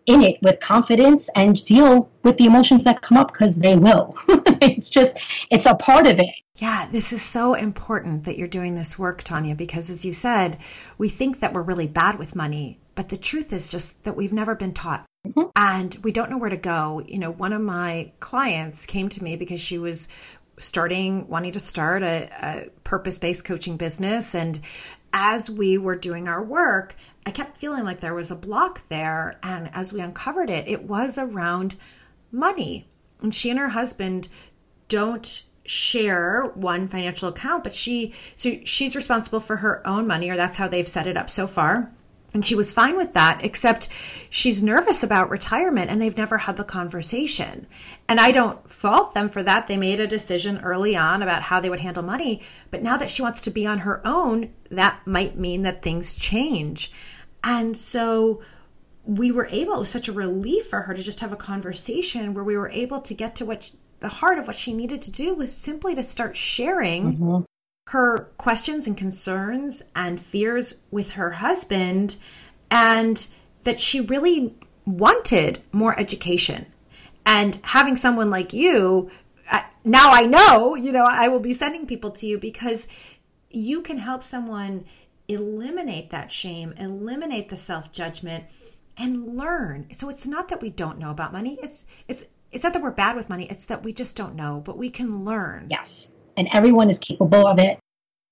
in 0.06 0.20
it 0.20 0.40
with 0.42 0.60
confidence 0.60 1.30
and 1.34 1.64
deal 1.64 2.10
with 2.22 2.36
the 2.36 2.44
emotions 2.44 2.84
that 2.84 3.00
come 3.00 3.16
up 3.16 3.32
because 3.32 3.56
they 3.56 3.76
will. 3.76 4.14
it's 4.60 4.90
just, 4.90 5.18
it's 5.50 5.66
a 5.66 5.74
part 5.74 6.06
of 6.06 6.18
it. 6.18 6.30
Yeah, 6.56 6.86
this 6.90 7.12
is 7.12 7.22
so 7.22 7.54
important 7.54 8.24
that 8.24 8.38
you're 8.38 8.46
doing 8.46 8.74
this 8.74 8.98
work, 8.98 9.24
Tonia, 9.24 9.56
because 9.56 9.90
as 9.90 10.04
you 10.04 10.12
said, 10.12 10.58
we 10.98 11.08
think 11.08 11.40
that 11.40 11.52
we're 11.52 11.62
really 11.62 11.88
bad 11.88 12.18
with 12.18 12.36
money, 12.36 12.78
but 12.94 13.08
the 13.08 13.16
truth 13.16 13.52
is 13.52 13.68
just 13.68 14.04
that 14.04 14.14
we've 14.14 14.32
never 14.32 14.54
been 14.54 14.72
taught. 14.72 15.04
Mm-hmm. 15.26 15.48
And 15.56 15.96
we 16.02 16.12
don't 16.12 16.30
know 16.30 16.36
where 16.36 16.50
to 16.50 16.56
go. 16.56 17.02
You 17.06 17.18
know, 17.18 17.32
one 17.32 17.52
of 17.52 17.62
my 17.62 18.12
clients 18.20 18.84
came 18.84 19.08
to 19.08 19.24
me 19.24 19.36
because 19.36 19.60
she 19.60 19.78
was 19.78 20.06
starting, 20.58 21.28
wanting 21.28 21.52
to 21.52 21.60
start 21.60 22.02
a, 22.02 22.28
a 22.42 22.70
purpose 22.84 23.18
based 23.18 23.44
coaching 23.44 23.76
business. 23.76 24.34
And 24.34 24.60
as 25.12 25.50
we 25.50 25.78
were 25.78 25.96
doing 25.96 26.28
our 26.28 26.42
work, 26.42 26.96
I 27.26 27.30
kept 27.30 27.56
feeling 27.56 27.84
like 27.84 28.00
there 28.00 28.14
was 28.14 28.30
a 28.30 28.36
block 28.36 28.86
there. 28.88 29.38
And 29.42 29.70
as 29.72 29.92
we 29.92 30.00
uncovered 30.00 30.50
it, 30.50 30.68
it 30.68 30.84
was 30.84 31.18
around 31.18 31.76
money. 32.30 32.88
And 33.20 33.34
she 33.34 33.50
and 33.50 33.58
her 33.58 33.70
husband 33.70 34.28
don't 34.88 35.44
share 35.64 36.52
one 36.54 36.88
financial 36.88 37.30
account, 37.30 37.64
but 37.64 37.74
she, 37.74 38.14
so 38.34 38.52
she's 38.64 38.94
responsible 38.94 39.40
for 39.40 39.56
her 39.56 39.86
own 39.86 40.06
money, 40.06 40.28
or 40.28 40.36
that's 40.36 40.58
how 40.58 40.68
they've 40.68 40.86
set 40.86 41.06
it 41.06 41.16
up 41.16 41.30
so 41.30 41.46
far. 41.46 41.90
And 42.34 42.44
she 42.44 42.56
was 42.56 42.72
fine 42.72 42.96
with 42.96 43.12
that, 43.12 43.44
except 43.44 43.88
she's 44.28 44.60
nervous 44.60 45.04
about 45.04 45.30
retirement 45.30 45.88
and 45.90 46.02
they've 46.02 46.16
never 46.16 46.36
had 46.36 46.56
the 46.56 46.64
conversation. 46.64 47.68
And 48.08 48.18
I 48.18 48.32
don't 48.32 48.68
fault 48.68 49.14
them 49.14 49.28
for 49.28 49.42
that. 49.44 49.68
They 49.68 49.76
made 49.76 50.00
a 50.00 50.06
decision 50.08 50.58
early 50.58 50.96
on 50.96 51.22
about 51.22 51.42
how 51.42 51.60
they 51.60 51.70
would 51.70 51.80
handle 51.80 52.02
money. 52.02 52.42
But 52.72 52.82
now 52.82 52.96
that 52.96 53.08
she 53.08 53.22
wants 53.22 53.40
to 53.42 53.50
be 53.52 53.66
on 53.66 53.78
her 53.78 54.02
own, 54.04 54.52
that 54.70 55.00
might 55.06 55.38
mean 55.38 55.62
that 55.62 55.82
things 55.82 56.16
change. 56.16 56.92
And 57.44 57.76
so 57.76 58.42
we 59.04 59.30
were 59.30 59.46
able, 59.46 59.74
it 59.74 59.80
was 59.80 59.90
such 59.90 60.08
a 60.08 60.12
relief 60.12 60.66
for 60.66 60.80
her 60.80 60.94
to 60.94 61.02
just 61.02 61.20
have 61.20 61.32
a 61.32 61.36
conversation 61.36 62.34
where 62.34 62.44
we 62.44 62.56
were 62.56 62.70
able 62.70 63.00
to 63.02 63.14
get 63.14 63.36
to 63.36 63.44
what 63.44 63.62
she, 63.62 63.74
the 64.00 64.08
heart 64.08 64.38
of 64.38 64.46
what 64.46 64.56
she 64.56 64.74
needed 64.74 65.00
to 65.02 65.12
do 65.12 65.34
was 65.34 65.54
simply 65.54 65.94
to 65.94 66.02
start 66.02 66.36
sharing 66.36 67.14
mm-hmm. 67.14 67.44
Her 67.86 68.30
questions 68.38 68.86
and 68.86 68.96
concerns 68.96 69.82
and 69.94 70.18
fears 70.18 70.80
with 70.90 71.10
her 71.10 71.30
husband, 71.30 72.16
and 72.70 73.26
that 73.64 73.78
she 73.78 74.00
really 74.00 74.54
wanted 74.86 75.60
more 75.72 75.98
education. 75.98 76.66
And 77.26 77.58
having 77.62 77.96
someone 77.96 78.30
like 78.30 78.52
you, 78.52 79.10
now 79.84 80.10
I 80.10 80.26
know, 80.26 80.74
you 80.74 80.92
know, 80.92 81.06
I 81.08 81.28
will 81.28 81.40
be 81.40 81.52
sending 81.52 81.86
people 81.86 82.10
to 82.12 82.26
you 82.26 82.38
because 82.38 82.88
you 83.50 83.82
can 83.82 83.98
help 83.98 84.22
someone 84.22 84.84
eliminate 85.28 86.10
that 86.10 86.30
shame, 86.30 86.72
eliminate 86.76 87.48
the 87.48 87.56
self 87.56 87.92
judgment, 87.92 88.44
and 88.98 89.36
learn. 89.36 89.86
So 89.92 90.08
it's 90.08 90.26
not 90.26 90.48
that 90.48 90.62
we 90.62 90.70
don't 90.70 90.98
know 90.98 91.10
about 91.10 91.32
money. 91.32 91.58
It's 91.62 91.86
it's 92.08 92.26
it's 92.52 92.64
not 92.64 92.72
that 92.72 92.82
we're 92.82 92.90
bad 92.90 93.16
with 93.16 93.28
money. 93.28 93.46
It's 93.50 93.66
that 93.66 93.82
we 93.82 93.92
just 93.92 94.16
don't 94.16 94.36
know, 94.36 94.62
but 94.64 94.78
we 94.78 94.90
can 94.90 95.24
learn. 95.24 95.66
Yes, 95.70 96.12
and 96.36 96.48
everyone 96.52 96.90
is 96.90 96.98
capable 96.98 97.46
of 97.46 97.58
it. 97.58 97.78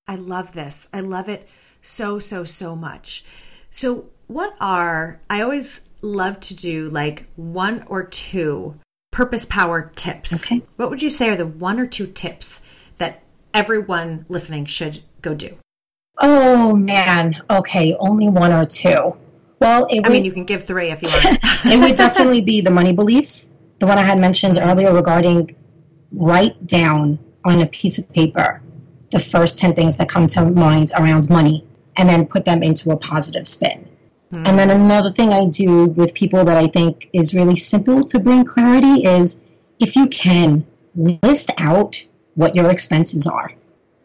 I 0.06 0.16
love 0.16 0.52
this. 0.52 0.88
I 0.92 1.00
love 1.00 1.28
it 1.28 1.48
so 1.80 2.18
so 2.18 2.44
so 2.44 2.76
much. 2.76 3.24
So 3.70 4.06
what 4.26 4.54
are 4.60 5.20
I 5.28 5.40
always 5.40 5.82
love 6.02 6.40
to 6.40 6.54
do 6.54 6.88
like 6.88 7.26
one 7.36 7.84
or 7.86 8.02
two 8.02 8.76
purpose 9.12 9.46
power 9.46 9.92
tips. 9.94 10.44
Okay. 10.44 10.62
What 10.76 10.90
would 10.90 11.00
you 11.00 11.10
say 11.10 11.28
are 11.28 11.36
the 11.36 11.46
one 11.46 11.78
or 11.78 11.86
two 11.86 12.08
tips 12.08 12.60
that 12.98 13.22
everyone 13.54 14.26
listening 14.28 14.64
should 14.64 15.02
go 15.20 15.34
do? 15.34 15.56
Oh 16.18 16.74
man. 16.74 17.36
Okay, 17.48 17.94
only 18.00 18.28
one 18.28 18.52
or 18.52 18.64
two. 18.64 19.16
Well, 19.60 19.86
I 19.92 20.00
would, 20.00 20.10
mean, 20.10 20.24
you 20.24 20.32
can 20.32 20.44
give 20.44 20.64
three 20.64 20.90
if 20.90 21.02
you 21.02 21.08
want. 21.08 21.38
it 21.66 21.78
would 21.78 21.96
definitely 21.96 22.40
be 22.40 22.60
the 22.60 22.70
money 22.70 22.92
beliefs, 22.92 23.54
the 23.78 23.86
one 23.86 23.96
I 23.96 24.02
had 24.02 24.18
mentioned 24.18 24.58
earlier 24.60 24.92
regarding 24.92 25.54
write 26.10 26.66
down 26.66 27.18
on 27.44 27.60
a 27.60 27.66
piece 27.66 27.98
of 27.98 28.08
paper 28.12 28.60
the 29.12 29.18
first 29.18 29.58
10 29.58 29.74
things 29.74 29.96
that 29.98 30.08
come 30.08 30.26
to 30.26 30.44
mind 30.46 30.90
around 30.98 31.28
money 31.28 31.66
and 31.96 32.08
then 32.08 32.26
put 32.26 32.44
them 32.44 32.62
into 32.62 32.90
a 32.90 32.96
positive 32.96 33.46
spin. 33.46 33.86
Mm. 34.32 34.48
And 34.48 34.58
then 34.58 34.70
another 34.70 35.12
thing 35.12 35.32
I 35.32 35.46
do 35.46 35.86
with 35.86 36.14
people 36.14 36.44
that 36.44 36.56
I 36.56 36.66
think 36.66 37.10
is 37.12 37.34
really 37.34 37.56
simple 37.56 38.02
to 38.04 38.18
bring 38.18 38.44
clarity 38.44 39.04
is 39.04 39.44
if 39.78 39.94
you 39.94 40.06
can 40.06 40.66
list 40.96 41.50
out 41.58 42.02
what 42.34 42.56
your 42.56 42.70
expenses 42.70 43.26
are 43.26 43.52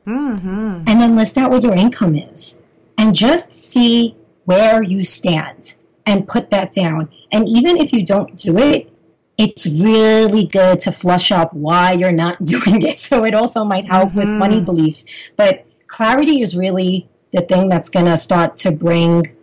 mm-hmm. 0.06 0.84
and 0.86 1.02
then 1.02 1.16
list 1.16 1.38
out 1.38 1.50
what 1.50 1.64
your 1.64 1.76
income 1.76 2.16
is 2.16 2.62
and 2.98 3.16
just 3.16 3.54
see 3.54 4.16
where 4.44 4.84
you 4.84 5.04
stand 5.04 5.76
and 6.06 6.28
put 6.28 6.50
that 6.50 6.74
down. 6.74 7.10
And 7.32 7.48
even 7.48 7.78
if 7.78 7.94
you 7.94 8.06
don't 8.06 8.36
do 8.36 8.58
it, 8.58 8.92
it's 9.38 9.68
really 9.82 10.46
good 10.46 10.80
to 10.82 10.92
flush 10.92 11.32
up 11.32 11.54
why 11.54 11.92
you're 11.94 12.12
not 12.12 12.42
doing 12.44 12.82
it. 12.82 13.00
So 13.00 13.24
it 13.26 13.34
also 13.34 13.64
might 13.64 13.86
help 13.86 14.10
mm-hmm. 14.10 14.20
with 14.20 14.28
money 14.28 14.62
beliefs. 14.62 15.06
But 15.36 15.66
clarity 15.88 16.42
is 16.42 16.56
really 16.56 17.08
the 17.32 17.42
thing 17.42 17.70
that's 17.70 17.90
going 17.90 18.06
to 18.06 18.18
start 18.18 18.58
to 18.58 18.72
bring 18.72 19.36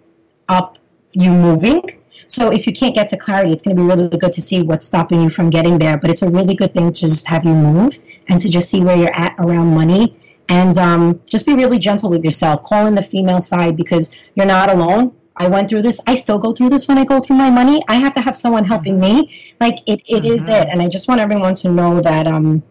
up 0.49 0.79
you 1.13 1.31
moving. 1.31 1.83
So 2.27 2.51
if 2.51 2.67
you 2.67 2.73
can't 2.73 2.95
get 2.95 3.09
to 3.09 3.17
clarity, 3.17 3.53
it's 3.53 3.63
going 3.63 3.77
to 3.77 3.83
be 3.83 3.87
really 3.87 4.09
good 4.09 4.33
to 4.33 4.41
see 4.41 4.63
what's 4.63 4.87
stopping 4.87 5.23
you 5.23 5.29
from 5.29 5.51
getting 5.51 5.79
there. 5.79 5.99
But 5.99 6.11
it's 6.11 6.23
a 6.23 6.31
really 6.31 6.55
good 6.55 6.73
thing 6.73 6.93
to 6.93 7.01
just 7.01 7.27
have 7.27 7.45
you 7.45 7.55
move 7.55 7.99
and 8.29 8.41
to 8.41 8.49
just 8.49 8.71
see 8.71 8.83
where 8.83 8.97
you're 8.97 9.15
at 9.15 9.35
around 9.39 9.75
money 9.75 10.19
and 10.49 10.77
um, 10.79 11.21
just 11.29 11.47
be 11.47 11.55
really 11.55 11.79
gentle 11.79 12.11
with 12.11 12.25
yourself. 12.25 12.63
Call 12.65 12.87
in 12.87 12.95
the 12.95 13.03
female 13.03 13.41
side 13.41 13.77
because 13.77 14.15
you're 14.35 14.47
not 14.47 14.71
alone. 14.71 15.15
I 15.37 15.49
went 15.49 15.69
through 15.69 15.83
this. 15.83 16.01
I 16.07 16.15
still 16.15 16.39
go 16.39 16.53
through 16.53 16.71
this 16.71 16.87
when 16.87 16.99
I 16.99 17.05
go 17.05 17.21
through 17.21 17.37
my 17.37 17.51
money. 17.51 17.83
I 17.89 17.95
have 17.97 18.15
to 18.15 18.21
have 18.21 18.37
someone 18.37 18.65
helping 18.65 19.01
me. 19.01 19.55
Like 19.61 19.79
it, 19.87 20.03
it 20.09 20.23
mm-hmm. 20.23 20.27
is 20.27 20.49
it. 20.49 20.69
And 20.69 20.81
I 20.81 20.89
just 20.89 21.09
want 21.09 21.21
everyone 21.21 21.55
to 21.55 21.69
know 21.69 22.01
that 22.01 22.27
um, 22.27 22.63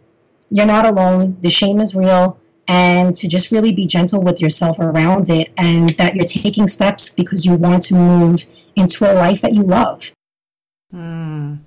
you're 0.49 0.65
not 0.65 0.85
alone. 0.85 1.37
The 1.41 1.49
shame 1.49 1.79
is 1.79 1.95
real 1.95 2.39
and 2.67 3.13
to 3.15 3.27
just 3.27 3.51
really 3.51 3.73
be 3.73 3.85
gentle 3.85 4.21
with 4.21 4.39
yourself 4.39 4.79
around 4.79 5.29
it 5.29 5.51
and 5.57 5.89
that 5.91 6.15
you're 6.15 6.25
taking 6.25 6.67
steps 6.67 7.09
because 7.09 7.45
you 7.45 7.55
want 7.55 7.83
to 7.83 7.95
move 7.95 8.45
into 8.75 9.11
a 9.11 9.13
life 9.13 9.41
that 9.41 9.53
you 9.53 9.63
love. 9.63 10.13
Mm, 10.93 11.59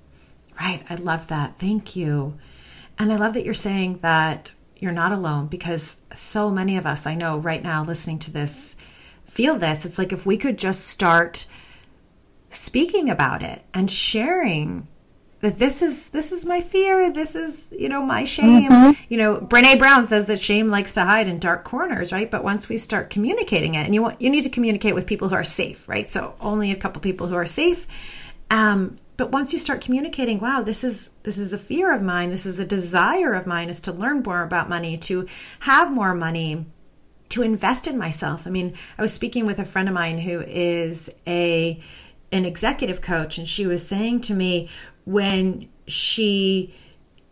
right. 0.59 0.83
I 0.89 0.95
love 0.95 1.27
that. 1.27 1.59
Thank 1.59 1.95
you. 1.95 2.37
And 2.97 3.13
I 3.13 3.17
love 3.17 3.33
that 3.33 3.45
you're 3.45 3.53
saying 3.53 3.99
that 4.01 4.51
you're 4.77 4.91
not 4.91 5.11
alone 5.11 5.47
because 5.47 5.97
so 6.15 6.49
many 6.49 6.77
of 6.77 6.85
us, 6.85 7.05
I 7.05 7.13
know 7.13 7.37
right 7.37 7.61
now 7.61 7.83
listening 7.83 8.19
to 8.19 8.31
this, 8.31 8.75
feel 9.37 9.55
this. 9.55 9.85
It's 9.85 9.99
like 9.99 10.11
if 10.11 10.25
we 10.25 10.35
could 10.35 10.57
just 10.57 10.85
start 10.85 11.45
speaking 12.49 13.11
about 13.11 13.43
it 13.43 13.61
and 13.71 13.89
sharing 13.89 14.87
that 15.41 15.59
this 15.59 15.83
is 15.83 16.09
this 16.09 16.31
is 16.31 16.43
my 16.43 16.61
fear 16.61 17.11
this 17.11 17.35
is 17.35 17.71
you 17.77 17.87
know 17.87 18.01
my 18.01 18.23
shame 18.23 18.71
mm-hmm. 18.71 19.03
you 19.09 19.17
know 19.17 19.37
brene 19.37 19.77
brown 19.77 20.05
says 20.05 20.25
that 20.25 20.39
shame 20.39 20.69
likes 20.69 20.93
to 20.93 21.03
hide 21.03 21.27
in 21.27 21.37
dark 21.37 21.63
corners 21.63 22.11
right 22.11 22.31
but 22.31 22.43
once 22.43 22.67
we 22.67 22.77
start 22.77 23.11
communicating 23.11 23.75
it 23.75 23.85
and 23.85 23.93
you 23.93 24.01
want 24.01 24.19
you 24.19 24.31
need 24.31 24.43
to 24.43 24.49
communicate 24.49 24.95
with 24.95 25.05
people 25.05 25.29
who 25.29 25.35
are 25.35 25.43
safe 25.43 25.87
right 25.87 26.09
so 26.09 26.33
only 26.39 26.71
a 26.71 26.75
couple 26.75 26.99
people 27.01 27.27
who 27.27 27.35
are 27.35 27.45
safe 27.45 27.85
um, 28.49 28.97
but 29.17 29.29
once 29.29 29.53
you 29.53 29.59
start 29.59 29.81
communicating 29.81 30.39
wow 30.39 30.63
this 30.63 30.83
is 30.83 31.11
this 31.21 31.37
is 31.37 31.53
a 31.53 31.57
fear 31.59 31.93
of 31.93 32.01
mine 32.01 32.31
this 32.31 32.47
is 32.47 32.57
a 32.57 32.65
desire 32.65 33.33
of 33.33 33.45
mine 33.45 33.69
is 33.69 33.81
to 33.81 33.91
learn 33.91 34.23
more 34.23 34.41
about 34.41 34.69
money 34.69 34.97
to 34.97 35.27
have 35.59 35.93
more 35.93 36.15
money 36.15 36.65
to 37.29 37.41
invest 37.41 37.87
in 37.87 37.97
myself 37.97 38.47
i 38.47 38.49
mean 38.49 38.73
i 38.97 39.01
was 39.01 39.13
speaking 39.13 39.45
with 39.45 39.59
a 39.59 39.65
friend 39.65 39.87
of 39.87 39.93
mine 39.93 40.17
who 40.17 40.41
is 40.41 41.09
a 41.25 41.79
an 42.31 42.45
executive 42.45 43.01
coach 43.01 43.37
and 43.37 43.47
she 43.47 43.65
was 43.65 43.85
saying 43.85 44.21
to 44.21 44.33
me 44.33 44.69
when 45.05 45.67
she 45.87 46.73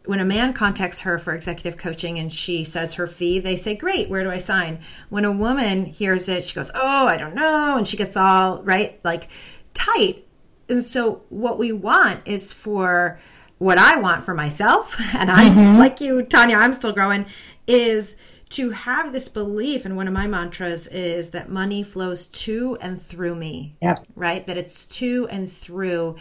when 0.05 0.19
a 0.19 0.25
man 0.25 0.53
contacts 0.53 1.01
her 1.01 1.19
for 1.19 1.33
executive 1.33 1.77
coaching 1.77 2.19
and 2.19 2.31
she 2.31 2.63
says 2.63 2.93
her 2.95 3.07
fee, 3.07 3.39
they 3.39 3.57
say, 3.57 3.75
Great, 3.75 4.09
where 4.09 4.23
do 4.23 4.29
I 4.29 4.37
sign? 4.37 4.79
When 5.09 5.25
a 5.25 5.31
woman 5.31 5.85
hears 5.85 6.29
it, 6.29 6.43
she 6.43 6.55
goes, 6.55 6.71
Oh, 6.73 7.07
I 7.07 7.17
don't 7.17 7.35
know. 7.35 7.77
And 7.77 7.87
she 7.87 7.97
gets 7.97 8.17
all, 8.17 8.61
right, 8.63 8.99
like 9.03 9.29
tight. 9.73 10.25
And 10.69 10.83
so, 10.83 11.23
what 11.29 11.59
we 11.59 11.71
want 11.71 12.27
is 12.27 12.53
for 12.53 13.19
what 13.57 13.77
I 13.77 13.99
want 13.99 14.23
for 14.23 14.33
myself, 14.33 14.95
and 15.15 15.29
I'm 15.29 15.51
mm-hmm. 15.51 15.77
like 15.77 16.01
you, 16.01 16.23
Tonia, 16.23 16.57
I'm 16.57 16.73
still 16.73 16.91
growing, 16.91 17.25
is 17.67 18.15
to 18.49 18.69
have 18.71 19.11
this 19.11 19.27
belief. 19.27 19.85
And 19.85 19.95
one 19.95 20.07
of 20.07 20.13
my 20.13 20.27
mantras 20.27 20.87
is 20.87 21.31
that 21.31 21.49
money 21.49 21.83
flows 21.83 22.27
to 22.27 22.77
and 22.81 23.01
through 23.01 23.35
me. 23.35 23.75
Yep. 23.81 24.05
Right? 24.15 24.45
That 24.47 24.57
it's 24.57 24.87
to 24.97 25.27
and 25.29 25.51
through 25.51 26.17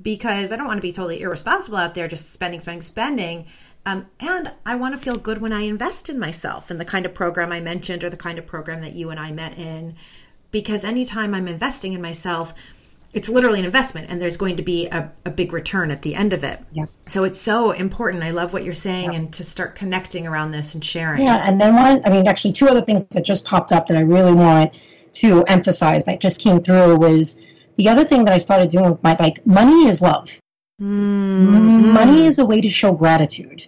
because 0.00 0.52
I 0.52 0.56
don't 0.56 0.66
want 0.66 0.78
to 0.78 0.86
be 0.86 0.92
totally 0.92 1.20
irresponsible 1.20 1.78
out 1.78 1.94
there 1.94 2.08
just 2.08 2.32
spending, 2.32 2.60
spending, 2.60 2.82
spending. 2.82 3.46
Um, 3.86 4.06
and 4.20 4.52
I 4.66 4.74
want 4.74 4.94
to 4.94 5.00
feel 5.00 5.16
good 5.16 5.40
when 5.40 5.52
I 5.52 5.62
invest 5.62 6.10
in 6.10 6.18
myself 6.18 6.70
in 6.70 6.78
the 6.78 6.84
kind 6.84 7.06
of 7.06 7.14
program 7.14 7.52
I 7.52 7.60
mentioned 7.60 8.04
or 8.04 8.10
the 8.10 8.16
kind 8.16 8.38
of 8.38 8.46
program 8.46 8.82
that 8.82 8.92
you 8.92 9.10
and 9.10 9.18
I 9.18 9.32
met 9.32 9.56
in. 9.56 9.96
Because 10.50 10.84
anytime 10.84 11.34
I'm 11.34 11.48
investing 11.48 11.92
in 11.92 12.02
myself, 12.02 12.54
it's 13.14 13.28
literally 13.28 13.58
an 13.58 13.64
investment 13.64 14.10
and 14.10 14.20
there's 14.20 14.36
going 14.36 14.56
to 14.56 14.62
be 14.62 14.86
a, 14.88 15.10
a 15.24 15.30
big 15.30 15.52
return 15.52 15.90
at 15.90 16.02
the 16.02 16.14
end 16.14 16.32
of 16.32 16.44
it. 16.44 16.60
Yeah. 16.72 16.86
So 17.06 17.24
it's 17.24 17.40
so 17.40 17.70
important. 17.70 18.22
I 18.22 18.30
love 18.30 18.52
what 18.52 18.64
you're 18.64 18.74
saying 18.74 19.12
yeah. 19.12 19.18
and 19.18 19.32
to 19.34 19.44
start 19.44 19.74
connecting 19.74 20.26
around 20.26 20.52
this 20.52 20.74
and 20.74 20.84
sharing. 20.84 21.22
Yeah. 21.22 21.42
And 21.42 21.58
then 21.60 21.74
one, 21.74 22.02
I 22.04 22.10
mean, 22.10 22.28
actually, 22.28 22.52
two 22.52 22.68
other 22.68 22.82
things 22.82 23.08
that 23.08 23.24
just 23.24 23.46
popped 23.46 23.72
up 23.72 23.86
that 23.86 23.96
I 23.96 24.02
really 24.02 24.34
want 24.34 24.74
to 25.12 25.42
emphasize 25.44 26.04
that 26.04 26.20
just 26.20 26.40
came 26.40 26.60
through 26.60 26.96
was 26.96 27.44
the 27.76 27.88
other 27.88 28.04
thing 28.04 28.24
that 28.26 28.34
I 28.34 28.36
started 28.36 28.68
doing 28.68 28.90
with 28.90 29.02
my, 29.02 29.16
like, 29.18 29.46
money 29.46 29.86
is 29.86 30.02
love. 30.02 30.28
Mm-hmm. 30.80 31.92
Money 31.92 32.26
is 32.26 32.38
a 32.38 32.44
way 32.44 32.60
to 32.60 32.68
show 32.68 32.92
gratitude. 32.92 33.66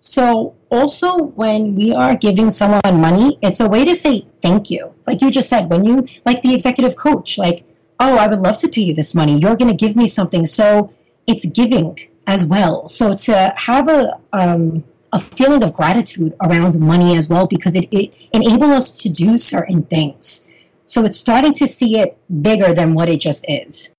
So, 0.00 0.54
also, 0.70 1.16
when 1.16 1.74
we 1.74 1.94
are 1.94 2.14
giving 2.14 2.50
someone 2.50 3.00
money, 3.00 3.38
it's 3.40 3.60
a 3.60 3.68
way 3.68 3.86
to 3.86 3.94
say 3.94 4.26
thank 4.42 4.70
you. 4.70 4.92
Like 5.06 5.22
you 5.22 5.30
just 5.30 5.48
said, 5.48 5.70
when 5.70 5.84
you, 5.84 6.06
like 6.26 6.42
the 6.42 6.52
executive 6.52 6.96
coach, 6.96 7.38
like, 7.38 7.64
oh, 8.04 8.16
I 8.16 8.26
would 8.26 8.38
love 8.38 8.58
to 8.58 8.68
pay 8.68 8.82
you 8.82 8.94
this 8.94 9.14
money. 9.14 9.38
You're 9.38 9.56
going 9.56 9.70
to 9.70 9.76
give 9.76 9.96
me 9.96 10.06
something. 10.06 10.46
So, 10.46 10.92
it's 11.26 11.46
giving 11.46 11.98
as 12.26 12.46
well. 12.46 12.86
So, 12.86 13.14
to 13.14 13.54
have 13.56 13.88
a, 13.88 14.20
um, 14.32 14.84
a 15.12 15.18
feeling 15.18 15.62
of 15.62 15.72
gratitude 15.72 16.34
around 16.42 16.78
money 16.78 17.16
as 17.16 17.28
well, 17.28 17.46
because 17.46 17.74
it, 17.74 17.88
it 17.90 18.14
enables 18.32 18.70
us 18.70 19.02
to 19.02 19.08
do 19.08 19.38
certain 19.38 19.82
things. 19.84 20.50
So, 20.86 21.04
it's 21.04 21.18
starting 21.18 21.54
to 21.54 21.66
see 21.66 21.98
it 21.98 22.18
bigger 22.42 22.74
than 22.74 22.94
what 22.94 23.08
it 23.08 23.20
just 23.20 23.46
is. 23.48 23.94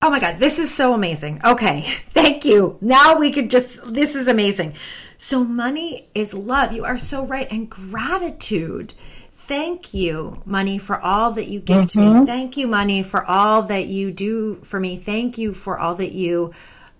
Oh 0.00 0.10
my 0.10 0.20
God, 0.20 0.38
this 0.38 0.60
is 0.60 0.72
so 0.72 0.94
amazing. 0.94 1.40
Okay, 1.44 1.80
thank 2.10 2.44
you. 2.44 2.78
Now 2.80 3.18
we 3.18 3.32
could 3.32 3.50
just, 3.50 3.92
this 3.92 4.14
is 4.14 4.28
amazing. 4.28 4.74
So, 5.18 5.42
money 5.42 6.08
is 6.14 6.32
love. 6.34 6.72
You 6.72 6.84
are 6.84 6.98
so 6.98 7.24
right. 7.24 7.50
And 7.50 7.68
gratitude. 7.68 8.94
Thank 9.48 9.94
you, 9.94 10.42
money, 10.44 10.78
for 10.78 11.00
all 11.00 11.32
that 11.32 11.48
you 11.48 11.60
give 11.60 11.86
mm-hmm. 11.86 11.86
to 11.86 11.98
me. 11.98 12.06
Mm-hmm. 12.06 12.24
Thank 12.26 12.56
you, 12.56 12.66
money, 12.66 13.02
for 13.02 13.24
all 13.24 13.62
that 13.62 13.86
you 13.86 14.12
do 14.12 14.56
for 14.56 14.78
me. 14.78 14.96
Thank 14.96 15.38
you 15.38 15.54
for 15.54 15.78
all 15.78 15.94
that 15.96 16.12
you 16.12 16.52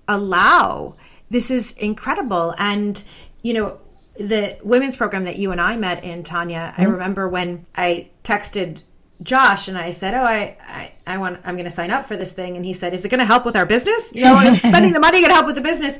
allow. 0.08 0.94
This 1.30 1.50
is 1.50 1.72
incredible. 1.72 2.54
And, 2.58 3.02
you 3.42 3.52
know, 3.52 3.78
the 4.16 4.58
women's 4.64 4.96
program 4.96 5.24
that 5.24 5.36
you 5.36 5.52
and 5.52 5.60
I 5.60 5.76
met 5.76 6.02
in, 6.02 6.22
Tonia, 6.22 6.72
mm-hmm. 6.72 6.80
I 6.80 6.84
remember 6.84 7.28
when 7.28 7.66
I 7.76 8.08
texted 8.24 8.82
Josh 9.22 9.68
and 9.68 9.76
I 9.76 9.90
said, 9.90 10.14
"Oh, 10.14 10.24
I, 10.24 10.56
I, 10.62 10.94
I 11.06 11.18
want, 11.18 11.40
I'm 11.44 11.54
going 11.54 11.64
to 11.64 11.70
sign 11.70 11.90
up 11.90 12.06
for 12.06 12.16
this 12.16 12.32
thing." 12.32 12.56
And 12.56 12.64
he 12.64 12.72
said, 12.72 12.94
"Is 12.94 13.04
it 13.04 13.08
going 13.08 13.18
to 13.18 13.24
help 13.24 13.44
with 13.44 13.56
our 13.56 13.66
business? 13.66 14.12
You 14.14 14.24
know, 14.24 14.54
spending 14.56 14.92
the 14.92 15.00
money 15.00 15.18
going 15.18 15.30
to 15.30 15.34
help 15.34 15.46
with 15.46 15.56
the 15.56 15.60
business?" 15.60 15.98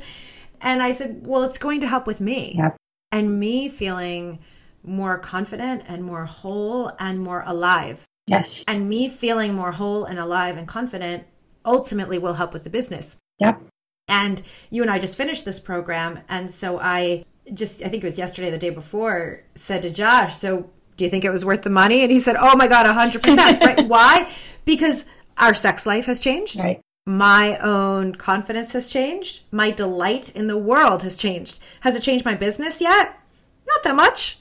And 0.61 0.81
I 0.81 0.91
said, 0.91 1.25
well, 1.25 1.43
it's 1.43 1.57
going 1.57 1.81
to 1.81 1.87
help 1.87 2.07
with 2.07 2.19
me 2.19 2.55
yep. 2.57 2.75
and 3.11 3.39
me 3.39 3.69
feeling 3.69 4.39
more 4.83 5.17
confident 5.17 5.83
and 5.87 6.03
more 6.03 6.25
whole 6.25 6.91
and 6.99 7.21
more 7.21 7.43
alive. 7.45 8.05
Yes. 8.27 8.65
And 8.67 8.87
me 8.87 9.09
feeling 9.09 9.53
more 9.53 9.71
whole 9.71 10.05
and 10.05 10.19
alive 10.19 10.57
and 10.57 10.67
confident 10.67 11.25
ultimately 11.65 12.17
will 12.17 12.33
help 12.33 12.53
with 12.53 12.63
the 12.63 12.69
business. 12.69 13.17
Yep. 13.39 13.61
And 14.07 14.41
you 14.69 14.81
and 14.81 14.91
I 14.91 14.99
just 14.99 15.17
finished 15.17 15.45
this 15.45 15.59
program. 15.59 16.19
And 16.29 16.51
so 16.51 16.79
I 16.79 17.25
just, 17.53 17.83
I 17.83 17.89
think 17.89 18.03
it 18.03 18.07
was 18.07 18.17
yesterday, 18.17 18.49
the 18.49 18.57
day 18.57 18.69
before, 18.69 19.43
said 19.55 19.81
to 19.83 19.89
Josh, 19.89 20.35
So 20.35 20.69
do 20.97 21.03
you 21.03 21.09
think 21.09 21.25
it 21.25 21.31
was 21.31 21.45
worth 21.45 21.63
the 21.63 21.69
money? 21.69 22.01
And 22.01 22.11
he 22.11 22.19
said, 22.19 22.35
Oh 22.39 22.55
my 22.55 22.67
God, 22.67 22.85
100%. 22.85 23.61
right? 23.65 23.87
Why? 23.87 24.31
Because 24.65 25.05
our 25.37 25.53
sex 25.53 25.85
life 25.85 26.05
has 26.05 26.21
changed. 26.21 26.61
Right 26.61 26.81
my 27.09 27.57
own 27.57 28.13
confidence 28.13 28.73
has 28.73 28.87
changed. 28.87 29.41
My 29.51 29.71
delight 29.71 30.35
in 30.35 30.45
the 30.45 30.57
world 30.57 31.01
has 31.01 31.17
changed. 31.17 31.59
Has 31.79 31.95
it 31.95 32.03
changed 32.03 32.23
my 32.23 32.35
business 32.35 32.79
yet? 32.79 33.19
Not 33.67 33.83
that 33.83 33.95
much. 33.95 34.38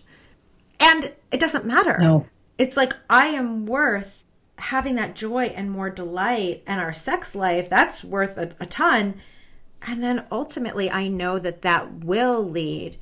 And 0.80 1.14
it 1.30 1.40
doesn't 1.40 1.64
matter. 1.64 1.96
No. 1.98 2.26
It's 2.56 2.76
like 2.76 2.92
I 3.08 3.26
am 3.26 3.66
worth 3.66 4.24
having 4.58 4.96
that 4.96 5.14
joy 5.14 5.44
and 5.46 5.70
more 5.70 5.90
delight 5.90 6.62
and 6.66 6.80
our 6.80 6.92
sex 6.92 7.34
life. 7.34 7.70
That's 7.70 8.02
worth 8.04 8.36
a, 8.38 8.50
a 8.60 8.66
ton. 8.66 9.14
And 9.82 10.02
then 10.02 10.26
ultimately, 10.32 10.90
I 10.90 11.08
know 11.08 11.38
that 11.38 11.62
that 11.62 12.04
will 12.04 12.42
lead 12.42 12.96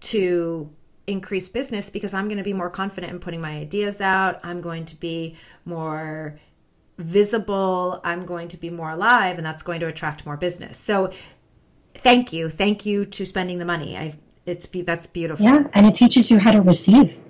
to 0.00 0.70
increased 1.06 1.52
business 1.52 1.90
because 1.90 2.14
I'm 2.14 2.28
going 2.28 2.38
to 2.38 2.44
be 2.44 2.52
more 2.52 2.70
confident 2.70 3.12
in 3.12 3.20
putting 3.20 3.40
my 3.40 3.56
ideas 3.56 4.00
out. 4.00 4.40
I'm 4.42 4.60
going 4.60 4.84
to 4.86 4.96
be 4.96 5.36
more 5.64 6.38
visible, 6.98 8.00
I'm 8.04 8.24
going 8.24 8.48
to 8.48 8.56
be 8.56 8.70
more 8.70 8.90
alive, 8.90 9.36
and 9.36 9.44
that's 9.44 9.62
going 9.62 9.80
to 9.80 9.86
attract 9.86 10.24
more 10.24 10.36
business. 10.36 10.78
So, 10.78 11.12
thank 11.96 12.32
you, 12.32 12.48
thank 12.48 12.86
you 12.86 13.04
to 13.04 13.26
spending 13.26 13.58
the 13.58 13.64
money. 13.64 13.96
I 13.96 14.16
it's 14.46 14.66
be 14.66 14.82
that's 14.82 15.06
beautiful. 15.06 15.44
Yeah, 15.44 15.66
and 15.72 15.86
it 15.86 15.94
teaches 15.94 16.30
you 16.30 16.38
how 16.38 16.52
to 16.52 16.62
receive. 16.62 17.20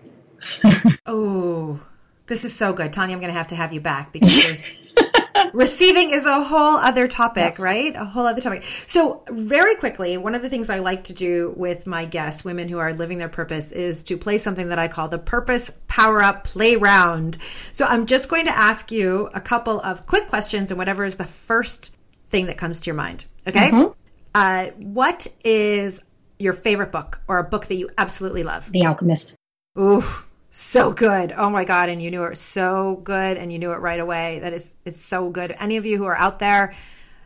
oh, 1.07 1.81
this 2.27 2.45
is 2.45 2.55
so 2.55 2.73
good, 2.73 2.93
Tonia. 2.93 3.12
I'm 3.12 3.21
going 3.21 3.33
to 3.33 3.39
have 3.39 3.49
to 3.49 3.57
have 3.57 3.73
you 3.73 3.81
back 3.81 4.12
because 4.12 4.81
receiving 5.53 6.11
is 6.11 6.27
a 6.27 6.43
whole 6.43 6.77
other 6.77 7.07
topic, 7.07 7.55
yes. 7.55 7.61
right? 7.61 7.95
A 7.95 8.05
whole 8.05 8.27
other 8.27 8.41
topic. 8.41 8.62
So, 8.62 9.23
very 9.31 9.77
quickly, 9.77 10.17
one 10.17 10.35
of 10.35 10.43
the 10.43 10.49
things 10.49 10.71
I 10.71 10.81
like 10.81 11.05
to 11.05 11.12
do 11.12 11.55
with 11.57 11.87
my 11.87 12.05
guests, 12.05 12.45
women 12.45 12.69
who 12.69 12.79
are 12.79 12.93
living 12.93 13.19
their 13.19 13.29
purpose, 13.29 13.73
is 13.73 14.03
to 14.05 14.17
play 14.17 14.39
something 14.39 14.69
that 14.69 14.79
I 14.79 14.89
call 14.89 15.09
the 15.09 15.19
Purpose 15.19 15.71
Power 15.87 16.23
Up 16.23 16.45
Play 16.45 16.77
Round. 16.77 17.39
So, 17.73 17.85
I'm 17.85 18.07
just 18.07 18.29
going 18.29 18.47
to 18.47 18.57
ask 18.57 18.91
you 18.91 19.29
a 19.35 19.41
couple 19.41 19.81
of 19.81 20.07
quick 20.07 20.29
questions, 20.29 20.71
and 20.71 20.79
whatever 20.79 21.05
is 21.05 21.17
the 21.17 21.27
first 21.27 21.97
thing 22.31 22.47
that 22.47 22.59
comes 22.59 22.81
to 22.81 22.87
your 22.87 22.97
mind. 22.97 23.27
Okay. 23.47 23.71
Mm-hmm. 23.71 23.93
Uh, 24.35 24.67
what 24.79 25.29
is 25.45 26.03
your 26.39 26.53
favorite 26.53 26.93
book 26.93 27.20
or 27.28 27.39
a 27.39 27.45
book 27.45 27.66
that 27.66 27.74
you 27.74 27.89
absolutely 27.99 28.43
love? 28.43 28.70
The 28.70 28.87
Alchemist. 28.87 29.35
Ooh, 29.78 30.03
so 30.51 30.93
good. 30.93 31.32
Oh 31.37 31.51
my 31.51 31.64
god, 31.64 31.89
and 31.89 32.01
you 32.01 32.11
knew 32.11 32.24
it 32.24 32.30
was 32.30 32.41
so 32.41 32.97
good 33.05 33.37
and 33.37 33.53
you 33.53 33.59
knew 33.59 33.72
it 33.72 33.80
right 33.80 34.01
away. 34.01 34.39
That 34.41 34.53
is 34.53 34.76
it's 34.85 35.01
so 35.01 35.30
good. 35.30 35.55
Any 35.59 35.76
of 35.76 35.87
you 35.87 35.99
who 35.99 36.05
are 36.05 36.16
out 36.16 36.39
there, 36.39 36.74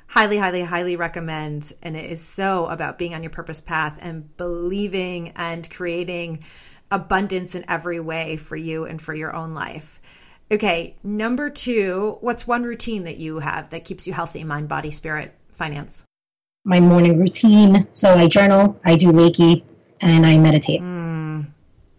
highly 0.06 0.38
highly 0.38 0.62
highly 0.62 0.96
recommend 0.96 1.72
and 1.82 1.96
it 1.96 2.10
is 2.10 2.22
so 2.22 2.66
about 2.66 2.98
being 2.98 3.14
on 3.14 3.22
your 3.22 3.30
purpose 3.30 3.60
path 3.60 3.98
and 4.00 4.36
believing 4.36 5.32
and 5.36 5.68
creating 5.70 6.42
abundance 6.90 7.54
in 7.54 7.64
every 7.68 8.00
way 8.00 8.36
for 8.36 8.56
you 8.56 8.84
and 8.86 9.00
for 9.00 9.14
your 9.14 9.34
own 9.36 9.52
life. 9.54 10.00
Okay, 10.50 10.96
number 11.02 11.50
2, 11.50 12.18
what's 12.22 12.46
one 12.46 12.62
routine 12.62 13.04
that 13.04 13.18
you 13.18 13.38
have 13.38 13.68
that 13.70 13.84
keeps 13.84 14.06
you 14.06 14.14
healthy 14.14 14.44
mind, 14.44 14.66
body, 14.68 14.90
spirit, 14.90 15.34
finance? 15.52 16.06
My 16.68 16.80
morning 16.80 17.18
routine. 17.18 17.88
So 17.92 18.12
I 18.12 18.28
journal, 18.28 18.78
I 18.84 18.94
do 18.94 19.10
Reiki, 19.10 19.62
and 20.02 20.26
I 20.26 20.36
meditate. 20.36 20.82
Mm. 20.82 21.46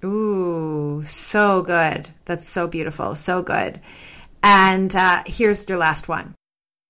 Ooh, 0.04 1.04
so 1.04 1.64
good. 1.64 2.10
That's 2.26 2.48
so 2.48 2.68
beautiful. 2.68 3.16
So 3.16 3.42
good. 3.42 3.82
And 4.44 4.96
uh, 4.96 5.24
here's 5.26 5.68
your 5.68 5.80
last 5.80 6.08
one. 6.08 6.36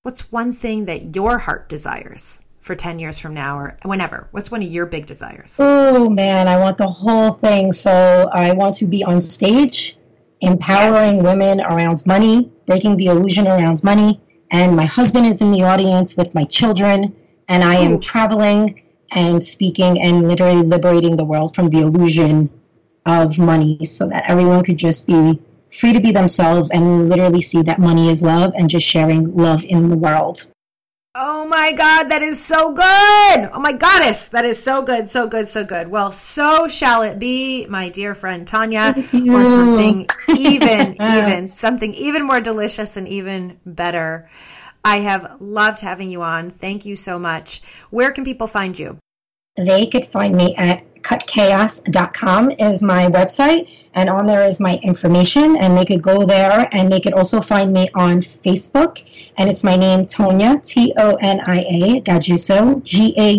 What's 0.03 0.29
one 0.29 0.51
thing 0.51 0.85
that 0.85 1.15
your 1.15 1.37
heart 1.37 1.69
desires 1.69 2.41
for 2.59 2.75
10 2.75 2.99
years 2.99 3.17
from 3.17 3.33
now 3.33 3.57
or 3.57 3.77
whenever? 3.83 4.27
What's 4.31 4.51
one 4.51 4.61
of 4.61 4.67
your 4.67 4.85
big 4.85 5.05
desires? 5.05 5.55
Oh, 5.57 6.09
man, 6.09 6.49
I 6.49 6.57
want 6.57 6.77
the 6.77 6.87
whole 6.87 7.31
thing. 7.31 7.71
So 7.71 8.29
I 8.33 8.51
want 8.51 8.75
to 8.75 8.87
be 8.87 9.05
on 9.05 9.21
stage, 9.21 9.97
empowering 10.41 11.15
yes. 11.15 11.23
women 11.23 11.61
around 11.61 12.05
money, 12.05 12.51
breaking 12.65 12.97
the 12.97 13.05
illusion 13.05 13.47
around 13.47 13.85
money. 13.85 14.19
And 14.51 14.75
my 14.75 14.85
husband 14.85 15.27
is 15.27 15.39
in 15.39 15.51
the 15.51 15.63
audience 15.63 16.17
with 16.17 16.35
my 16.35 16.43
children, 16.43 17.15
and 17.49 17.63
I 17.63 17.75
am 17.75 17.99
traveling 17.99 18.81
and 19.11 19.43
speaking 19.43 19.99
and 19.99 20.27
literally 20.27 20.61
liberating 20.61 21.15
the 21.15 21.25
world 21.25 21.55
from 21.55 21.69
the 21.69 21.79
illusion 21.79 22.49
of 23.05 23.39
money 23.39 23.83
so 23.85 24.07
that 24.07 24.29
everyone 24.29 24.63
could 24.63 24.77
just 24.77 25.07
be 25.07 25.41
free 25.77 25.93
to 25.93 25.99
be 25.99 26.11
themselves 26.11 26.69
and 26.71 27.09
literally 27.09 27.41
see 27.41 27.61
that 27.63 27.79
money 27.79 28.09
is 28.09 28.23
love 28.23 28.53
and 28.55 28.69
just 28.69 28.85
sharing 28.85 29.35
love 29.35 29.63
in 29.65 29.89
the 29.89 29.97
world. 29.97 30.51
Oh 31.15 31.47
my 31.47 31.73
God, 31.73 32.09
that 32.09 32.21
is 32.21 32.43
so 32.43 32.71
good. 32.71 33.49
Oh 33.51 33.59
my 33.59 33.73
goddess, 33.73 34.27
that 34.27 34.45
is 34.45 34.61
so 34.61 34.83
good, 34.83 35.09
so 35.09 35.27
good, 35.27 35.49
so 35.49 35.65
good. 35.65 35.87
Well, 35.87 36.11
so 36.11 36.67
shall 36.67 37.01
it 37.01 37.17
be, 37.17 37.65
my 37.67 37.89
dear 37.89 38.13
friend 38.13 38.45
Tonia, 38.45 38.95
or 38.95 39.43
something 39.43 40.07
even, 40.37 40.95
even, 41.01 41.49
something 41.49 41.95
even 41.95 42.25
more 42.25 42.41
delicious 42.41 42.95
and 42.95 43.07
even 43.07 43.59
better. 43.65 44.29
I 44.83 44.97
have 44.97 45.37
loved 45.39 45.81
having 45.81 46.09
you 46.09 46.21
on. 46.21 46.49
Thank 46.49 46.85
you 46.85 46.95
so 46.95 47.19
much. 47.19 47.61
Where 47.89 48.11
can 48.11 48.23
people 48.23 48.47
find 48.47 48.77
you? 48.77 48.97
They 49.57 49.87
could 49.87 50.05
find 50.05 50.35
me 50.35 50.55
at 50.55 50.88
cutchaos.com 51.01 52.51
is 52.51 52.83
my 52.83 53.07
website 53.07 53.69
and 53.93 54.09
on 54.09 54.25
there 54.27 54.45
is 54.45 54.59
my 54.59 54.79
information 54.83 55.55
and 55.57 55.77
they 55.77 55.85
could 55.85 56.01
go 56.01 56.25
there 56.25 56.67
and 56.71 56.91
they 56.91 56.99
could 56.99 57.13
also 57.13 57.41
find 57.41 57.71
me 57.73 57.87
on 57.95 58.19
facebook 58.21 59.03
and 59.37 59.49
it's 59.49 59.63
my 59.63 59.75
name 59.75 60.05
tonia 60.05 60.63
t-o-n-i-a 60.63 62.01
gaudiuso 62.01 62.83
g-a-u-d-i-u-s-o 62.83 63.35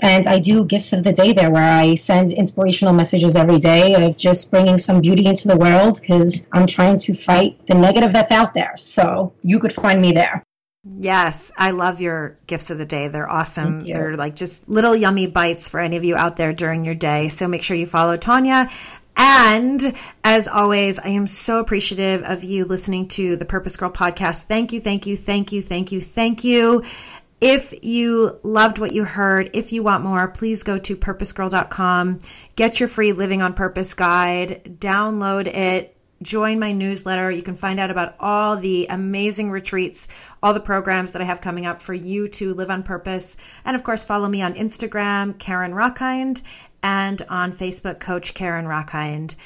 and 0.00 0.26
i 0.26 0.38
do 0.38 0.64
gifts 0.64 0.92
of 0.92 1.02
the 1.02 1.12
day 1.12 1.32
there 1.32 1.50
where 1.50 1.72
i 1.72 1.94
send 1.94 2.32
inspirational 2.32 2.92
messages 2.92 3.34
every 3.36 3.58
day 3.58 3.94
of 3.94 4.16
just 4.16 4.50
bringing 4.50 4.78
some 4.78 5.00
beauty 5.00 5.26
into 5.26 5.48
the 5.48 5.56
world 5.56 6.00
because 6.00 6.46
i'm 6.52 6.66
trying 6.66 6.96
to 6.96 7.12
fight 7.14 7.66
the 7.66 7.74
negative 7.74 8.12
that's 8.12 8.30
out 8.30 8.54
there. 8.54 8.74
So 8.76 9.32
you 9.42 9.58
could 9.58 9.72
find 9.72 10.00
me 10.00 10.12
there 10.12 10.44
Yes, 10.84 11.52
I 11.58 11.72
love 11.72 12.00
your 12.00 12.38
gifts 12.46 12.70
of 12.70 12.78
the 12.78 12.86
day. 12.86 13.08
They're 13.08 13.30
awesome. 13.30 13.80
They're 13.80 14.16
like 14.16 14.34
just 14.34 14.66
little 14.68 14.96
yummy 14.96 15.26
bites 15.26 15.68
for 15.68 15.78
any 15.78 15.96
of 15.96 16.04
you 16.04 16.16
out 16.16 16.36
there 16.36 16.54
during 16.54 16.84
your 16.84 16.94
day. 16.94 17.28
So 17.28 17.46
make 17.46 17.62
sure 17.62 17.76
you 17.76 17.86
follow 17.86 18.16
Tonia. 18.16 18.70
And 19.16 19.94
as 20.24 20.48
always, 20.48 20.98
I 20.98 21.08
am 21.08 21.26
so 21.26 21.60
appreciative 21.60 22.22
of 22.22 22.44
you 22.44 22.64
listening 22.64 23.08
to 23.08 23.36
the 23.36 23.44
Purpose 23.44 23.76
Girl 23.76 23.90
podcast. 23.90 24.44
Thank 24.44 24.72
you, 24.72 24.80
thank 24.80 25.04
you, 25.04 25.16
thank 25.18 25.52
you, 25.52 25.60
thank 25.60 25.92
you, 25.92 26.00
thank 26.00 26.44
you. 26.44 26.82
If 27.40 27.84
you 27.84 28.38
loved 28.42 28.78
what 28.78 28.92
you 28.92 29.04
heard, 29.04 29.50
if 29.54 29.72
you 29.72 29.82
want 29.82 30.04
more, 30.04 30.28
please 30.28 30.62
go 30.62 30.78
to 30.78 30.96
purposegirl.com, 30.96 32.20
get 32.54 32.80
your 32.80 32.88
free 32.88 33.12
Living 33.12 33.42
on 33.42 33.54
Purpose 33.54 33.94
guide, 33.94 34.76
download 34.78 35.46
it, 35.46 35.96
join 36.22 36.58
my 36.58 36.72
newsletter. 36.72 37.30
You 37.30 37.42
can 37.42 37.54
find 37.54 37.80
out 37.80 37.90
about 37.90 38.14
all 38.20 38.56
the 38.56 38.86
amazing 38.90 39.50
retreats, 39.50 40.08
all 40.42 40.54
the 40.54 40.60
programs 40.60 41.12
that 41.12 41.22
I 41.22 41.24
have 41.24 41.40
coming 41.40 41.66
up 41.66 41.80
for 41.80 41.94
you 41.94 42.28
to 42.28 42.54
live 42.54 42.70
on 42.70 42.82
purpose. 42.82 43.36
And 43.64 43.74
of 43.74 43.84
course, 43.84 44.04
follow 44.04 44.28
me 44.28 44.42
on 44.42 44.54
Instagram, 44.54 45.38
Karen 45.38 45.74
Rockhind, 45.74 46.42
and 46.82 47.22
on 47.28 47.52
Facebook, 47.52 48.00
Coach 48.00 48.34
Karen 48.34 48.66
Rockhind. 48.66 49.36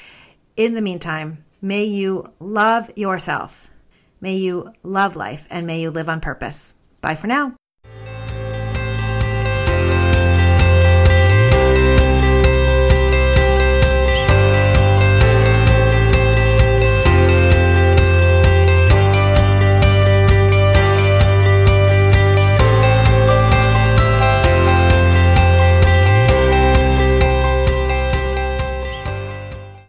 In 0.55 0.73
the 0.73 0.81
meantime, 0.81 1.43
may 1.61 1.83
you 1.83 2.31
love 2.39 2.89
yourself, 2.95 3.69
may 4.21 4.35
you 4.35 4.73
love 4.83 5.15
life, 5.15 5.47
and 5.49 5.67
may 5.67 5.81
you 5.81 5.91
live 5.91 6.09
on 6.09 6.21
purpose. 6.21 6.75
Bye 7.01 7.15
for 7.15 7.27
now. 7.27 7.55